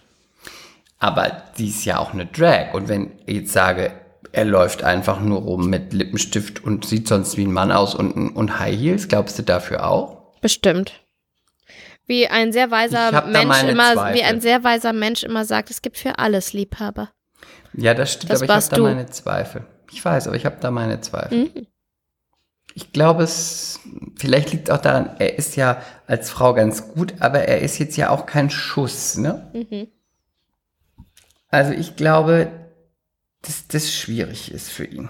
aber 0.98 1.42
die 1.58 1.68
ist 1.68 1.84
ja 1.84 1.98
auch 1.98 2.12
eine 2.12 2.26
Drag 2.26 2.72
und 2.74 2.88
wenn 2.88 3.12
ich 3.26 3.36
jetzt 3.36 3.52
sage, 3.52 3.92
er 4.32 4.44
läuft 4.44 4.82
einfach 4.82 5.20
nur 5.20 5.40
rum 5.40 5.68
mit 5.70 5.92
Lippenstift 5.92 6.64
und 6.64 6.84
sieht 6.84 7.06
sonst 7.08 7.36
wie 7.36 7.44
ein 7.44 7.52
Mann 7.52 7.70
aus 7.70 7.94
und, 7.94 8.30
und 8.30 8.58
High 8.58 8.76
Heels, 8.76 9.08
glaubst 9.08 9.38
du 9.38 9.42
dafür 9.42 9.86
auch? 9.88 10.22
Bestimmt. 10.40 10.92
Wie 12.06 12.26
ein 12.28 12.52
sehr 12.52 12.70
weiser 12.70 13.24
Mensch 13.26 13.62
immer, 13.62 13.94
Zweifel. 13.94 14.14
wie 14.14 14.24
ein 14.24 14.40
sehr 14.40 14.62
weiser 14.64 14.92
Mensch 14.92 15.22
immer 15.22 15.44
sagt, 15.44 15.70
es 15.70 15.82
gibt 15.82 15.96
für 15.96 16.18
alles 16.18 16.52
Liebhaber. 16.52 17.10
Ja, 17.74 17.94
das 17.94 18.12
stimmt, 18.12 18.32
Das 18.32 18.42
aber 18.42 18.58
ich 18.58 18.64
habe 18.64 18.76
da 18.76 18.82
meine 18.82 19.06
Zweifel. 19.06 19.64
Ich 19.90 20.04
weiß, 20.04 20.26
aber 20.26 20.36
ich 20.36 20.46
habe 20.46 20.56
da 20.60 20.70
meine 20.70 21.00
Zweifel. 21.00 21.44
Mhm. 21.44 21.66
Ich 22.74 22.92
glaube, 22.92 23.22
es 23.22 23.80
vielleicht 24.16 24.52
liegt 24.52 24.70
auch 24.70 24.78
daran, 24.80 25.10
er 25.18 25.38
ist 25.38 25.54
ja 25.54 25.80
als 26.06 26.30
Frau 26.30 26.54
ganz 26.54 26.88
gut, 26.88 27.14
aber 27.20 27.40
er 27.40 27.60
ist 27.60 27.78
jetzt 27.78 27.96
ja 27.96 28.10
auch 28.10 28.26
kein 28.26 28.50
Schuss, 28.50 29.16
ne? 29.16 29.50
Mhm. 29.52 29.88
Also 31.48 31.72
ich 31.72 31.94
glaube, 31.94 32.50
dass 33.42 33.68
das 33.68 33.92
schwierig 33.92 34.50
ist 34.50 34.70
für 34.70 34.84
ihn. 34.84 35.08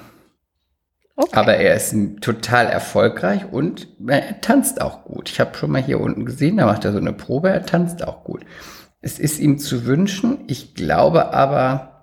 Okay. 1.17 1.31
Aber 1.33 1.55
er 1.55 1.75
ist 1.75 1.95
total 2.21 2.67
erfolgreich 2.67 3.47
und 3.51 3.89
er 4.07 4.41
tanzt 4.41 4.81
auch 4.81 5.05
gut. 5.05 5.31
Ich 5.31 5.39
habe 5.39 5.57
schon 5.57 5.71
mal 5.71 5.83
hier 5.83 6.01
unten 6.01 6.27
gesehen, 6.27 6.57
da 6.57 6.67
macht 6.67 6.85
er 6.85 6.93
so 6.93 6.99
eine 6.99 7.13
Probe, 7.13 7.51
er 7.51 7.65
tanzt 7.65 8.03
auch 8.03 8.25
gut. 8.25 8.45
Es 9.01 9.19
ist 9.19 9.39
ihm 9.39 9.59
zu 9.59 9.87
wünschen. 9.87 10.45
Ich 10.49 10.75
glaube 10.75 11.33
aber, 11.33 11.94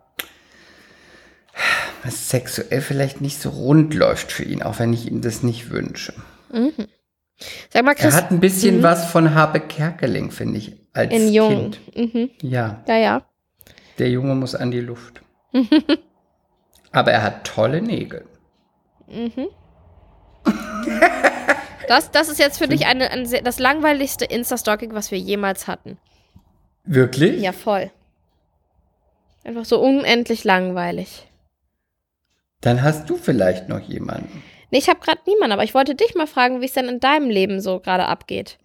dass 2.03 2.29
sexuell 2.29 2.81
vielleicht 2.81 3.21
nicht 3.21 3.39
so 3.41 3.49
rund 3.49 3.93
läuft 3.93 4.31
für 4.31 4.43
ihn, 4.43 4.61
auch 4.63 4.79
wenn 4.79 4.93
ich 4.93 5.07
ihm 5.07 5.21
das 5.21 5.43
nicht 5.43 5.69
wünsche. 5.69 6.13
Sag 7.69 7.83
mal, 7.85 7.91
Er 7.91 7.95
Chris, 7.95 8.15
hat 8.15 8.31
ein 8.31 8.39
bisschen 8.39 8.83
was 8.83 9.05
von 9.11 9.33
Habe 9.33 9.59
Kerkeling, 9.59 10.31
finde 10.31 10.57
ich, 10.57 10.77
als 10.93 11.13
in 11.13 11.31
Jung. 11.33 11.71
Kind. 11.71 12.13
Mhm. 12.13 12.29
Ja, 12.41 12.83
Ja, 12.87 12.97
ja. 12.97 13.21
der 13.99 14.09
Junge 14.09 14.35
muss 14.35 14.55
an 14.55 14.71
die 14.71 14.81
Luft. 14.81 15.21
aber 16.91 17.11
er 17.11 17.23
hat 17.23 17.45
tolle 17.45 17.81
Nägel. 17.81 18.25
Das, 21.87 22.11
das 22.11 22.29
ist 22.29 22.39
jetzt 22.39 22.57
für 22.57 22.67
dich 22.67 22.85
eine, 22.85 23.11
ein 23.11 23.25
sehr, 23.25 23.41
das 23.41 23.59
langweiligste 23.59 24.25
Insta-Stalking, 24.25 24.93
was 24.93 25.11
wir 25.11 25.17
jemals 25.17 25.67
hatten. 25.67 25.97
Wirklich? 26.85 27.41
Ja, 27.41 27.51
voll. 27.51 27.91
Einfach 29.43 29.65
so 29.65 29.81
unendlich 29.81 30.43
langweilig. 30.43 31.27
Dann 32.61 32.81
hast 32.83 33.09
du 33.09 33.17
vielleicht 33.17 33.69
noch 33.69 33.79
jemanden. 33.79 34.43
Nee, 34.69 34.77
ich 34.77 34.87
habe 34.89 34.99
gerade 34.99 35.21
niemanden, 35.27 35.51
aber 35.51 35.63
ich 35.63 35.73
wollte 35.73 35.95
dich 35.95 36.15
mal 36.15 36.27
fragen, 36.27 36.61
wie 36.61 36.65
es 36.65 36.73
denn 36.73 36.87
in 36.87 36.99
deinem 36.99 37.29
Leben 37.29 37.59
so 37.59 37.79
gerade 37.79 38.05
abgeht. 38.05 38.57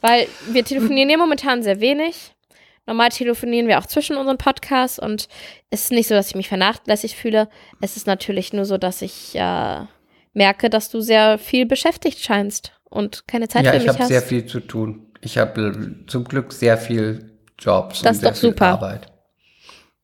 Weil 0.00 0.26
wir 0.50 0.64
telefonieren 0.64 1.10
ja 1.10 1.16
momentan 1.16 1.62
sehr 1.62 1.80
wenig. 1.80 2.34
Normal 2.86 3.10
telefonieren 3.10 3.68
wir 3.68 3.78
auch 3.78 3.86
zwischen 3.86 4.16
unseren 4.16 4.38
Podcasts 4.38 4.98
und 4.98 5.28
es 5.70 5.84
ist 5.84 5.92
nicht 5.92 6.08
so, 6.08 6.14
dass 6.14 6.28
ich 6.28 6.34
mich 6.34 6.48
vernachlässigt 6.48 7.14
fühle. 7.14 7.48
Es 7.80 7.96
ist 7.96 8.06
natürlich 8.08 8.52
nur 8.52 8.64
so, 8.64 8.76
dass 8.76 9.02
ich 9.02 9.36
äh, 9.36 9.80
merke, 10.34 10.68
dass 10.68 10.90
du 10.90 11.00
sehr 11.00 11.38
viel 11.38 11.64
beschäftigt 11.64 12.18
scheinst 12.20 12.72
und 12.84 13.28
keine 13.28 13.48
Zeit 13.48 13.64
ja, 13.64 13.70
für 13.70 13.76
ich 13.76 13.82
mich 13.84 13.88
habe 13.90 14.00
hast. 14.00 14.08
sehr 14.08 14.22
viel 14.22 14.46
zu 14.46 14.60
tun. 14.60 15.06
Ich 15.20 15.38
habe 15.38 15.94
zum 16.08 16.24
Glück 16.24 16.52
sehr 16.52 16.76
viel 16.76 17.38
Jobs 17.58 18.02
Das 18.02 18.10
und 18.10 18.12
ist 18.16 18.20
sehr 18.20 18.30
doch 18.30 18.36
viel 18.36 18.50
super. 18.50 18.66
Arbeit. 18.66 19.11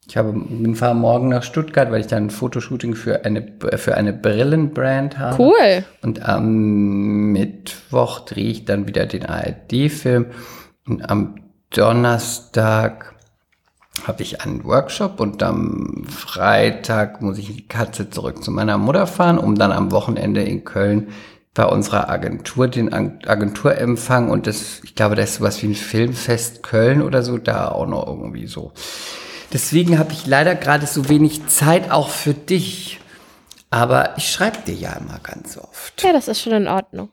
Ich 0.08 0.16
habe, 0.16 0.32
bin 0.32 0.74
fahre 0.74 0.94
morgen 0.94 1.28
nach 1.28 1.42
Stuttgart, 1.42 1.90
weil 1.90 2.00
ich 2.00 2.06
dann 2.06 2.24
ein 2.24 2.30
Fotoshooting 2.30 2.94
für 2.94 3.26
eine, 3.26 3.46
für 3.76 3.94
eine 3.94 4.14
Brillenbrand 4.14 5.18
habe. 5.18 5.42
Cool. 5.42 5.84
Und 6.00 6.26
am 6.26 7.32
Mittwoch 7.32 8.20
drehe 8.20 8.50
ich 8.50 8.64
dann 8.64 8.86
wieder 8.88 9.04
den 9.04 9.26
ARD-Film. 9.26 10.26
Und 10.86 11.10
am 11.10 11.34
Donnerstag 11.70 13.14
habe 14.06 14.22
ich 14.22 14.40
einen 14.40 14.64
Workshop 14.64 15.20
und 15.20 15.42
am 15.42 16.04
Freitag 16.08 17.20
muss 17.20 17.36
ich 17.36 17.54
die 17.54 17.68
Katze 17.68 18.08
zurück 18.08 18.42
zu 18.42 18.50
meiner 18.50 18.78
Mutter 18.78 19.06
fahren, 19.06 19.36
um 19.36 19.56
dann 19.56 19.72
am 19.72 19.90
Wochenende 19.92 20.42
in 20.42 20.64
Köln 20.64 21.08
bei 21.52 21.64
unserer 21.66 22.08
Agentur 22.08 22.68
den 22.68 22.94
Ag- 22.94 23.28
Agenturempfang 23.28 24.30
und 24.30 24.46
das, 24.46 24.80
ich 24.84 24.94
glaube, 24.94 25.16
das 25.16 25.30
ist 25.30 25.36
sowas 25.36 25.62
wie 25.62 25.66
ein 25.66 25.74
Filmfest 25.74 26.62
Köln 26.62 27.02
oder 27.02 27.22
so, 27.22 27.36
da 27.36 27.68
auch 27.68 27.86
noch 27.86 28.06
irgendwie 28.06 28.46
so. 28.46 28.72
Deswegen 29.52 29.98
habe 29.98 30.12
ich 30.12 30.26
leider 30.26 30.54
gerade 30.54 30.86
so 30.86 31.08
wenig 31.08 31.46
Zeit 31.46 31.90
auch 31.90 32.10
für 32.10 32.34
dich. 32.34 33.00
Aber 33.70 34.16
ich 34.16 34.30
schreibe 34.30 34.58
dir 34.66 34.74
ja 34.74 34.92
immer 34.94 35.18
ganz 35.22 35.58
oft. 35.58 36.02
Ja, 36.02 36.12
das 36.12 36.28
ist 36.28 36.40
schon 36.40 36.52
in 36.52 36.68
Ordnung. 36.68 37.10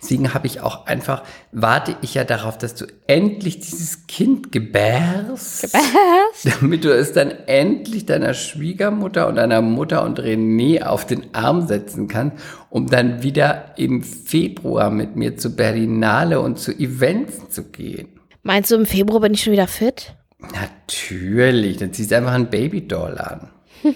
Deswegen 0.00 0.32
habe 0.32 0.46
ich 0.46 0.60
auch 0.60 0.86
einfach, 0.86 1.22
warte 1.52 1.96
ich 2.00 2.14
ja 2.14 2.24
darauf, 2.24 2.56
dass 2.56 2.74
du 2.74 2.86
endlich 3.06 3.60
dieses 3.60 4.06
Kind 4.06 4.52
gebärst. 4.52 5.74
Was? 5.74 6.54
Damit 6.60 6.84
du 6.84 6.94
es 6.94 7.12
dann 7.12 7.30
endlich 7.30 8.06
deiner 8.06 8.34
Schwiegermutter 8.34 9.28
und 9.28 9.36
deiner 9.36 9.60
Mutter 9.60 10.04
und 10.04 10.20
René 10.20 10.82
auf 10.84 11.06
den 11.06 11.34
Arm 11.34 11.66
setzen 11.66 12.08
kannst, 12.08 12.38
um 12.70 12.86
dann 12.88 13.22
wieder 13.22 13.74
im 13.76 14.02
Februar 14.02 14.90
mit 14.90 15.16
mir 15.16 15.36
zu 15.36 15.54
Berlinale 15.54 16.40
und 16.40 16.58
zu 16.58 16.72
Events 16.72 17.50
zu 17.50 17.64
gehen. 17.64 18.08
Meinst 18.42 18.70
du, 18.70 18.76
im 18.76 18.86
Februar 18.86 19.20
bin 19.20 19.34
ich 19.34 19.42
schon 19.42 19.52
wieder 19.52 19.68
fit? 19.68 20.14
Natürlich, 20.38 21.78
dann 21.78 21.92
ziehst 21.92 22.10
du 22.10 22.16
einfach 22.16 22.32
ein 22.32 22.50
Babydoll 22.50 23.18
an. 23.18 23.50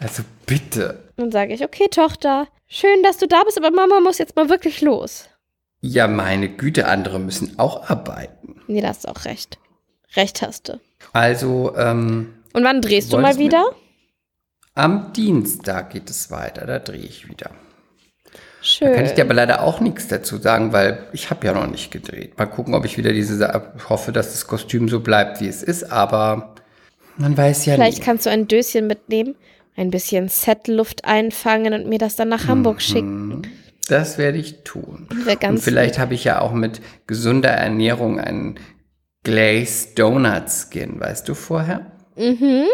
also 0.00 0.22
bitte. 0.46 1.10
Dann 1.16 1.32
sage 1.32 1.54
ich, 1.54 1.64
okay, 1.64 1.88
Tochter, 1.90 2.48
schön, 2.68 3.02
dass 3.02 3.18
du 3.18 3.26
da 3.26 3.42
bist, 3.44 3.58
aber 3.58 3.70
Mama 3.70 4.00
muss 4.00 4.18
jetzt 4.18 4.36
mal 4.36 4.48
wirklich 4.48 4.80
los. 4.80 5.28
Ja, 5.80 6.06
meine 6.08 6.48
Güte, 6.48 6.86
andere 6.86 7.18
müssen 7.18 7.58
auch 7.58 7.88
arbeiten. 7.88 8.60
Nee, 8.66 8.80
da 8.80 8.88
hast 8.88 9.04
du 9.04 9.08
auch 9.08 9.24
recht. 9.24 9.58
Recht 10.14 10.42
hast 10.42 10.68
du. 10.68 10.80
Also, 11.12 11.74
ähm, 11.76 12.34
Und 12.52 12.64
wann 12.64 12.82
drehst 12.82 13.12
du 13.12 13.18
mal 13.18 13.38
wieder? 13.38 13.70
Am 14.74 15.12
Dienstag 15.12 15.90
geht 15.90 16.10
es 16.10 16.30
weiter, 16.30 16.66
da 16.66 16.78
drehe 16.78 17.00
ich 17.00 17.28
wieder. 17.28 17.50
Schön. 18.80 18.94
Kann 18.94 19.04
ich 19.04 19.12
dir 19.12 19.24
aber 19.24 19.34
leider 19.34 19.62
auch 19.62 19.80
nichts 19.80 20.08
dazu 20.08 20.38
sagen, 20.38 20.72
weil 20.72 20.98
ich 21.12 21.30
habe 21.30 21.46
ja 21.46 21.52
noch 21.52 21.70
nicht 21.70 21.90
gedreht. 21.92 22.36
Mal 22.38 22.46
gucken, 22.46 22.74
ob 22.74 22.84
ich 22.86 22.96
wieder 22.98 23.12
diese, 23.12 23.62
hoffe, 23.88 24.10
dass 24.10 24.32
das 24.32 24.46
Kostüm 24.46 24.88
so 24.88 25.00
bleibt, 25.00 25.40
wie 25.40 25.46
es 25.48 25.62
ist, 25.62 25.92
aber 25.92 26.54
man 27.18 27.36
weiß 27.36 27.66
ja 27.66 27.74
Vielleicht 27.74 27.98
nie. 27.98 28.04
kannst 28.04 28.24
du 28.26 28.30
ein 28.30 28.48
Döschen 28.48 28.86
mitnehmen, 28.86 29.34
ein 29.76 29.90
bisschen 29.90 30.28
Set-Luft 30.28 31.04
einfangen 31.04 31.74
und 31.74 31.86
mir 31.88 31.98
das 31.98 32.16
dann 32.16 32.30
nach 32.30 32.48
Hamburg 32.48 32.76
Mhm. 32.76 32.80
schicken. 32.80 33.42
Das 33.88 34.16
werde 34.18 34.38
ich 34.38 34.62
tun. 34.64 35.08
Und 35.48 35.58
vielleicht 35.58 35.98
habe 35.98 36.14
ich 36.14 36.24
ja 36.24 36.40
auch 36.40 36.52
mit 36.52 36.80
gesunder 37.06 37.50
Ernährung 37.50 38.18
einen 38.18 38.58
Glazed 39.24 39.98
Donut 39.98 40.44
Skin, 40.48 40.98
weißt 41.00 41.28
du 41.28 41.34
vorher? 41.34 41.92
Mhm. 42.16 42.64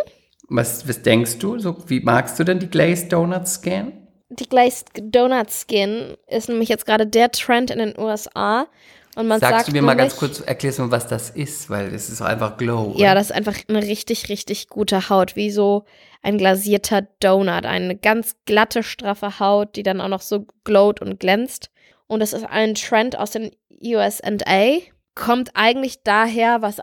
Was, 0.49 0.89
was 0.89 1.03
denkst 1.03 1.39
du? 1.39 1.59
So, 1.59 1.77
wie 1.89 2.01
magst 2.01 2.39
du 2.39 2.45
denn 2.45 2.61
die 2.61 2.69
Glazed 2.71 3.13
Donut 3.13 3.49
Skin? 3.49 3.93
Die 4.29 4.49
Glazed 4.49 4.89
Donut 5.01 5.51
Skin 5.51 6.16
ist 6.27 6.49
nämlich 6.49 6.68
jetzt 6.68 6.87
gerade 6.87 7.07
der 7.07 7.31
Trend 7.31 7.70
in 7.70 7.79
den 7.79 7.99
USA. 7.99 8.66
Und 9.14 9.29
man 9.29 9.41
Sagst 9.41 9.59
sagt 9.59 9.68
du 9.68 9.72
mir 9.72 9.83
mal 9.83 9.95
ganz 9.95 10.16
kurz, 10.16 10.41
erklärst 10.41 10.79
du 10.79 10.83
mir, 10.83 10.91
was 10.91 11.07
das 11.07 11.31
ist, 11.31 11.70
weil 11.70 11.95
es 11.95 12.11
ist 12.11 12.20
einfach 12.20 12.59
Glow. 12.59 12.93
Ja, 12.97 13.12
oder? 13.12 13.14
das 13.14 13.31
ist 13.31 13.37
einfach 13.37 13.57
eine 13.66 13.83
richtig, 13.83 14.29
richtig 14.29 14.68
gute 14.68 15.09
Haut, 15.09 15.37
wie 15.37 15.51
so 15.51 15.85
ein 16.22 16.37
glasierter 16.37 17.03
Donut. 17.20 17.64
Eine 17.64 17.97
ganz 17.97 18.37
glatte, 18.45 18.83
straffe 18.83 19.39
Haut, 19.41 19.77
die 19.77 19.83
dann 19.83 20.03
auch 20.03 20.09
noch 20.09 20.20
so 20.20 20.47
glowt 20.64 21.01
und 21.01 21.18
glänzt. 21.18 21.70
Und 22.09 22.20
das 22.20 22.35
ist 22.35 22.45
ein 22.45 22.74
Trend 22.74 23.16
aus 23.18 23.31
den 23.31 23.53
USA. 23.83 24.79
Kommt 25.14 25.51
eigentlich 25.55 26.03
daher, 26.03 26.61
was 26.61 26.77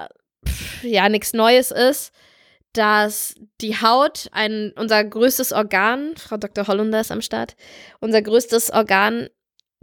pff, 0.47 0.83
ja 0.83 1.09
nichts 1.09 1.33
Neues 1.33 1.69
ist, 1.69 2.11
dass 2.73 3.35
die 3.61 3.79
Haut, 3.79 4.29
ein, 4.31 4.73
unser 4.75 5.03
größtes 5.03 5.51
Organ, 5.51 6.15
Frau 6.17 6.37
Dr. 6.37 6.67
Hollunder 6.67 6.99
ist 6.99 7.11
am 7.11 7.21
Start, 7.21 7.55
unser 7.99 8.21
größtes 8.21 8.71
Organ 8.71 9.29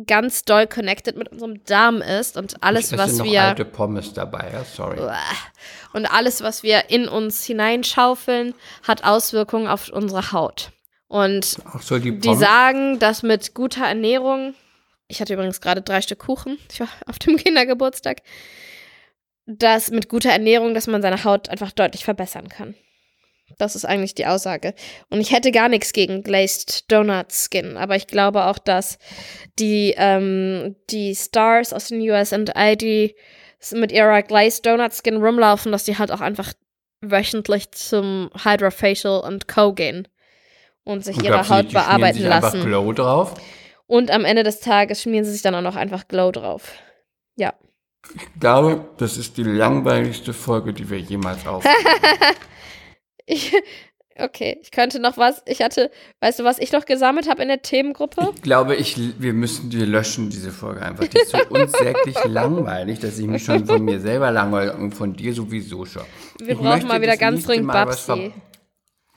ganz 0.07 0.45
doll 0.45 0.66
connected 0.66 1.16
mit 1.16 1.28
unserem 1.28 1.62
Darm 1.64 2.03
ist 2.03 2.36
und 2.36 2.62
alles, 2.62 2.93
ich 2.93 2.99
was 2.99 3.18
noch 3.18 3.24
wir 3.24 3.43
alte 3.43 3.64
Pommes 3.64 4.12
dabei, 4.12 4.51
ja, 4.53 4.64
sorry. 4.64 4.99
und 5.93 6.07
alles, 6.07 6.43
was 6.43 6.62
wir 6.62 6.91
in 6.91 7.09
uns 7.09 7.45
hineinschaufeln, 7.45 8.55
hat 8.86 9.05
Auswirkungen 9.05 9.68
auf 9.68 9.88
unsere 9.91 10.32
Haut. 10.32 10.70
Und 11.09 11.57
so, 11.80 11.99
die 11.99 12.18
die 12.18 12.36
sagen, 12.36 12.99
dass 12.99 13.22
mit 13.22 13.55
guter 13.55 13.84
Ernährung, 13.84 14.55
ich 15.09 15.20
hatte 15.20 15.34
übrigens 15.34 15.61
gerade 15.61 15.82
drei 15.82 16.01
Stück 16.03 16.20
Kuchen, 16.20 16.59
ich 16.70 16.80
war 16.80 16.88
auf 17.07 17.18
dem 17.18 17.36
Kindergeburtstag, 17.38 18.22
dass 19.59 19.90
mit 19.90 20.09
guter 20.09 20.30
Ernährung, 20.30 20.74
dass 20.74 20.86
man 20.86 21.03
seine 21.03 21.24
Haut 21.24 21.48
einfach 21.48 21.72
deutlich 21.72 22.05
verbessern 22.05 22.48
kann. 22.48 22.74
Das 23.59 23.74
ist 23.74 23.84
eigentlich 23.84 24.14
die 24.14 24.26
Aussage. 24.26 24.74
Und 25.11 25.20
ich 25.20 25.32
hätte 25.32 25.51
gar 25.51 25.68
nichts 25.68 25.92
gegen 25.92 26.22
Glazed 26.22 26.90
Donut 26.90 27.32
Skin, 27.32 27.76
aber 27.76 27.96
ich 27.96 28.07
glaube 28.07 28.44
auch, 28.44 28.59
dass 28.59 28.98
die, 29.59 29.94
ähm, 29.98 30.76
die 30.90 31.14
Stars 31.14 31.72
aus 31.72 31.88
den 31.88 32.01
USA, 32.01 32.38
die 32.76 33.14
s- 33.61 33.72
mit 33.72 33.92
ihrer 33.92 34.22
Glazed 34.22 34.64
Donut 34.66 34.92
Skin 34.94 35.16
rumlaufen, 35.16 35.72
dass 35.72 35.84
die 35.84 35.98
halt 35.98 36.12
auch 36.12 36.20
einfach 36.20 36.53
wöchentlich 37.03 37.70
zum 37.72 38.30
Hydrofacial 38.44 39.20
und 39.20 39.48
Co. 39.48 39.72
gehen 39.72 40.07
und 40.84 41.05
sich 41.05 41.16
Und 41.16 41.24
ihre 41.24 41.48
Haut 41.48 41.70
die- 41.70 41.74
bearbeiten 41.74 42.18
sich 42.18 42.26
einfach 42.30 42.55
lassen. 42.55 42.64
Glow 42.64 42.92
drauf. 42.92 43.34
Und 43.86 44.11
am 44.12 44.24
Ende 44.24 44.44
des 44.44 44.61
Tages 44.61 45.03
schmieren 45.03 45.24
sie 45.24 45.32
sich 45.32 45.42
dann 45.42 45.55
auch 45.57 45.61
noch 45.62 45.76
einfach 45.76 46.07
Glow 46.07 46.30
drauf. 46.30 46.72
Ja. 47.36 47.53
Ich 48.14 48.40
glaube, 48.40 48.88
das 48.98 49.16
ist 49.16 49.36
die 49.36 49.42
langweiligste 49.42 50.32
Folge, 50.32 50.72
die 50.72 50.88
wir 50.90 50.98
jemals 50.98 51.46
aufnehmen. 51.46 51.76
Ich, 53.26 53.53
okay, 54.18 54.59
ich 54.62 54.70
könnte 54.70 54.98
noch 54.98 55.16
was. 55.16 55.42
Ich 55.46 55.62
hatte, 55.62 55.90
weißt 56.20 56.40
du, 56.40 56.44
was 56.44 56.59
ich 56.59 56.72
noch 56.72 56.84
gesammelt 56.86 57.28
habe 57.28 57.42
in 57.42 57.48
der 57.48 57.62
Themengruppe? 57.62 58.32
ich 58.34 58.42
glaube, 58.42 58.74
ich, 58.74 58.96
wir 59.20 59.32
müssen, 59.32 59.70
wir 59.70 59.86
löschen 59.86 60.30
diese 60.30 60.51
Folge 60.51 60.82
einfach. 60.82 61.07
Die 61.07 61.18
ist 61.18 61.30
so 61.30 61.38
unsäglich 61.51 62.16
langweilig, 62.24 62.98
dass 62.98 63.18
ich 63.18 63.26
mich 63.26 63.44
schon 63.44 63.66
von 63.66 63.84
mir 63.84 64.01
selber 64.01 64.30
langweile 64.30 64.74
und 64.76 64.92
von 64.92 65.12
dir 65.14 65.32
sowieso 65.34 65.84
schon. 65.84 66.03
Wir 66.40 66.55
Ich 66.55 66.59
brauchen 66.59 66.88
mal 66.88 67.01
wieder 67.03 67.16
ganz 67.16 67.44
dringend 67.44 67.70
Babsi. 67.70 68.32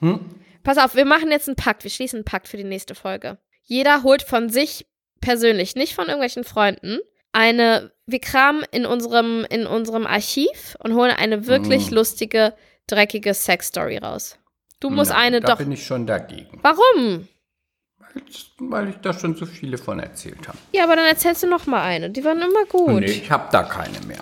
ver- 0.00 0.20
Pass 0.62 0.78
auf, 0.78 0.94
wir 0.94 1.04
machen 1.04 1.30
jetzt 1.30 1.48
einen 1.48 1.56
Pakt. 1.56 1.84
Wir 1.84 1.90
schließen 1.90 2.18
einen 2.18 2.24
Pakt 2.24 2.48
für 2.48 2.56
die 2.56 2.64
nächste 2.64 2.94
Folge. 2.94 3.38
Jeder 3.62 4.02
holt 4.02 4.22
von 4.22 4.48
sich 4.50 4.86
persönlich, 5.20 5.74
nicht 5.74 5.94
von 5.94 6.04
irgendwelchen 6.06 6.44
Freunden, 6.44 6.98
eine. 7.32 7.92
Wir 8.06 8.20
kramen 8.20 8.64
in 8.70 8.84
unserem, 8.86 9.46
in 9.48 9.66
unserem 9.66 10.06
Archiv 10.06 10.76
und 10.80 10.94
holen 10.94 11.10
eine 11.12 11.46
wirklich 11.46 11.90
Mm. 11.90 11.94
lustige 11.94 12.54
dreckige 12.86 13.32
Sex-Story 13.32 13.96
raus. 13.98 14.38
Du 14.80 14.90
musst 14.90 15.10
Nein, 15.10 15.20
eine 15.20 15.40
da 15.40 15.52
doch. 15.52 15.58
bin 15.58 15.72
ich 15.72 15.86
schon 15.86 16.06
dagegen. 16.06 16.58
Warum? 16.62 17.26
Weil 18.58 18.90
ich 18.90 18.96
da 18.96 19.12
schon 19.12 19.34
so 19.34 19.46
viele 19.46 19.78
von 19.78 19.98
erzählt 19.98 20.46
habe. 20.46 20.58
Ja, 20.72 20.84
aber 20.84 20.96
dann 20.96 21.06
erzählst 21.06 21.42
du 21.42 21.46
noch 21.46 21.66
mal 21.66 21.82
eine. 21.82 22.10
Die 22.10 22.22
waren 22.24 22.40
immer 22.42 22.64
gut. 22.66 23.00
Nee, 23.00 23.06
ich 23.06 23.30
habe 23.30 23.48
da 23.50 23.62
keine 23.62 23.98
mehr. 24.06 24.20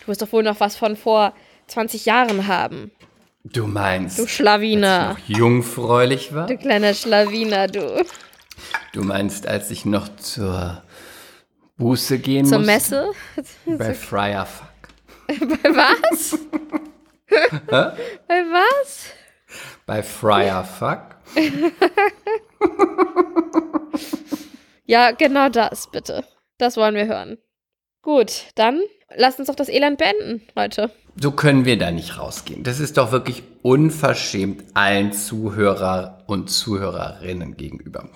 Du 0.00 0.06
wirst 0.08 0.22
doch 0.22 0.32
wohl 0.32 0.42
noch 0.44 0.60
was 0.60 0.76
von 0.76 0.96
vor 0.96 1.34
20 1.66 2.06
Jahren 2.06 2.46
haben. 2.46 2.90
Du 3.44 3.66
meinst, 3.66 4.18
Du 4.18 4.22
als 4.22 4.30
Schlawiner. 4.30 5.16
ich 5.26 5.28
noch 5.30 5.38
jungfräulich 5.38 6.32
war? 6.34 6.46
Du 6.46 6.56
kleiner 6.56 6.94
Schlawiner, 6.94 7.66
du. 7.66 8.04
Du 8.92 9.02
meinst, 9.02 9.46
als 9.48 9.70
ich 9.72 9.84
noch 9.84 10.08
zur 10.16 10.82
Buße 11.82 12.20
gehen 12.20 12.46
Zur 12.46 12.60
musste? 12.60 12.72
Messe? 12.72 13.10
Bei 13.78 13.92
Friar 13.92 14.46
Fuck. 14.46 14.68
Bei 15.26 15.70
was? 15.74 16.38
Bei 18.28 18.44
was? 18.44 19.06
Bei 19.84 20.02
Friar 20.02 20.64
Fuck? 20.64 21.16
Ja, 24.84 25.10
genau 25.10 25.48
das, 25.48 25.90
bitte. 25.90 26.24
Das 26.58 26.76
wollen 26.76 26.94
wir 26.94 27.06
hören. 27.06 27.38
Gut, 28.02 28.46
dann 28.54 28.80
lass 29.16 29.40
uns 29.40 29.48
doch 29.48 29.56
das 29.56 29.68
Elend 29.68 29.98
beenden 29.98 30.42
heute. 30.56 30.90
So 31.20 31.32
können 31.32 31.64
wir 31.64 31.78
da 31.78 31.90
nicht 31.90 32.16
rausgehen. 32.16 32.62
Das 32.62 32.78
ist 32.78 32.96
doch 32.96 33.10
wirklich 33.10 33.42
unverschämt 33.62 34.64
allen 34.74 35.12
Zuhörer 35.12 36.22
und 36.28 36.48
Zuhörerinnen 36.48 37.56
gegenüber. 37.56 38.08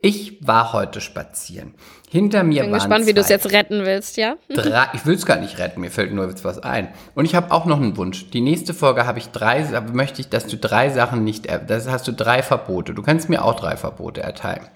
Ich 0.00 0.46
war 0.46 0.72
heute 0.72 1.00
spazieren. 1.00 1.74
Hinter 2.10 2.42
mir 2.42 2.62
Bin 2.62 2.70
waren 2.70 2.78
gespannt, 2.78 3.06
wie 3.06 3.12
du 3.12 3.20
es 3.20 3.26
zwei- 3.26 3.34
jetzt 3.34 3.52
retten 3.52 3.84
willst, 3.84 4.16
ja? 4.16 4.36
Drei, 4.48 4.86
ich 4.94 5.04
will 5.04 5.14
es 5.14 5.26
gar 5.26 5.36
nicht 5.38 5.58
retten, 5.58 5.80
mir 5.82 5.90
fällt 5.90 6.12
nur 6.12 6.26
jetzt 6.28 6.44
was 6.44 6.58
ein. 6.58 6.88
Und 7.14 7.26
ich 7.26 7.34
habe 7.34 7.52
auch 7.52 7.66
noch 7.66 7.76
einen 7.76 7.96
Wunsch. 7.98 8.30
Die 8.30 8.40
nächste 8.40 8.72
Folge 8.72 9.06
habe 9.06 9.18
ich 9.18 9.28
drei, 9.28 9.62
möchte 9.92 10.20
ich, 10.22 10.28
dass 10.30 10.46
du 10.46 10.56
drei 10.56 10.88
Sachen 10.90 11.22
nicht, 11.24 11.46
das 11.66 11.88
hast 11.88 12.08
du 12.08 12.12
drei 12.12 12.42
Verbote. 12.42 12.94
Du 12.94 13.02
kannst 13.02 13.28
mir 13.28 13.44
auch 13.44 13.54
drei 13.60 13.76
Verbote 13.76 14.22
erteilen. 14.22 14.66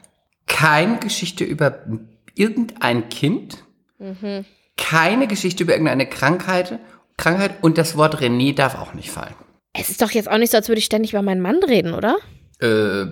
Keine 0.47 0.99
Geschichte 0.99 1.45
über 1.45 1.79
irgendein 2.35 3.09
Kind, 3.09 3.65
keine 4.77 5.27
Geschichte 5.27 5.63
über 5.63 5.73
irgendeine 5.73 6.07
Krankheit, 6.07 6.79
Krankheit 7.17 7.53
und 7.63 7.79
das 7.79 7.97
Wort 7.97 8.17
René 8.21 8.55
darf 8.55 8.79
auch 8.79 8.95
nicht 8.95 9.11
fallen. 9.11 9.35
Es 9.75 9.89
ist 9.89 10.03
doch 10.03 10.11
jetzt 10.11 10.31
auch 10.31 10.39
nicht 10.39 10.51
so, 10.51 10.59
als 10.59 10.69
würde 10.69 10.81
ich 10.81 10.85
ständig 10.85 11.13
über 11.13 11.23
meinen 11.23 11.41
Mann 11.41 11.61
reden, 11.67 11.95
oder? 11.95 12.17
Äh, 12.61 13.07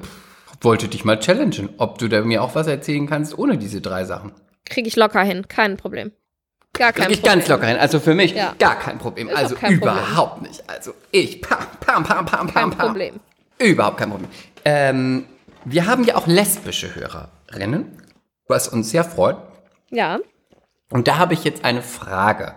wollte 0.60 0.88
dich 0.88 1.04
mal 1.04 1.18
challengen, 1.18 1.70
ob 1.78 1.98
du 1.98 2.08
da 2.08 2.20
mir 2.22 2.42
auch 2.42 2.54
was 2.54 2.66
erzählen 2.66 3.06
kannst 3.08 3.36
ohne 3.38 3.58
diese 3.58 3.80
drei 3.80 4.04
Sachen. 4.04 4.32
Kriege 4.66 4.88
ich 4.88 4.96
locker 4.96 5.22
hin, 5.22 5.48
kein 5.48 5.76
Problem. 5.76 6.12
Gar 6.74 6.92
kein 6.92 7.06
Krieg 7.06 7.14
ich 7.16 7.20
Problem. 7.22 7.38
ganz 7.40 7.48
locker 7.48 7.66
hin. 7.66 7.76
Also 7.78 7.98
für 8.00 8.14
mich 8.14 8.32
Ja. 8.34 8.54
gar 8.58 8.78
kein 8.78 8.98
Problem. 8.98 9.28
Ist 9.28 9.36
also 9.36 9.54
kein 9.56 9.80
Problem. 9.80 9.96
überhaupt 9.96 10.42
nicht. 10.42 10.62
Also 10.68 10.92
ich, 11.10 11.42
pam, 11.42 11.58
pam, 11.80 12.04
pam, 12.04 12.26
pam, 12.26 12.46
Kein 12.46 12.52
pam, 12.54 12.70
pam. 12.70 12.86
Problem. 12.88 13.20
Überhaupt 13.58 13.96
kein 13.98 14.10
Problem. 14.10 14.30
Ähm, 14.64 15.24
wir 15.64 15.86
haben 15.86 16.04
ja 16.04 16.16
auch 16.16 16.26
lesbische 16.26 16.94
Hörerinnen, 16.94 17.98
was 18.46 18.68
uns 18.68 18.90
sehr 18.90 19.04
freut. 19.04 19.36
Ja. 19.90 20.18
Und 20.90 21.08
da 21.08 21.18
habe 21.18 21.34
ich 21.34 21.44
jetzt 21.44 21.64
eine 21.64 21.82
Frage. 21.82 22.54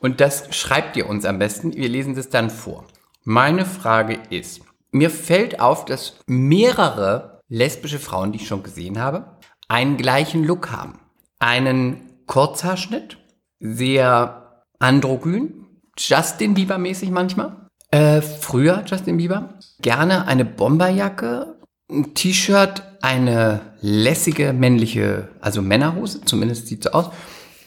Und 0.00 0.20
das 0.20 0.54
schreibt 0.54 0.96
ihr 0.96 1.08
uns 1.08 1.24
am 1.24 1.38
besten. 1.38 1.74
Wir 1.74 1.88
lesen 1.88 2.14
das 2.14 2.28
dann 2.28 2.50
vor. 2.50 2.84
Meine 3.24 3.64
Frage 3.66 4.18
ist, 4.30 4.60
mir 4.92 5.10
fällt 5.10 5.58
auf, 5.60 5.84
dass 5.84 6.14
mehrere 6.26 7.35
lesbische 7.48 7.98
Frauen, 7.98 8.32
die 8.32 8.38
ich 8.38 8.48
schon 8.48 8.62
gesehen 8.62 8.98
habe, 8.98 9.38
einen 9.68 9.96
gleichen 9.96 10.44
Look 10.44 10.70
haben. 10.70 11.00
Einen 11.38 12.24
Kurzhaarschnitt, 12.26 13.18
sehr 13.60 14.64
androgyn, 14.78 15.66
Justin 15.98 16.54
Bieber 16.54 16.78
mäßig 16.78 17.10
manchmal. 17.10 17.68
Äh, 17.90 18.20
früher 18.20 18.84
Justin 18.86 19.16
Bieber. 19.16 19.58
Gerne 19.80 20.26
eine 20.26 20.44
Bomberjacke, 20.44 21.56
ein 21.90 22.14
T-Shirt, 22.14 22.82
eine 23.00 23.60
lässige 23.80 24.52
männliche, 24.52 25.28
also 25.40 25.62
Männerhose, 25.62 26.22
zumindest 26.22 26.66
sieht 26.66 26.84
so 26.84 26.90
aus, 26.90 27.10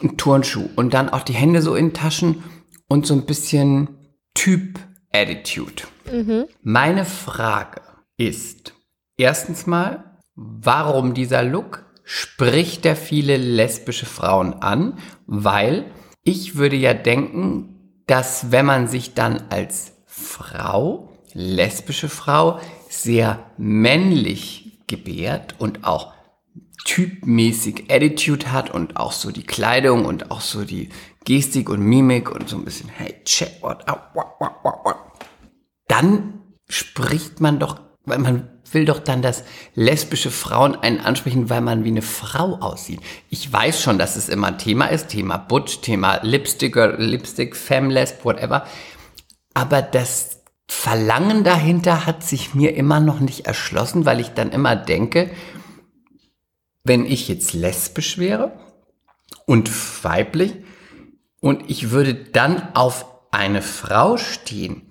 ein 0.01 0.17
Turnschuh 0.17 0.69
und 0.75 0.93
dann 0.93 1.09
auch 1.09 1.23
die 1.23 1.34
Hände 1.34 1.61
so 1.61 1.75
in 1.75 1.93
Taschen 1.93 2.43
und 2.88 3.05
so 3.05 3.13
ein 3.13 3.25
bisschen 3.25 3.97
Typ-Attitude. 4.34 5.84
Meine 6.61 7.05
Frage 7.05 7.82
ist, 8.17 8.73
erstens 9.20 9.67
mal, 9.67 10.17
warum 10.36 11.13
dieser 11.13 11.43
Look? 11.43 11.86
Spricht 12.03 12.86
der 12.86 12.95
viele 12.95 13.38
lesbische 13.38 14.07
Frauen 14.07 14.53
an? 14.61 14.97
Weil 15.28 15.91
ich 16.24 16.55
würde 16.55 16.76
ja 16.76 16.93
denken, 16.93 18.01
dass 18.07 18.51
wenn 18.51 18.65
man 18.65 18.88
sich 18.88 19.13
dann 19.13 19.43
als 19.49 19.93
Frau, 20.07 21.09
lesbische 21.34 22.09
Frau, 22.09 22.59
sehr 22.89 23.45
männlich 23.57 24.80
gebärt 24.88 25.55
und 25.59 25.84
auch 25.84 26.13
typmäßig 26.86 27.91
Attitude 27.91 28.51
hat 28.51 28.74
und 28.74 28.97
auch 28.97 29.11
so 29.11 29.32
die 29.32 29.45
Kleidung 29.45 30.05
und 30.05 30.32
auch 30.32 30.41
so 30.41 30.63
die 30.63 30.89
Gestik 31.26 31.70
und 31.70 31.82
Mimik 31.82 32.32
und 32.32 32.49
so 32.49 32.57
ein 32.57 32.65
bisschen, 32.65 32.89
hey, 32.89 33.15
check 33.26 33.61
what 33.61 33.88
out, 33.88 34.01
what, 34.15 34.28
what, 34.39 34.53
what, 34.63 34.74
what. 34.84 34.95
Dann 35.88 36.41
spricht 36.67 37.39
man 37.41 37.59
doch, 37.59 37.80
weil 38.05 38.17
man 38.20 38.59
will 38.74 38.86
doch 38.86 38.99
dann, 38.99 39.22
dass 39.22 39.43
lesbische 39.76 40.32
Frauen 40.32 40.76
einen 40.76 40.99
ansprechen, 40.99 41.49
weil 41.49 41.61
man 41.61 41.84
wie 41.84 41.89
eine 41.89 42.01
Frau 42.01 42.55
aussieht. 42.55 42.99
Ich 43.30 43.51
weiß 43.51 43.82
schon, 43.82 43.97
dass 43.97 44.15
es 44.15 44.30
immer 44.30 44.57
Thema 44.57 44.86
ist, 44.86 45.09
Thema 45.09 45.38
Butch, 45.38 45.82
Thema 45.82 46.20
Lipstick, 46.24 46.76
Lipstick, 46.76 47.55
Femlesb, 47.55 48.24
whatever. 48.26 48.65
Aber 49.53 49.82
das 49.82 50.39
Verlangen 50.67 51.43
dahinter 51.43 52.05
hat 52.05 52.24
sich 52.24 52.53
mir 52.53 52.76
immer 52.76 52.99
noch 52.99 53.20
nicht 53.20 53.47
erschlossen, 53.47 54.05
weil 54.05 54.20
ich 54.20 54.30
dann 54.30 54.51
immer 54.51 54.76
denke, 54.76 55.32
wenn 56.84 57.05
ich 57.05 57.28
jetzt 57.28 57.53
lesbisch 57.53 58.17
wäre 58.17 58.53
und 59.45 59.70
weiblich 60.03 60.53
und 61.41 61.70
ich 61.70 61.91
würde 61.91 62.13
dann 62.13 62.76
auf 62.76 63.05
eine 63.32 63.61
Frau 63.61 64.17
stehen, 64.17 64.89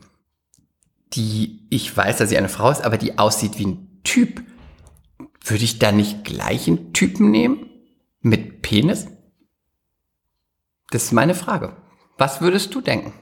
die, 1.12 1.66
ich 1.70 1.94
weiß, 1.96 2.18
dass 2.18 2.28
sie 2.28 2.38
eine 2.38 2.48
Frau 2.48 2.70
ist, 2.70 2.84
aber 2.84 2.98
die 2.98 3.18
aussieht 3.18 3.58
wie 3.58 3.66
ein 3.66 4.00
Typ, 4.04 4.42
würde 5.44 5.64
ich 5.64 5.78
dann 5.78 5.96
nicht 5.96 6.24
gleich 6.24 6.66
einen 6.66 6.92
Typen 6.92 7.30
nehmen? 7.30 7.70
Mit 8.20 8.62
Penis? 8.62 9.06
Das 10.90 11.04
ist 11.04 11.12
meine 11.12 11.34
Frage. 11.34 11.76
Was 12.16 12.40
würdest 12.40 12.74
du 12.74 12.80
denken? 12.80 13.12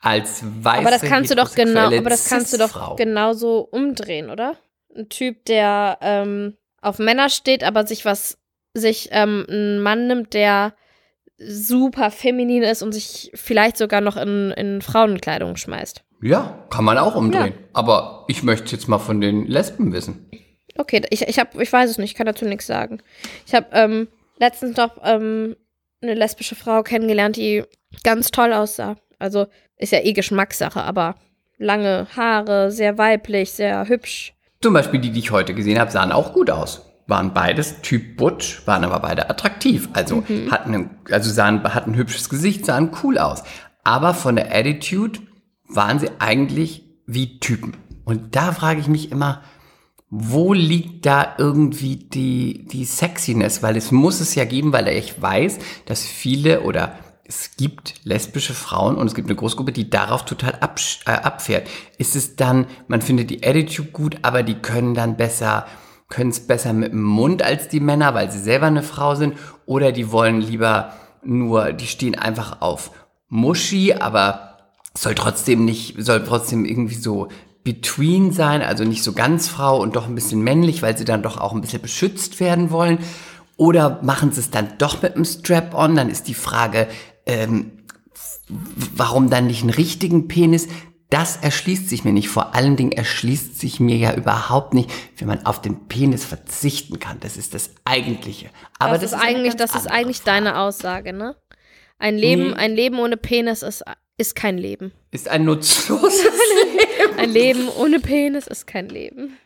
Als 0.00 0.42
weiße 0.44 0.78
Aber 0.78 0.90
das 0.90 1.02
kannst 1.02 1.30
du 1.30 1.34
doch 1.34 1.54
genau, 1.54 1.86
aber 1.86 2.10
das 2.10 2.28
kannst 2.28 2.52
du 2.52 2.58
doch 2.58 2.96
genauso 2.96 3.60
umdrehen, 3.60 4.30
oder? 4.30 4.56
Ein 4.94 5.08
Typ, 5.08 5.44
der 5.46 5.98
ähm, 6.00 6.56
auf 6.80 6.98
Männer 6.98 7.28
steht, 7.28 7.64
aber 7.64 7.86
sich 7.86 8.04
was, 8.04 8.38
sich 8.74 9.08
ähm, 9.12 9.46
einen 9.48 9.80
Mann 9.80 10.06
nimmt, 10.06 10.34
der 10.34 10.74
super 11.38 12.10
feminin 12.10 12.62
ist 12.62 12.82
und 12.82 12.92
sich 12.92 13.30
vielleicht 13.34 13.76
sogar 13.76 14.00
noch 14.00 14.16
in, 14.16 14.52
in 14.52 14.80
Frauenkleidung 14.80 15.56
schmeißt. 15.56 16.04
Ja, 16.22 16.64
kann 16.70 16.84
man 16.84 16.98
auch 16.98 17.14
umdrehen. 17.14 17.54
Aber 17.72 18.24
ich 18.28 18.42
möchte 18.42 18.72
jetzt 18.72 18.88
mal 18.88 18.98
von 18.98 19.20
den 19.20 19.46
Lesben 19.46 19.92
wissen. 19.92 20.30
Okay, 20.78 21.02
ich, 21.10 21.22
ich, 21.22 21.38
hab, 21.38 21.58
ich 21.58 21.72
weiß 21.72 21.90
es 21.90 21.98
nicht, 21.98 22.12
ich 22.12 22.16
kann 22.16 22.26
dazu 22.26 22.44
nichts 22.44 22.66
sagen. 22.66 23.00
Ich 23.46 23.54
habe 23.54 23.66
ähm, 23.72 24.08
letztens 24.38 24.76
noch 24.76 24.98
ähm, 25.04 25.56
eine 26.02 26.14
lesbische 26.14 26.54
Frau 26.54 26.82
kennengelernt, 26.82 27.36
die 27.36 27.64
ganz 28.02 28.30
toll 28.30 28.52
aussah. 28.52 28.96
Also 29.18 29.46
ist 29.76 29.92
ja 29.92 30.00
eh 30.00 30.12
Geschmackssache, 30.12 30.82
aber 30.82 31.14
lange 31.58 32.06
Haare, 32.16 32.70
sehr 32.70 32.98
weiblich, 32.98 33.52
sehr 33.52 33.88
hübsch. 33.88 34.34
Zum 34.60 34.74
Beispiel 34.74 35.00
die, 35.00 35.10
die 35.10 35.20
ich 35.20 35.30
heute 35.30 35.54
gesehen 35.54 35.78
habe, 35.78 35.90
sahen 35.90 36.12
auch 36.12 36.32
gut 36.32 36.50
aus. 36.50 36.82
Waren 37.06 37.32
beides 37.32 37.80
Typ 37.82 38.16
Butch, 38.16 38.66
waren 38.66 38.84
aber 38.84 38.98
beide 39.00 39.30
attraktiv. 39.30 39.88
Also 39.92 40.24
hatten, 40.50 40.74
ein, 40.74 40.90
also 41.10 41.30
sahen, 41.30 41.62
hatten 41.62 41.92
ein 41.92 41.96
hübsches 41.96 42.28
Gesicht, 42.28 42.66
sahen 42.66 42.90
cool 43.02 43.16
aus. 43.18 43.44
Aber 43.84 44.12
von 44.12 44.36
der 44.36 44.54
Attitude 44.54 45.20
waren 45.68 45.98
sie 45.98 46.10
eigentlich 46.18 46.84
wie 47.06 47.38
Typen. 47.38 47.76
Und 48.04 48.36
da 48.36 48.52
frage 48.52 48.80
ich 48.80 48.88
mich 48.88 49.10
immer, 49.10 49.42
wo 50.08 50.52
liegt 50.52 51.04
da 51.06 51.34
irgendwie 51.38 51.96
die, 51.96 52.66
die 52.66 52.84
Sexiness? 52.84 53.62
Weil 53.62 53.76
es 53.76 53.90
muss 53.90 54.20
es 54.20 54.34
ja 54.34 54.44
geben, 54.44 54.72
weil 54.72 54.88
ich 54.88 55.20
weiß, 55.20 55.58
dass 55.86 56.04
viele 56.04 56.62
oder 56.62 56.96
es 57.24 57.56
gibt 57.56 57.94
lesbische 58.04 58.54
Frauen 58.54 58.96
und 58.96 59.08
es 59.08 59.14
gibt 59.14 59.28
eine 59.28 59.34
Großgruppe, 59.34 59.72
die 59.72 59.90
darauf 59.90 60.24
total 60.24 60.54
absch- 60.60 61.00
äh, 61.06 61.10
abfährt. 61.10 61.68
Ist 61.98 62.14
es 62.14 62.36
dann, 62.36 62.66
man 62.86 63.02
findet 63.02 63.30
die 63.30 63.44
Attitude 63.44 63.90
gut, 63.90 64.18
aber 64.22 64.44
die 64.44 64.54
können 64.54 64.94
dann 64.94 65.16
besser, 65.16 65.66
können 66.08 66.30
es 66.30 66.46
besser 66.46 66.72
mit 66.72 66.92
dem 66.92 67.02
Mund 67.02 67.42
als 67.42 67.66
die 67.66 67.80
Männer, 67.80 68.14
weil 68.14 68.30
sie 68.30 68.38
selber 68.38 68.66
eine 68.66 68.84
Frau 68.84 69.16
sind, 69.16 69.34
oder 69.66 69.90
die 69.90 70.12
wollen 70.12 70.40
lieber 70.40 70.92
nur, 71.24 71.72
die 71.72 71.88
stehen 71.88 72.14
einfach 72.14 72.62
auf 72.62 72.92
Muschi, 73.28 73.92
aber 73.92 74.55
soll 74.96 75.14
trotzdem 75.14 75.64
nicht, 75.64 75.96
soll 75.98 76.24
trotzdem 76.24 76.64
irgendwie 76.64 76.94
so 76.94 77.28
between 77.64 78.32
sein, 78.32 78.62
also 78.62 78.84
nicht 78.84 79.02
so 79.02 79.12
ganz 79.12 79.48
Frau 79.48 79.80
und 79.80 79.96
doch 79.96 80.06
ein 80.06 80.14
bisschen 80.14 80.40
männlich, 80.40 80.82
weil 80.82 80.96
sie 80.96 81.04
dann 81.04 81.22
doch 81.22 81.38
auch 81.38 81.52
ein 81.52 81.60
bisschen 81.60 81.82
beschützt 81.82 82.38
werden 82.40 82.70
wollen. 82.70 82.98
Oder 83.56 84.00
machen 84.02 84.32
sie 84.32 84.40
es 84.40 84.50
dann 84.50 84.68
doch 84.78 85.02
mit 85.02 85.14
einem 85.14 85.24
Strap-on? 85.24 85.96
Dann 85.96 86.08
ist 86.08 86.28
die 86.28 86.34
Frage, 86.34 86.86
ähm, 87.24 87.72
warum 88.48 89.30
dann 89.30 89.46
nicht 89.46 89.62
einen 89.62 89.70
richtigen 89.70 90.28
Penis? 90.28 90.68
das 91.10 91.36
erschließt 91.36 91.88
sich 91.88 92.04
mir 92.04 92.12
nicht. 92.12 92.28
Vor 92.28 92.54
allen 92.54 92.76
Dingen 92.76 92.92
erschließt 92.92 93.58
sich 93.58 93.78
mir 93.78 93.96
ja 93.96 94.14
überhaupt 94.14 94.74
nicht, 94.74 94.90
wie 95.16 95.24
man 95.24 95.46
auf 95.46 95.60
den 95.60 95.86
Penis 95.86 96.24
verzichten 96.24 96.98
kann. 96.98 97.20
Das 97.20 97.36
ist 97.36 97.54
das 97.54 97.70
Eigentliche. 97.84 98.50
Aber 98.78 98.98
das, 98.98 99.12
das, 99.12 99.12
ist 99.12 99.26
eigentlich, 99.26 99.54
das 99.54 99.74
ist 99.74 99.86
eigentlich 99.86 100.18
Frage. 100.18 100.42
deine 100.42 100.58
Aussage, 100.58 101.12
ne? 101.12 101.36
Ein 101.98 102.18
Leben, 102.18 102.48
Nee. 102.48 102.54
ein 102.54 102.74
Leben 102.74 102.98
ohne 102.98 103.16
Penis 103.16 103.62
ist, 103.62 103.82
ist 104.18 104.34
kein 104.36 104.58
Leben. 104.58 104.92
Ist 105.10 105.28
ein 105.28 105.44
nutzloses 105.44 106.24
Leben. 107.00 107.18
Ein 107.18 107.30
Leben 107.30 107.68
ohne 107.68 108.00
Penis 108.00 108.46
ist 108.46 108.66
kein 108.66 108.88
Leben. 108.88 109.36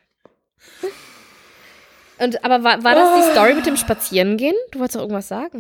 Und 2.19 2.45
aber 2.45 2.63
war, 2.65 2.85
war 2.85 2.95
das 2.95 3.17
die 3.17 3.33
Story 3.33 3.55
mit 3.55 3.67
dem 3.67 3.77
Spazierengehen? 3.77 4.55
Du 4.73 4.79
wolltest 4.79 4.97
doch 4.97 5.03
irgendwas 5.03 5.29
sagen. 5.29 5.59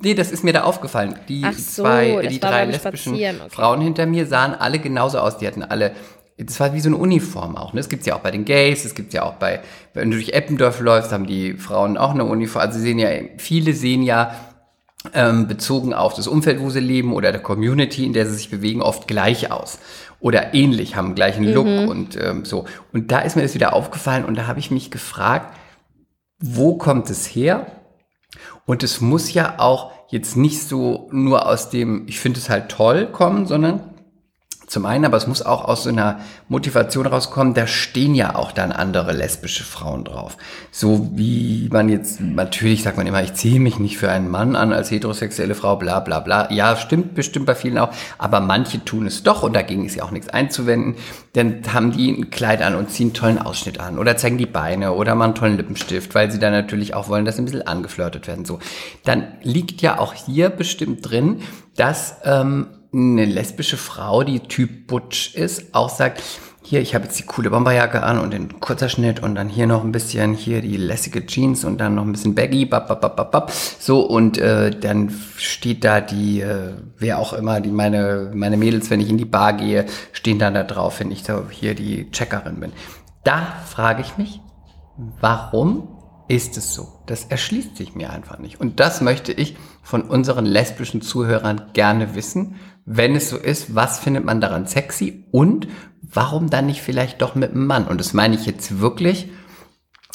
Nee, 0.00 0.14
das 0.14 0.30
ist 0.30 0.44
mir 0.44 0.52
da 0.52 0.62
aufgefallen. 0.64 1.18
Die 1.28 1.42
so, 1.56 1.82
zwei, 1.82 2.20
das 2.22 2.32
die 2.32 2.40
drei 2.40 2.66
lesbischen 2.66 3.14
okay. 3.14 3.34
Frauen 3.48 3.80
hinter 3.80 4.06
mir 4.06 4.26
sahen 4.26 4.54
alle 4.54 4.78
genauso 4.78 5.18
aus. 5.18 5.38
Die 5.38 5.46
hatten 5.46 5.62
alle, 5.62 5.92
das 6.36 6.60
war 6.60 6.72
wie 6.74 6.80
so 6.80 6.88
eine 6.88 6.96
Uniform 6.98 7.56
auch. 7.56 7.72
Ne? 7.72 7.80
Das 7.80 7.88
gibt's 7.88 8.06
ja 8.06 8.14
auch 8.14 8.20
bei 8.20 8.30
den 8.30 8.44
Gays, 8.44 8.84
das 8.84 8.94
gibt's 8.94 9.14
ja 9.14 9.24
auch 9.24 9.34
bei, 9.34 9.60
wenn 9.94 10.10
du 10.10 10.16
durch 10.18 10.30
Eppendorf 10.30 10.78
läufst, 10.80 11.10
haben 11.10 11.26
die 11.26 11.54
Frauen 11.54 11.96
auch 11.96 12.10
eine 12.10 12.24
Uniform. 12.24 12.62
Also 12.62 12.78
sie 12.78 12.84
sehen 12.84 12.98
ja, 12.98 13.08
viele 13.38 13.72
sehen 13.72 14.02
ja 14.02 14.38
ähm, 15.14 15.46
bezogen 15.46 15.94
auf 15.94 16.14
das 16.14 16.26
Umfeld, 16.26 16.60
wo 16.60 16.70
sie 16.70 16.80
leben 16.80 17.12
oder 17.12 17.32
der 17.32 17.42
Community, 17.42 18.04
in 18.04 18.12
der 18.12 18.26
sie 18.26 18.34
sich 18.34 18.50
bewegen, 18.50 18.82
oft 18.82 19.06
gleich 19.06 19.50
aus. 19.50 19.78
Oder 20.20 20.54
ähnlich, 20.54 20.96
haben 20.96 21.14
gleichen 21.14 21.44
Look 21.44 21.66
und 21.66 22.16
ähm, 22.16 22.44
so. 22.44 22.64
Und 22.92 23.12
da 23.12 23.20
ist 23.20 23.36
mir 23.36 23.42
das 23.42 23.54
wieder 23.54 23.74
aufgefallen 23.74 24.24
und 24.24 24.36
da 24.36 24.46
habe 24.46 24.58
ich 24.58 24.70
mich 24.70 24.90
gefragt, 24.90 25.56
wo 26.40 26.76
kommt 26.76 27.08
es 27.10 27.26
her? 27.26 27.66
Und 28.66 28.82
es 28.82 29.00
muss 29.00 29.32
ja 29.32 29.58
auch 29.58 29.92
jetzt 30.08 30.36
nicht 30.36 30.62
so 30.62 31.08
nur 31.12 31.46
aus 31.46 31.70
dem, 31.70 32.06
ich 32.08 32.18
finde 32.18 32.40
es 32.40 32.50
halt 32.50 32.68
toll 32.68 33.06
kommen, 33.06 33.46
sondern 33.46 33.87
zum 34.68 34.86
einen, 34.86 35.04
aber 35.04 35.16
es 35.16 35.26
muss 35.26 35.42
auch 35.42 35.64
aus 35.64 35.84
so 35.84 35.88
einer 35.88 36.20
Motivation 36.48 37.06
rauskommen, 37.06 37.54
da 37.54 37.66
stehen 37.66 38.14
ja 38.14 38.34
auch 38.34 38.52
dann 38.52 38.70
andere 38.70 39.12
lesbische 39.12 39.64
Frauen 39.64 40.04
drauf. 40.04 40.36
So 40.70 41.10
wie 41.14 41.68
man 41.72 41.88
jetzt, 41.88 42.20
natürlich 42.20 42.82
sagt 42.82 42.98
man 42.98 43.06
immer, 43.06 43.22
ich 43.22 43.34
ziehe 43.34 43.60
mich 43.60 43.78
nicht 43.78 43.98
für 43.98 44.10
einen 44.10 44.30
Mann 44.30 44.56
an 44.56 44.72
als 44.72 44.90
heterosexuelle 44.90 45.54
Frau, 45.54 45.76
bla 45.76 46.00
bla 46.00 46.20
bla. 46.20 46.52
Ja, 46.52 46.76
stimmt 46.76 47.14
bestimmt 47.14 47.46
bei 47.46 47.54
vielen 47.54 47.78
auch, 47.78 47.90
aber 48.18 48.40
manche 48.40 48.84
tun 48.84 49.06
es 49.06 49.22
doch 49.22 49.42
und 49.42 49.54
dagegen 49.54 49.86
ist 49.86 49.96
ja 49.96 50.04
auch 50.04 50.10
nichts 50.10 50.28
einzuwenden. 50.28 50.96
Dann 51.32 51.62
haben 51.72 51.92
die 51.92 52.10
ein 52.10 52.30
Kleid 52.30 52.62
an 52.62 52.74
und 52.74 52.90
ziehen 52.90 53.08
einen 53.08 53.14
tollen 53.14 53.38
Ausschnitt 53.38 53.80
an 53.80 53.98
oder 53.98 54.16
zeigen 54.16 54.38
die 54.38 54.46
Beine 54.46 54.92
oder 54.92 55.14
mal 55.14 55.26
einen 55.26 55.34
tollen 55.34 55.56
Lippenstift, 55.56 56.14
weil 56.14 56.30
sie 56.30 56.38
dann 56.38 56.52
natürlich 56.52 56.94
auch 56.94 57.08
wollen, 57.08 57.24
dass 57.24 57.36
sie 57.36 57.42
ein 57.42 57.46
bisschen 57.46 57.66
angeflirtet 57.66 58.26
werden. 58.26 58.44
So, 58.44 58.58
dann 59.04 59.28
liegt 59.42 59.80
ja 59.80 59.98
auch 59.98 60.12
hier 60.12 60.50
bestimmt 60.50 61.08
drin, 61.08 61.40
dass 61.76 62.16
ähm, 62.24 62.66
eine 62.92 63.24
lesbische 63.24 63.76
Frau, 63.76 64.22
die 64.22 64.40
Typ 64.40 64.86
Butch 64.86 65.34
ist, 65.34 65.74
auch 65.74 65.90
sagt, 65.90 66.22
hier, 66.62 66.82
ich 66.82 66.94
habe 66.94 67.04
jetzt 67.04 67.18
die 67.18 67.24
coole 67.24 67.48
Bomberjacke 67.48 68.02
an 68.02 68.18
und 68.18 68.32
den 68.32 68.60
kurzer 68.60 68.90
Schnitt 68.90 69.22
und 69.22 69.36
dann 69.36 69.48
hier 69.48 69.66
noch 69.66 69.84
ein 69.84 69.92
bisschen, 69.92 70.34
hier 70.34 70.60
die 70.60 70.76
lässige 70.76 71.24
Jeans 71.24 71.64
und 71.64 71.78
dann 71.78 71.94
noch 71.94 72.04
ein 72.04 72.12
bisschen 72.12 72.34
baggy, 72.34 72.66
bap, 72.66 72.88
bap, 72.88 73.00
bap, 73.00 73.16
bap, 73.16 73.32
bap. 73.32 73.50
so 73.50 74.00
und 74.00 74.36
äh, 74.36 74.70
dann 74.70 75.10
steht 75.36 75.82
da 75.82 76.02
die, 76.02 76.42
äh, 76.42 76.74
wer 76.98 77.18
auch 77.18 77.32
immer, 77.32 77.62
die 77.62 77.70
meine, 77.70 78.32
meine 78.34 78.58
Mädels, 78.58 78.90
wenn 78.90 79.00
ich 79.00 79.08
in 79.08 79.16
die 79.16 79.24
Bar 79.24 79.54
gehe, 79.54 79.86
stehen 80.12 80.38
dann 80.38 80.52
da 80.52 80.62
drauf, 80.62 81.00
wenn 81.00 81.10
ich 81.10 81.24
so 81.24 81.44
hier 81.48 81.74
die 81.74 82.10
Checkerin 82.10 82.60
bin. 82.60 82.72
Da 83.24 83.46
frage 83.66 84.02
ich 84.02 84.18
mich, 84.18 84.40
warum 85.20 85.88
ist 86.28 86.58
es 86.58 86.74
so? 86.74 87.00
Das 87.06 87.24
erschließt 87.24 87.76
sich 87.76 87.94
mir 87.94 88.10
einfach 88.10 88.38
nicht. 88.38 88.60
Und 88.60 88.78
das 88.78 89.00
möchte 89.00 89.32
ich 89.32 89.56
von 89.82 90.02
unseren 90.02 90.44
lesbischen 90.44 91.00
Zuhörern 91.00 91.70
gerne 91.72 92.14
wissen. 92.14 92.56
Wenn 92.90 93.14
es 93.14 93.28
so 93.28 93.36
ist, 93.36 93.74
was 93.74 93.98
findet 93.98 94.24
man 94.24 94.40
daran 94.40 94.66
sexy 94.66 95.26
und 95.30 95.68
warum 96.00 96.48
dann 96.48 96.64
nicht 96.64 96.80
vielleicht 96.80 97.20
doch 97.20 97.34
mit 97.34 97.50
einem 97.50 97.66
Mann? 97.66 97.86
Und 97.86 98.00
das 98.00 98.14
meine 98.14 98.34
ich 98.34 98.46
jetzt 98.46 98.80
wirklich 98.80 99.28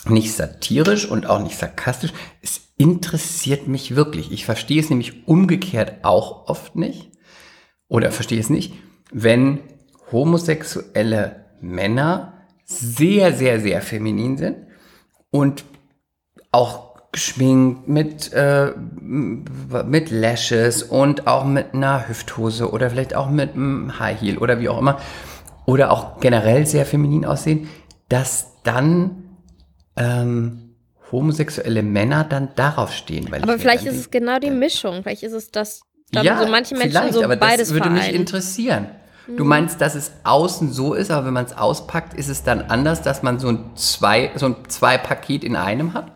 nicht 0.06 0.34
satirisch 0.34 1.08
und 1.08 1.28
auch 1.28 1.40
nicht 1.44 1.56
sarkastisch. 1.56 2.14
Es 2.42 2.62
interessiert 2.78 3.68
mich 3.68 3.96
wirklich. 3.96 4.32
Ich 4.32 4.46
verstehe 4.46 4.82
es 4.82 4.90
nämlich 4.90 5.28
umgekehrt 5.28 6.04
auch 6.04 6.48
oft 6.48 6.76
nicht. 6.76 7.12
Oder 7.90 8.12
verstehe 8.12 8.40
es 8.40 8.50
nicht, 8.50 8.74
wenn 9.12 9.60
homosexuelle 10.12 11.46
Männer 11.62 12.48
sehr, 12.66 13.34
sehr, 13.34 13.60
sehr 13.60 13.84
feminin 13.84 14.38
sind 14.38 14.58
und 15.30 15.64
auch 16.52 16.93
geschminkt 17.14 17.88
mit, 17.88 18.34
äh, 18.34 18.74
mit 19.00 20.10
Lashes 20.10 20.84
und 20.84 21.28
auch 21.28 21.46
mit 21.46 21.74
einer 21.74 22.10
Hüfthose 22.10 22.72
oder 22.72 22.90
vielleicht 22.90 23.16
auch 23.16 23.30
mit 23.30 23.54
einem 23.54 24.00
High 24.00 24.20
Heel 24.20 24.38
oder 24.40 24.60
wie 24.60 24.68
auch 24.68 24.80
immer 24.80 25.00
oder 25.66 25.92
auch 25.92 26.20
generell 26.20 26.66
sehr 26.66 26.86
feminin 26.86 27.24
aussehen, 27.24 27.70
dass 28.10 28.62
dann 28.64 29.38
ähm, 29.96 30.76
homosexuelle 31.12 31.84
Männer 31.84 32.24
dann 32.24 32.50
darauf 32.56 32.92
stehen. 32.92 33.32
Aber 33.42 33.60
vielleicht 33.60 33.86
ist 33.86 33.96
es 33.96 34.12
genau 34.12 34.40
die 34.40 34.50
Mischung. 34.50 35.04
Vielleicht 35.04 35.24
ist 35.24 35.34
es 35.34 35.52
das, 35.52 35.82
ja, 36.12 36.40
so 36.40 36.48
manche 36.48 36.74
Menschen 36.74 36.92
vielleicht, 36.92 37.14
so 37.14 37.24
aber 37.24 37.38
beides 37.38 37.68
das 37.68 37.74
würde 37.76 37.92
mich 37.92 38.02
vereinen. 38.02 38.16
Mhm. 38.16 38.22
interessieren. 38.22 38.88
Du 39.38 39.46
meinst, 39.46 39.80
dass 39.80 39.96
es 39.96 40.12
außen 40.26 40.74
so 40.74 40.96
ist, 40.96 41.10
aber 41.10 41.28
wenn 41.28 41.34
man 41.34 41.46
es 41.46 41.56
auspackt, 41.56 42.14
ist 42.14 42.28
es 42.28 42.44
dann 42.44 42.62
anders, 42.64 43.04
dass 43.04 43.24
man 43.24 43.40
so 43.40 43.48
ein 43.48 43.72
zwei, 43.76 44.32
so 44.36 44.48
ein 44.48 44.56
zwei 44.68 44.98
Paket 44.98 45.46
in 45.46 45.56
einem 45.56 45.94
hat? 45.94 46.12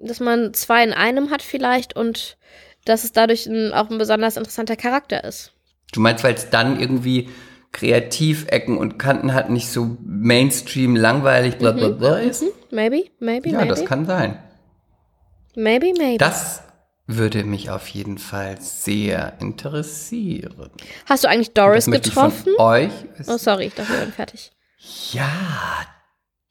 Dass 0.00 0.20
man 0.20 0.54
zwei 0.54 0.82
in 0.84 0.92
einem 0.92 1.30
hat 1.30 1.42
vielleicht 1.42 1.94
und 1.94 2.36
dass 2.84 3.04
es 3.04 3.12
dadurch 3.12 3.46
ein, 3.46 3.72
auch 3.72 3.90
ein 3.90 3.98
besonders 3.98 4.36
interessanter 4.36 4.76
Charakter 4.76 5.22
ist. 5.24 5.52
Du 5.92 6.00
meinst, 6.00 6.24
weil 6.24 6.34
es 6.34 6.50
dann 6.50 6.80
irgendwie 6.80 7.28
Kreativecken 7.72 8.76
und 8.78 8.98
Kanten 8.98 9.34
hat, 9.34 9.50
nicht 9.50 9.68
so 9.68 9.96
Mainstream 10.04 10.96
langweilig, 10.96 11.58
bla 11.58 11.72
bla 11.72 11.88
bla 11.88 12.18
ist? 12.18 12.44
Maybe, 12.70 13.04
maybe, 13.18 13.50
Ja, 13.50 13.58
maybe. 13.58 13.68
das 13.68 13.84
kann 13.84 14.06
sein. 14.06 14.42
maybe, 15.54 15.92
maybe. 15.98 16.18
Das 16.18 16.62
würde 17.06 17.44
mich 17.44 17.70
auf 17.70 17.88
jeden 17.88 18.18
Fall 18.18 18.60
sehr 18.60 19.34
interessieren. 19.40 20.70
Hast 21.06 21.24
du 21.24 21.28
eigentlich 21.28 21.52
Doris 21.52 21.86
getroffen? 21.86 22.54
Euch. 22.58 22.92
Oh, 23.26 23.36
sorry, 23.36 23.66
ich 23.66 23.74
dachte, 23.74 23.90
wir 23.92 23.98
wären 24.00 24.12
fertig. 24.12 24.52
Ja, 25.12 25.28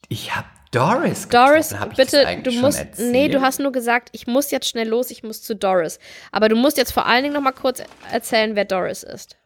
ich 0.08 0.34
habe 0.36 0.46
Doris 0.72 1.28
Doris, 1.28 1.74
bitte, 1.96 2.24
du 2.44 2.52
musst. 2.52 2.86
Nee, 2.98 3.28
du 3.28 3.40
hast 3.40 3.58
nur 3.58 3.72
gesagt, 3.72 4.10
ich 4.12 4.28
muss 4.28 4.52
jetzt 4.52 4.68
schnell 4.68 4.88
los, 4.88 5.10
ich 5.10 5.24
muss 5.24 5.42
zu 5.42 5.56
Doris. 5.56 5.98
Aber 6.30 6.48
du 6.48 6.54
musst 6.54 6.76
jetzt 6.76 6.92
vor 6.92 7.06
allen 7.06 7.24
Dingen 7.24 7.34
noch 7.34 7.42
mal 7.42 7.50
kurz 7.52 7.82
erzählen, 8.12 8.54
wer 8.54 8.64
Doris 8.64 9.02
ist. 9.02 9.36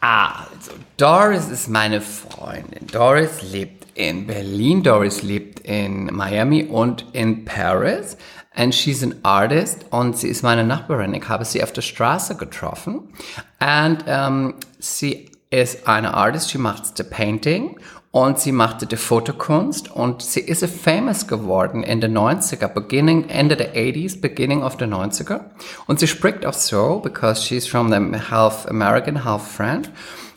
Also, 0.00 0.72
Doris 0.96 1.48
ist 1.48 1.68
meine 1.68 2.00
Freundin. 2.00 2.86
Doris 2.86 3.42
lebt 3.42 3.86
in 3.94 4.26
Berlin, 4.26 4.82
Doris 4.82 5.22
lebt 5.22 5.60
in 5.60 6.06
Miami 6.06 6.64
und 6.64 7.04
in 7.12 7.44
Paris. 7.44 8.16
And 8.54 8.74
she's 8.74 9.02
an 9.02 9.14
artist 9.22 9.84
und 9.90 10.16
sie 10.16 10.28
ist 10.28 10.42
meine 10.42 10.64
Nachbarin. 10.64 11.12
Ich 11.12 11.28
habe 11.28 11.44
sie 11.44 11.62
auf 11.62 11.72
der 11.72 11.82
Straße 11.82 12.36
getroffen. 12.36 13.12
And 13.58 14.04
ähm, 14.06 14.54
sie 14.78 15.30
ist 15.50 15.86
eine 15.86 16.14
Artist, 16.14 16.48
sie 16.48 16.58
macht 16.58 16.98
die 16.98 17.02
Painting 17.02 17.78
und 18.16 18.38
sie 18.40 18.50
machte 18.52 18.86
die 18.86 18.96
Fotokunst 18.96 19.90
und 19.92 20.22
sie 20.22 20.40
ist 20.40 20.64
famous 20.64 21.26
geworden 21.26 21.82
in 21.82 22.00
den 22.00 22.16
90er, 22.16 22.66
beginning, 22.66 23.28
Ende 23.28 23.56
der 23.56 23.74
80s, 23.74 24.22
beginning 24.22 24.62
of 24.62 24.76
the 24.78 24.86
90er. 24.86 25.40
Und 25.86 26.00
sie 26.00 26.06
spricht 26.06 26.46
auch 26.46 26.54
so, 26.54 27.00
because 27.00 27.42
she's 27.42 27.66
from 27.68 27.90
the 27.90 28.18
half 28.30 28.66
American, 28.68 29.22
half 29.22 29.46
French. 29.46 29.88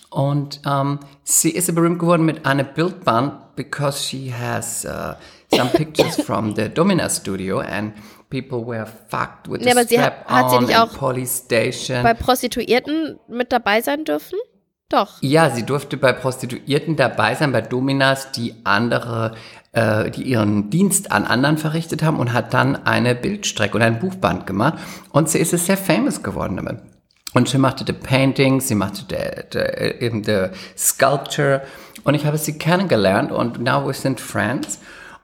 Und 0.09 0.59
ähm, 0.67 0.99
sie 1.23 1.51
ist 1.51 1.73
berühmt 1.73 1.99
geworden 1.99 2.25
mit 2.25 2.45
einer 2.45 2.65
Bildband, 2.65 3.55
because 3.55 4.03
she 4.03 4.34
has 4.34 4.84
uh, 4.84 5.13
some 5.55 5.69
pictures 5.69 6.17
from 6.25 6.53
the 6.57 6.67
Domina 6.67 7.09
Studio 7.09 7.59
and 7.59 7.93
people 8.30 8.59
were 8.67 8.88
fucked 9.07 9.49
with 9.49 9.61
Nee, 9.61 9.71
the 9.71 9.77
aber 9.77 9.86
sie 9.88 10.01
hat- 10.01 10.23
strap 10.25 10.30
hat 10.30 10.49
sie 10.49 10.57
on 10.57 10.65
nicht 10.65 10.77
auch 10.77 10.91
Police 10.97 11.43
Station. 11.45 12.03
Bei 12.03 12.13
Prostituierten 12.13 13.19
mit 13.30 13.53
dabei 13.53 13.80
sein 13.82 14.03
dürfen? 14.03 14.38
Doch. 14.90 15.18
Ja, 15.22 15.52
sie 15.52 15.64
durfte 15.64 15.98
bei 15.98 16.14
Prostituierten 16.14 16.96
dabei 16.96 17.36
sein, 17.36 17.52
bei 17.52 17.62
Dominas, 17.62 18.32
die 18.32 18.56
andere, 18.64 19.36
äh, 19.72 20.10
die 20.10 20.24
ihren 20.24 20.72
Dienst 20.72 21.12
an 21.12 21.26
anderen 21.26 21.60
verrichtet 21.60 22.02
haben 22.02 22.18
und 22.18 22.34
hat 22.34 22.56
dann 22.56 22.76
eine 22.88 23.14
Bildstrecke 23.14 23.78
und 23.78 23.84
ein 23.84 24.00
Buchband 24.00 24.48
gemacht. 24.48 24.80
Und 25.12 25.30
sie 25.30 25.38
ist 25.38 25.52
sehr 25.52 25.78
famous 25.78 26.24
geworden 26.24 26.56
damit. 26.56 26.80
Und 27.36 27.48
sie 27.48 27.60
machte 27.60 27.86
die 27.86 27.94
Paintings, 27.94 28.68
sie 28.68 28.76
machte 28.76 29.04
die, 29.04 29.50
die, 29.54 30.04
eben 30.04 30.24
die 30.24 30.48
Sculpture. 30.76 31.62
Und 32.04 32.16
ich 32.16 32.26
habe 32.26 32.40
sie 32.40 32.58
kennengelernt 32.58 33.32
und 33.32 33.60
now 33.60 33.88
we 33.88 33.94
sind 33.94 34.20
friends. 34.20 34.80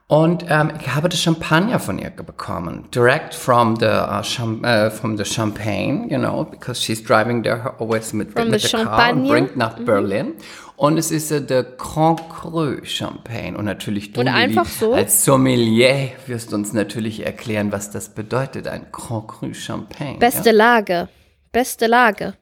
Und 0.08 0.44
ähm, 0.48 0.72
ich 0.80 0.94
habe 0.94 1.08
das 1.08 1.20
Champagner 1.20 1.80
von 1.80 1.98
ihr 1.98 2.10
bekommen, 2.10 2.88
direct 2.94 3.34
from 3.34 3.74
the 3.74 3.86
uh, 3.86 4.22
cham 4.22 4.62
uh, 4.64 4.88
from 4.88 5.16
the 5.16 5.24
Champagne, 5.24 6.06
you 6.08 6.16
know, 6.16 6.44
because 6.44 6.80
she's 6.80 7.02
driving 7.02 7.42
there 7.42 7.74
always 7.80 8.12
mit, 8.12 8.30
From 8.30 8.50
mit 8.50 8.60
the 8.60 8.68
der 8.68 8.84
Car 8.84 9.12
und 9.12 9.26
bringt 9.26 9.56
nach 9.56 9.74
Berlin. 9.80 10.34
Und 10.76 10.96
es 10.96 11.10
ist 11.10 11.32
äh, 11.32 11.40
der 11.40 11.64
Grand 11.64 12.20
Cru 12.28 12.76
Champagne. 12.84 13.56
Und 13.56 13.64
natürlich 13.64 14.12
du, 14.12 14.20
Und 14.20 14.26
Lili, 14.26 14.38
einfach 14.38 14.66
so? 14.66 14.92
als 14.92 15.24
Sommelier 15.24 16.10
wirst 16.26 16.52
du 16.52 16.56
uns 16.56 16.72
natürlich 16.72 17.26
erklären, 17.26 17.72
was 17.72 17.90
das 17.90 18.10
bedeutet, 18.10 18.68
ein 18.68 18.86
Grand 18.92 19.26
Cru 19.26 19.52
Champagne. 19.54 20.18
Beste 20.18 20.52
Lage. 20.52 21.08
Beste 21.50 21.88
Lage. 21.88 22.34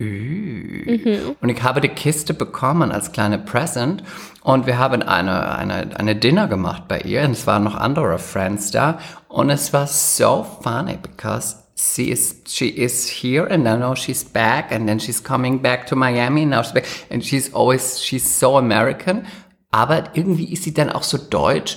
Ü, 0.00 1.34
Und 1.40 1.48
ich 1.48 1.62
habe 1.62 1.80
die 1.80 1.88
Kiste 1.88 2.32
bekommen 2.32 2.92
als 2.92 3.12
kleine 3.12 3.38
Present. 3.38 4.04
Und 4.42 4.66
wir 4.66 4.78
haben 4.78 5.02
eine, 5.02 5.56
eine, 5.56 5.98
eine 5.98 6.14
Dinner 6.14 6.46
gemacht 6.46 6.86
bei 6.86 7.00
ihr. 7.00 7.22
Und 7.22 7.32
es 7.32 7.46
waren 7.46 7.64
noch 7.64 7.74
andere 7.74 8.18
Friends 8.18 8.70
da. 8.70 8.98
Und 9.28 9.50
es 9.50 9.72
war 9.72 9.86
so 9.86 10.46
funny 10.62 10.98
because 11.00 11.56
she 11.74 12.10
is 12.10 12.42
she 12.46 12.68
is 12.68 13.08
here 13.08 13.50
and 13.50 13.64
now 13.64 13.94
she's 13.94 14.24
back. 14.24 14.72
And 14.72 14.86
then 14.86 15.00
she's 15.00 15.22
coming 15.22 15.60
back 15.60 15.86
to 15.88 15.96
Miami. 15.96 16.42
And 16.42 16.50
now 16.50 16.62
she's 16.62 16.72
back. 16.72 16.86
And 17.10 17.24
she's 17.24 17.52
always 17.52 18.00
she's 18.00 18.38
so 18.38 18.56
American. 18.56 19.26
Aber 19.70 20.04
irgendwie 20.14 20.52
ist 20.52 20.62
sie 20.62 20.74
dann 20.74 20.90
auch 20.90 21.02
so 21.02 21.18
deutsch. 21.18 21.76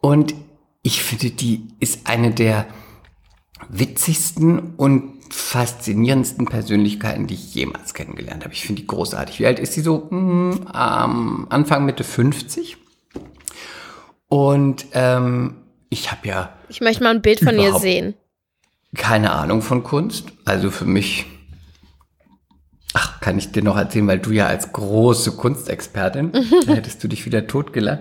Und 0.00 0.34
ich 0.82 1.02
finde 1.02 1.30
die 1.30 1.68
ist 1.78 2.08
eine 2.08 2.32
der 2.32 2.66
witzigsten 3.68 4.74
und 4.76 5.19
faszinierendsten 5.30 6.46
Persönlichkeiten, 6.46 7.26
die 7.26 7.34
ich 7.34 7.54
jemals 7.54 7.94
kennengelernt 7.94 8.44
habe. 8.44 8.54
Ich 8.54 8.64
finde 8.64 8.82
die 8.82 8.86
großartig. 8.86 9.38
Wie 9.38 9.46
alt 9.46 9.58
ist 9.58 9.72
sie 9.72 9.80
so? 9.80 10.08
Hm, 10.10 10.66
ähm, 10.74 11.46
Anfang 11.48 11.84
Mitte 11.84 12.04
50. 12.04 12.76
Und 14.28 14.86
ähm, 14.92 15.56
ich 15.88 16.10
habe 16.10 16.28
ja. 16.28 16.52
Ich 16.68 16.80
möchte 16.80 17.02
mal 17.02 17.10
ein 17.10 17.22
Bild 17.22 17.40
von 17.40 17.58
ihr 17.58 17.74
sehen. 17.74 18.14
Keine 18.94 19.32
Ahnung 19.32 19.62
von 19.62 19.82
Kunst. 19.82 20.28
Also 20.44 20.70
für 20.70 20.84
mich. 20.84 21.26
Ach, 22.92 23.20
kann 23.20 23.38
ich 23.38 23.52
dir 23.52 23.62
noch 23.62 23.76
erzählen, 23.76 24.08
weil 24.08 24.18
du 24.18 24.32
ja 24.32 24.46
als 24.46 24.72
große 24.72 25.32
Kunstexpertin, 25.32 26.32
da 26.66 26.72
hättest 26.72 27.02
du 27.04 27.08
dich 27.08 27.24
wieder 27.24 27.46
totgelacht. 27.46 28.00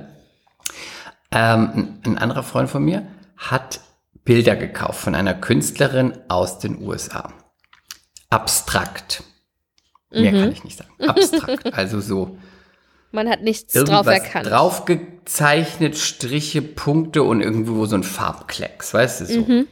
Ähm, 1.32 2.00
ein 2.04 2.18
anderer 2.18 2.42
Freund 2.42 2.70
von 2.70 2.84
mir 2.84 3.06
hat 3.38 3.82
Bilder 4.26 4.56
gekauft 4.56 5.00
von 5.00 5.16
einer 5.16 5.34
Künstlerin 5.34 6.14
aus 6.28 6.60
den 6.60 6.82
USA. 6.82 7.34
Abstrakt. 8.30 9.24
Mehr 10.12 10.32
kann 10.32 10.52
ich 10.52 10.64
nicht 10.64 10.78
sagen. 10.78 10.92
Abstrakt. 11.00 11.66
Also 11.74 12.02
so. 12.02 12.38
Man 13.12 13.28
hat 13.28 13.42
nichts 13.42 13.74
drauf 13.74 14.06
erkannt. 14.06 14.48
Draufgezeichnet, 14.48 15.98
Striche, 15.98 16.62
Punkte 16.62 17.24
und 17.24 17.42
irgendwo 17.42 17.86
so 17.86 17.96
ein 17.96 18.04
Farbklecks, 18.04 18.94
weißt 18.94 19.22
du 19.22 19.26
so. 19.26 19.40
Mhm. 19.42 19.68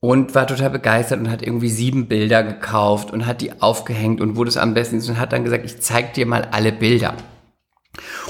Und 0.00 0.34
war 0.34 0.46
total 0.46 0.70
begeistert 0.70 1.20
und 1.20 1.30
hat 1.30 1.42
irgendwie 1.42 1.68
sieben 1.68 2.08
Bilder 2.08 2.42
gekauft 2.42 3.10
und 3.10 3.26
hat 3.26 3.42
die 3.42 3.60
aufgehängt 3.60 4.20
und 4.20 4.36
wo 4.36 4.44
das 4.44 4.56
am 4.56 4.72
besten 4.72 4.96
ist 4.96 5.08
und 5.08 5.18
hat 5.18 5.32
dann 5.32 5.44
gesagt, 5.44 5.64
ich 5.64 5.80
zeig 5.80 6.14
dir 6.14 6.26
mal 6.26 6.48
alle 6.52 6.72
Bilder. 6.72 7.14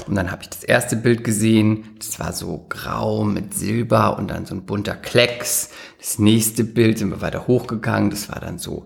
Und 0.07 0.15
dann 0.15 0.31
habe 0.31 0.41
ich 0.43 0.49
das 0.49 0.63
erste 0.63 0.95
Bild 0.95 1.23
gesehen, 1.23 1.95
das 1.99 2.19
war 2.19 2.33
so 2.33 2.65
grau 2.67 3.23
mit 3.23 3.53
Silber 3.53 4.17
und 4.17 4.29
dann 4.29 4.45
so 4.45 4.55
ein 4.55 4.65
bunter 4.65 4.95
Klecks. 4.95 5.69
Das 5.99 6.19
nächste 6.19 6.63
Bild 6.63 6.97
sind 6.97 7.11
wir 7.11 7.21
weiter 7.21 7.47
hochgegangen, 7.47 8.09
das 8.09 8.29
war 8.29 8.39
dann 8.39 8.57
so 8.57 8.85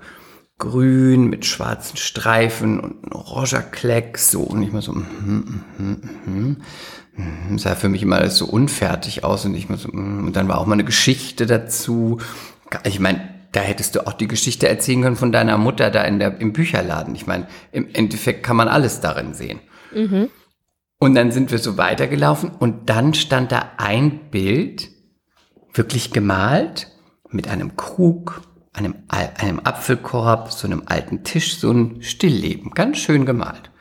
grün 0.57 1.27
mit 1.27 1.45
schwarzen 1.45 1.97
Streifen 1.97 2.79
und 2.79 3.05
ein 3.05 3.11
oranger 3.11 3.61
Klecks, 3.61 4.31
so 4.31 4.41
und 4.41 4.61
ich 4.61 4.71
mal 4.71 4.81
so, 4.81 4.93
mm, 4.93 5.05
mm, 5.25 5.61
mm, 5.77 6.09
mm, 6.25 6.57
mm. 7.17 7.57
sah 7.57 7.75
für 7.75 7.89
mich 7.89 8.01
immer 8.03 8.17
alles 8.17 8.37
so 8.37 8.45
unfertig 8.45 9.23
aus 9.23 9.45
und 9.45 9.53
ich 9.55 9.67
mal 9.67 9.77
so, 9.77 9.89
mm. 9.89 10.27
und 10.27 10.35
dann 10.35 10.47
war 10.47 10.59
auch 10.59 10.65
mal 10.65 10.73
eine 10.73 10.85
Geschichte 10.85 11.45
dazu. 11.45 12.19
Ich 12.85 12.99
meine, 12.99 13.35
da 13.51 13.61
hättest 13.61 13.95
du 13.95 14.07
auch 14.07 14.13
die 14.13 14.27
Geschichte 14.27 14.67
erzählen 14.67 15.01
können 15.01 15.15
von 15.15 15.31
deiner 15.31 15.57
Mutter 15.57 15.89
da 15.89 16.03
in 16.03 16.19
der, 16.19 16.39
im 16.39 16.53
Bücherladen. 16.53 17.15
Ich 17.15 17.27
meine, 17.27 17.47
im 17.71 17.87
Endeffekt 17.93 18.43
kann 18.43 18.55
man 18.55 18.67
alles 18.67 19.01
darin 19.01 19.33
sehen. 19.33 19.59
Mhm. 19.93 20.29
Und 20.99 21.15
dann 21.15 21.31
sind 21.31 21.51
wir 21.51 21.59
so 21.59 21.77
weitergelaufen 21.77 22.51
und 22.51 22.89
dann 22.89 23.13
stand 23.13 23.51
da 23.51 23.71
ein 23.77 24.29
Bild, 24.31 24.89
wirklich 25.73 26.11
gemalt, 26.11 26.87
mit 27.29 27.47
einem 27.47 27.75
Krug, 27.75 28.41
einem, 28.71 28.95
einem 29.09 29.59
Apfelkorb, 29.59 30.51
so 30.51 30.67
einem 30.67 30.83
alten 30.85 31.23
Tisch, 31.23 31.57
so 31.57 31.71
ein 31.71 32.01
Stillleben, 32.01 32.71
ganz 32.71 32.97
schön 32.99 33.25
gemalt. 33.25 33.71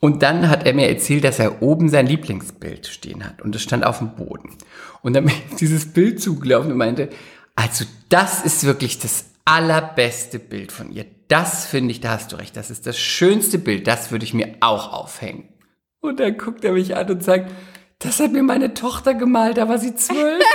Und 0.00 0.22
dann 0.22 0.48
hat 0.48 0.66
er 0.66 0.74
mir 0.74 0.88
erzählt, 0.88 1.24
dass 1.24 1.38
er 1.38 1.62
oben 1.62 1.88
sein 1.88 2.06
Lieblingsbild 2.06 2.86
stehen 2.86 3.24
hat 3.24 3.42
und 3.42 3.54
es 3.54 3.62
stand 3.62 3.84
auf 3.84 3.98
dem 3.98 4.14
Boden. 4.14 4.50
Und 5.02 5.14
dann 5.14 5.24
bin 5.24 5.34
ich 5.34 5.56
dieses 5.56 5.92
Bild 5.92 6.20
zugelaufen 6.20 6.72
und 6.72 6.78
meinte, 6.78 7.08
also 7.54 7.84
das 8.08 8.44
ist 8.44 8.64
wirklich 8.64 8.98
das 8.98 9.26
allerbeste 9.44 10.38
Bild 10.38 10.72
von 10.72 10.92
ihr. 10.92 11.06
Das 11.28 11.66
finde 11.66 11.92
ich, 11.92 12.00
da 12.00 12.10
hast 12.10 12.32
du 12.32 12.36
recht, 12.36 12.56
das 12.56 12.70
ist 12.70 12.86
das 12.86 12.98
schönste 12.98 13.58
Bild, 13.58 13.86
das 13.86 14.10
würde 14.10 14.24
ich 14.24 14.34
mir 14.34 14.56
auch 14.60 14.92
aufhängen. 14.92 15.48
Und 16.06 16.20
dann 16.20 16.38
guckt 16.38 16.64
er 16.64 16.72
mich 16.72 16.96
an 16.96 17.10
und 17.10 17.24
sagt, 17.24 17.50
das 17.98 18.20
hat 18.20 18.30
mir 18.30 18.42
meine 18.42 18.74
Tochter 18.74 19.14
gemalt, 19.14 19.56
da 19.56 19.68
war 19.68 19.78
sie 19.78 19.94
zwölf. 19.96 20.44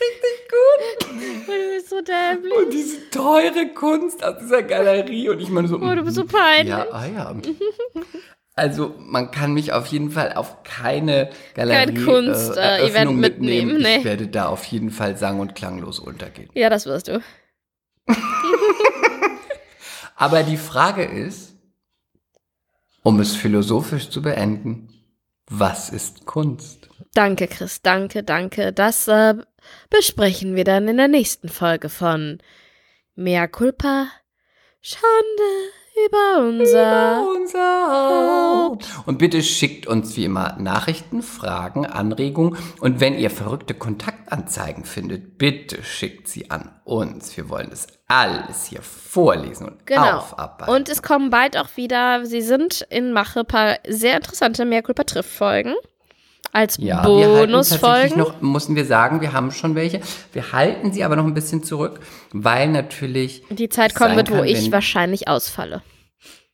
Richtig 0.00 0.38
gut. 0.50 1.08
Du 1.08 1.74
bist 1.74 1.88
so 1.88 2.00
dämlich. 2.00 2.52
Und 2.52 2.72
diese 2.72 3.10
teure 3.10 3.68
Kunst 3.74 4.24
aus 4.24 4.38
dieser 4.40 4.62
Galerie. 4.62 5.28
Und 5.28 5.40
ich 5.40 5.48
meine 5.50 5.68
so. 5.68 5.76
Oh, 5.76 5.94
du 5.94 6.02
bist 6.02 6.16
so 6.16 6.24
peinlich. 6.24 6.68
Ja, 6.68 6.86
ah 6.90 7.06
ja. 7.06 7.34
Also 8.58 8.94
man 8.98 9.30
kann 9.30 9.54
mich 9.54 9.72
auf 9.72 9.86
jeden 9.86 10.10
Fall 10.10 10.32
auf 10.34 10.62
keine 10.64 11.30
Galerie 11.54 11.94
Kein 11.94 12.04
Kunst, 12.04 12.56
äh, 12.56 12.78
äh, 12.78 12.90
Event 12.90 13.16
mitnehmen. 13.16 13.74
mitnehmen. 13.74 13.82
Nee. 13.82 13.98
Ich 13.98 14.04
werde 14.04 14.26
da 14.26 14.48
auf 14.48 14.64
jeden 14.64 14.90
Fall 14.90 15.16
sang- 15.16 15.40
und 15.40 15.54
klanglos 15.54 15.98
untergehen. 15.98 16.50
Ja, 16.54 16.68
das 16.68 16.86
wirst 16.86 17.08
du. 17.08 17.22
Aber 20.16 20.42
die 20.42 20.56
Frage 20.56 21.04
ist, 21.04 21.54
um 23.02 23.20
es 23.20 23.36
philosophisch 23.36 24.10
zu 24.10 24.20
beenden, 24.20 24.88
was 25.48 25.90
ist 25.90 26.26
Kunst? 26.26 26.88
Danke, 27.14 27.46
Chris, 27.46 27.80
danke, 27.80 28.22
danke. 28.22 28.72
Das 28.72 29.08
äh, 29.08 29.34
besprechen 29.88 30.56
wir 30.56 30.64
dann 30.64 30.88
in 30.88 30.96
der 30.96 31.08
nächsten 31.08 31.48
Folge 31.48 31.88
von 31.88 32.38
Mea 33.14 33.46
culpa, 33.46 34.08
Schande 34.80 35.02
über 36.06 36.48
unser, 36.48 37.22
über 37.22 37.28
unser 37.36 38.66
Haupt. 38.68 38.86
Und 39.06 39.18
bitte 39.18 39.42
schickt 39.42 39.86
uns 39.86 40.16
wie 40.16 40.24
immer 40.24 40.56
Nachrichten, 40.58 41.22
Fragen, 41.22 41.86
Anregungen. 41.86 42.56
Und 42.80 43.00
wenn 43.00 43.18
ihr 43.18 43.30
verrückte 43.30 43.74
Kontaktanzeigen 43.74 44.84
findet, 44.84 45.38
bitte 45.38 45.82
schickt 45.82 46.28
sie 46.28 46.50
an 46.50 46.70
uns. 46.84 47.36
Wir 47.36 47.48
wollen 47.48 47.70
das 47.70 47.86
alles 48.06 48.66
hier 48.66 48.82
vorlesen 48.82 49.68
und 49.68 49.86
genau. 49.86 50.18
aufarbeiten. 50.18 50.72
Und 50.72 50.88
es 50.88 51.02
kommen 51.02 51.30
bald 51.30 51.56
auch 51.56 51.76
wieder, 51.76 52.24
sie 52.24 52.42
sind 52.42 52.82
in 52.90 53.12
Mache, 53.12 53.44
paar 53.44 53.78
sehr 53.86 54.16
interessante 54.16 54.64
Merkulpa 54.64 55.04
Triff 55.04 55.26
Folgen 55.26 55.74
als 56.52 56.76
ja, 56.78 57.02
Bonusfolgen. 57.02 58.18
noch, 58.18 58.40
mussten 58.40 58.76
wir 58.76 58.84
sagen, 58.84 59.20
wir 59.20 59.32
haben 59.32 59.50
schon 59.50 59.74
welche. 59.74 60.00
Wir 60.32 60.52
halten 60.52 60.92
sie 60.92 61.04
aber 61.04 61.16
noch 61.16 61.24
ein 61.24 61.34
bisschen 61.34 61.62
zurück, 61.62 62.00
weil 62.32 62.68
natürlich. 62.68 63.42
Die 63.50 63.68
Zeit 63.68 63.94
kommen 63.94 64.16
wird, 64.16 64.30
wo 64.30 64.42
ich 64.42 64.72
wahrscheinlich 64.72 65.28
ausfalle. 65.28 65.82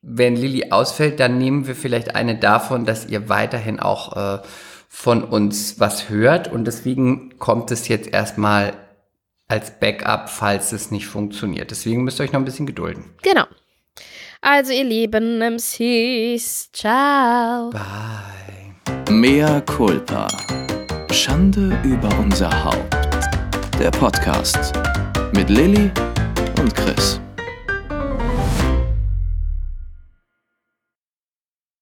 Wenn 0.03 0.36
Lilly 0.36 0.70
ausfällt, 0.70 1.18
dann 1.18 1.38
nehmen 1.38 1.66
wir 1.66 1.74
vielleicht 1.74 2.14
eine 2.14 2.36
davon, 2.36 2.84
dass 2.84 3.07
ihr 3.07 3.28
weiterhin 3.28 3.80
auch 3.80 4.16
äh, 4.16 4.42
von 4.88 5.24
uns 5.24 5.80
was 5.80 6.11
hört. 6.11 6.53
Und 6.53 6.66
deswegen 6.66 7.38
kommt 7.38 7.70
es 7.70 7.88
jetzt 7.88 8.12
erstmal 8.12 8.74
als 9.49 9.78
Backup, 9.78 10.28
falls 10.28 10.72
es 10.72 10.90
nicht 10.90 11.07
funktioniert. 11.07 11.70
Deswegen 11.70 12.05
müsst 12.05 12.20
ihr 12.20 12.24
euch 12.24 12.32
noch 12.32 12.40
ein 12.40 12.45
bisschen 12.45 12.66
gedulden. 12.66 13.05
Genau. 13.22 13.45
Also, 14.40 14.72
ihr 14.72 14.84
lieben 14.84 15.38
MCs, 15.38 16.70
ciao. 16.72 17.70
Bye. 17.70 18.53
Mea 19.11 19.61
culpa. 19.61 20.26
Schande 21.11 21.78
über 21.84 22.09
unser 22.18 22.64
Haupt. 22.64 22.96
Der 23.78 23.90
Podcast 23.90 24.72
mit 25.34 25.50
Lilly 25.50 25.90
und 26.59 26.74
Chris. 26.74 27.20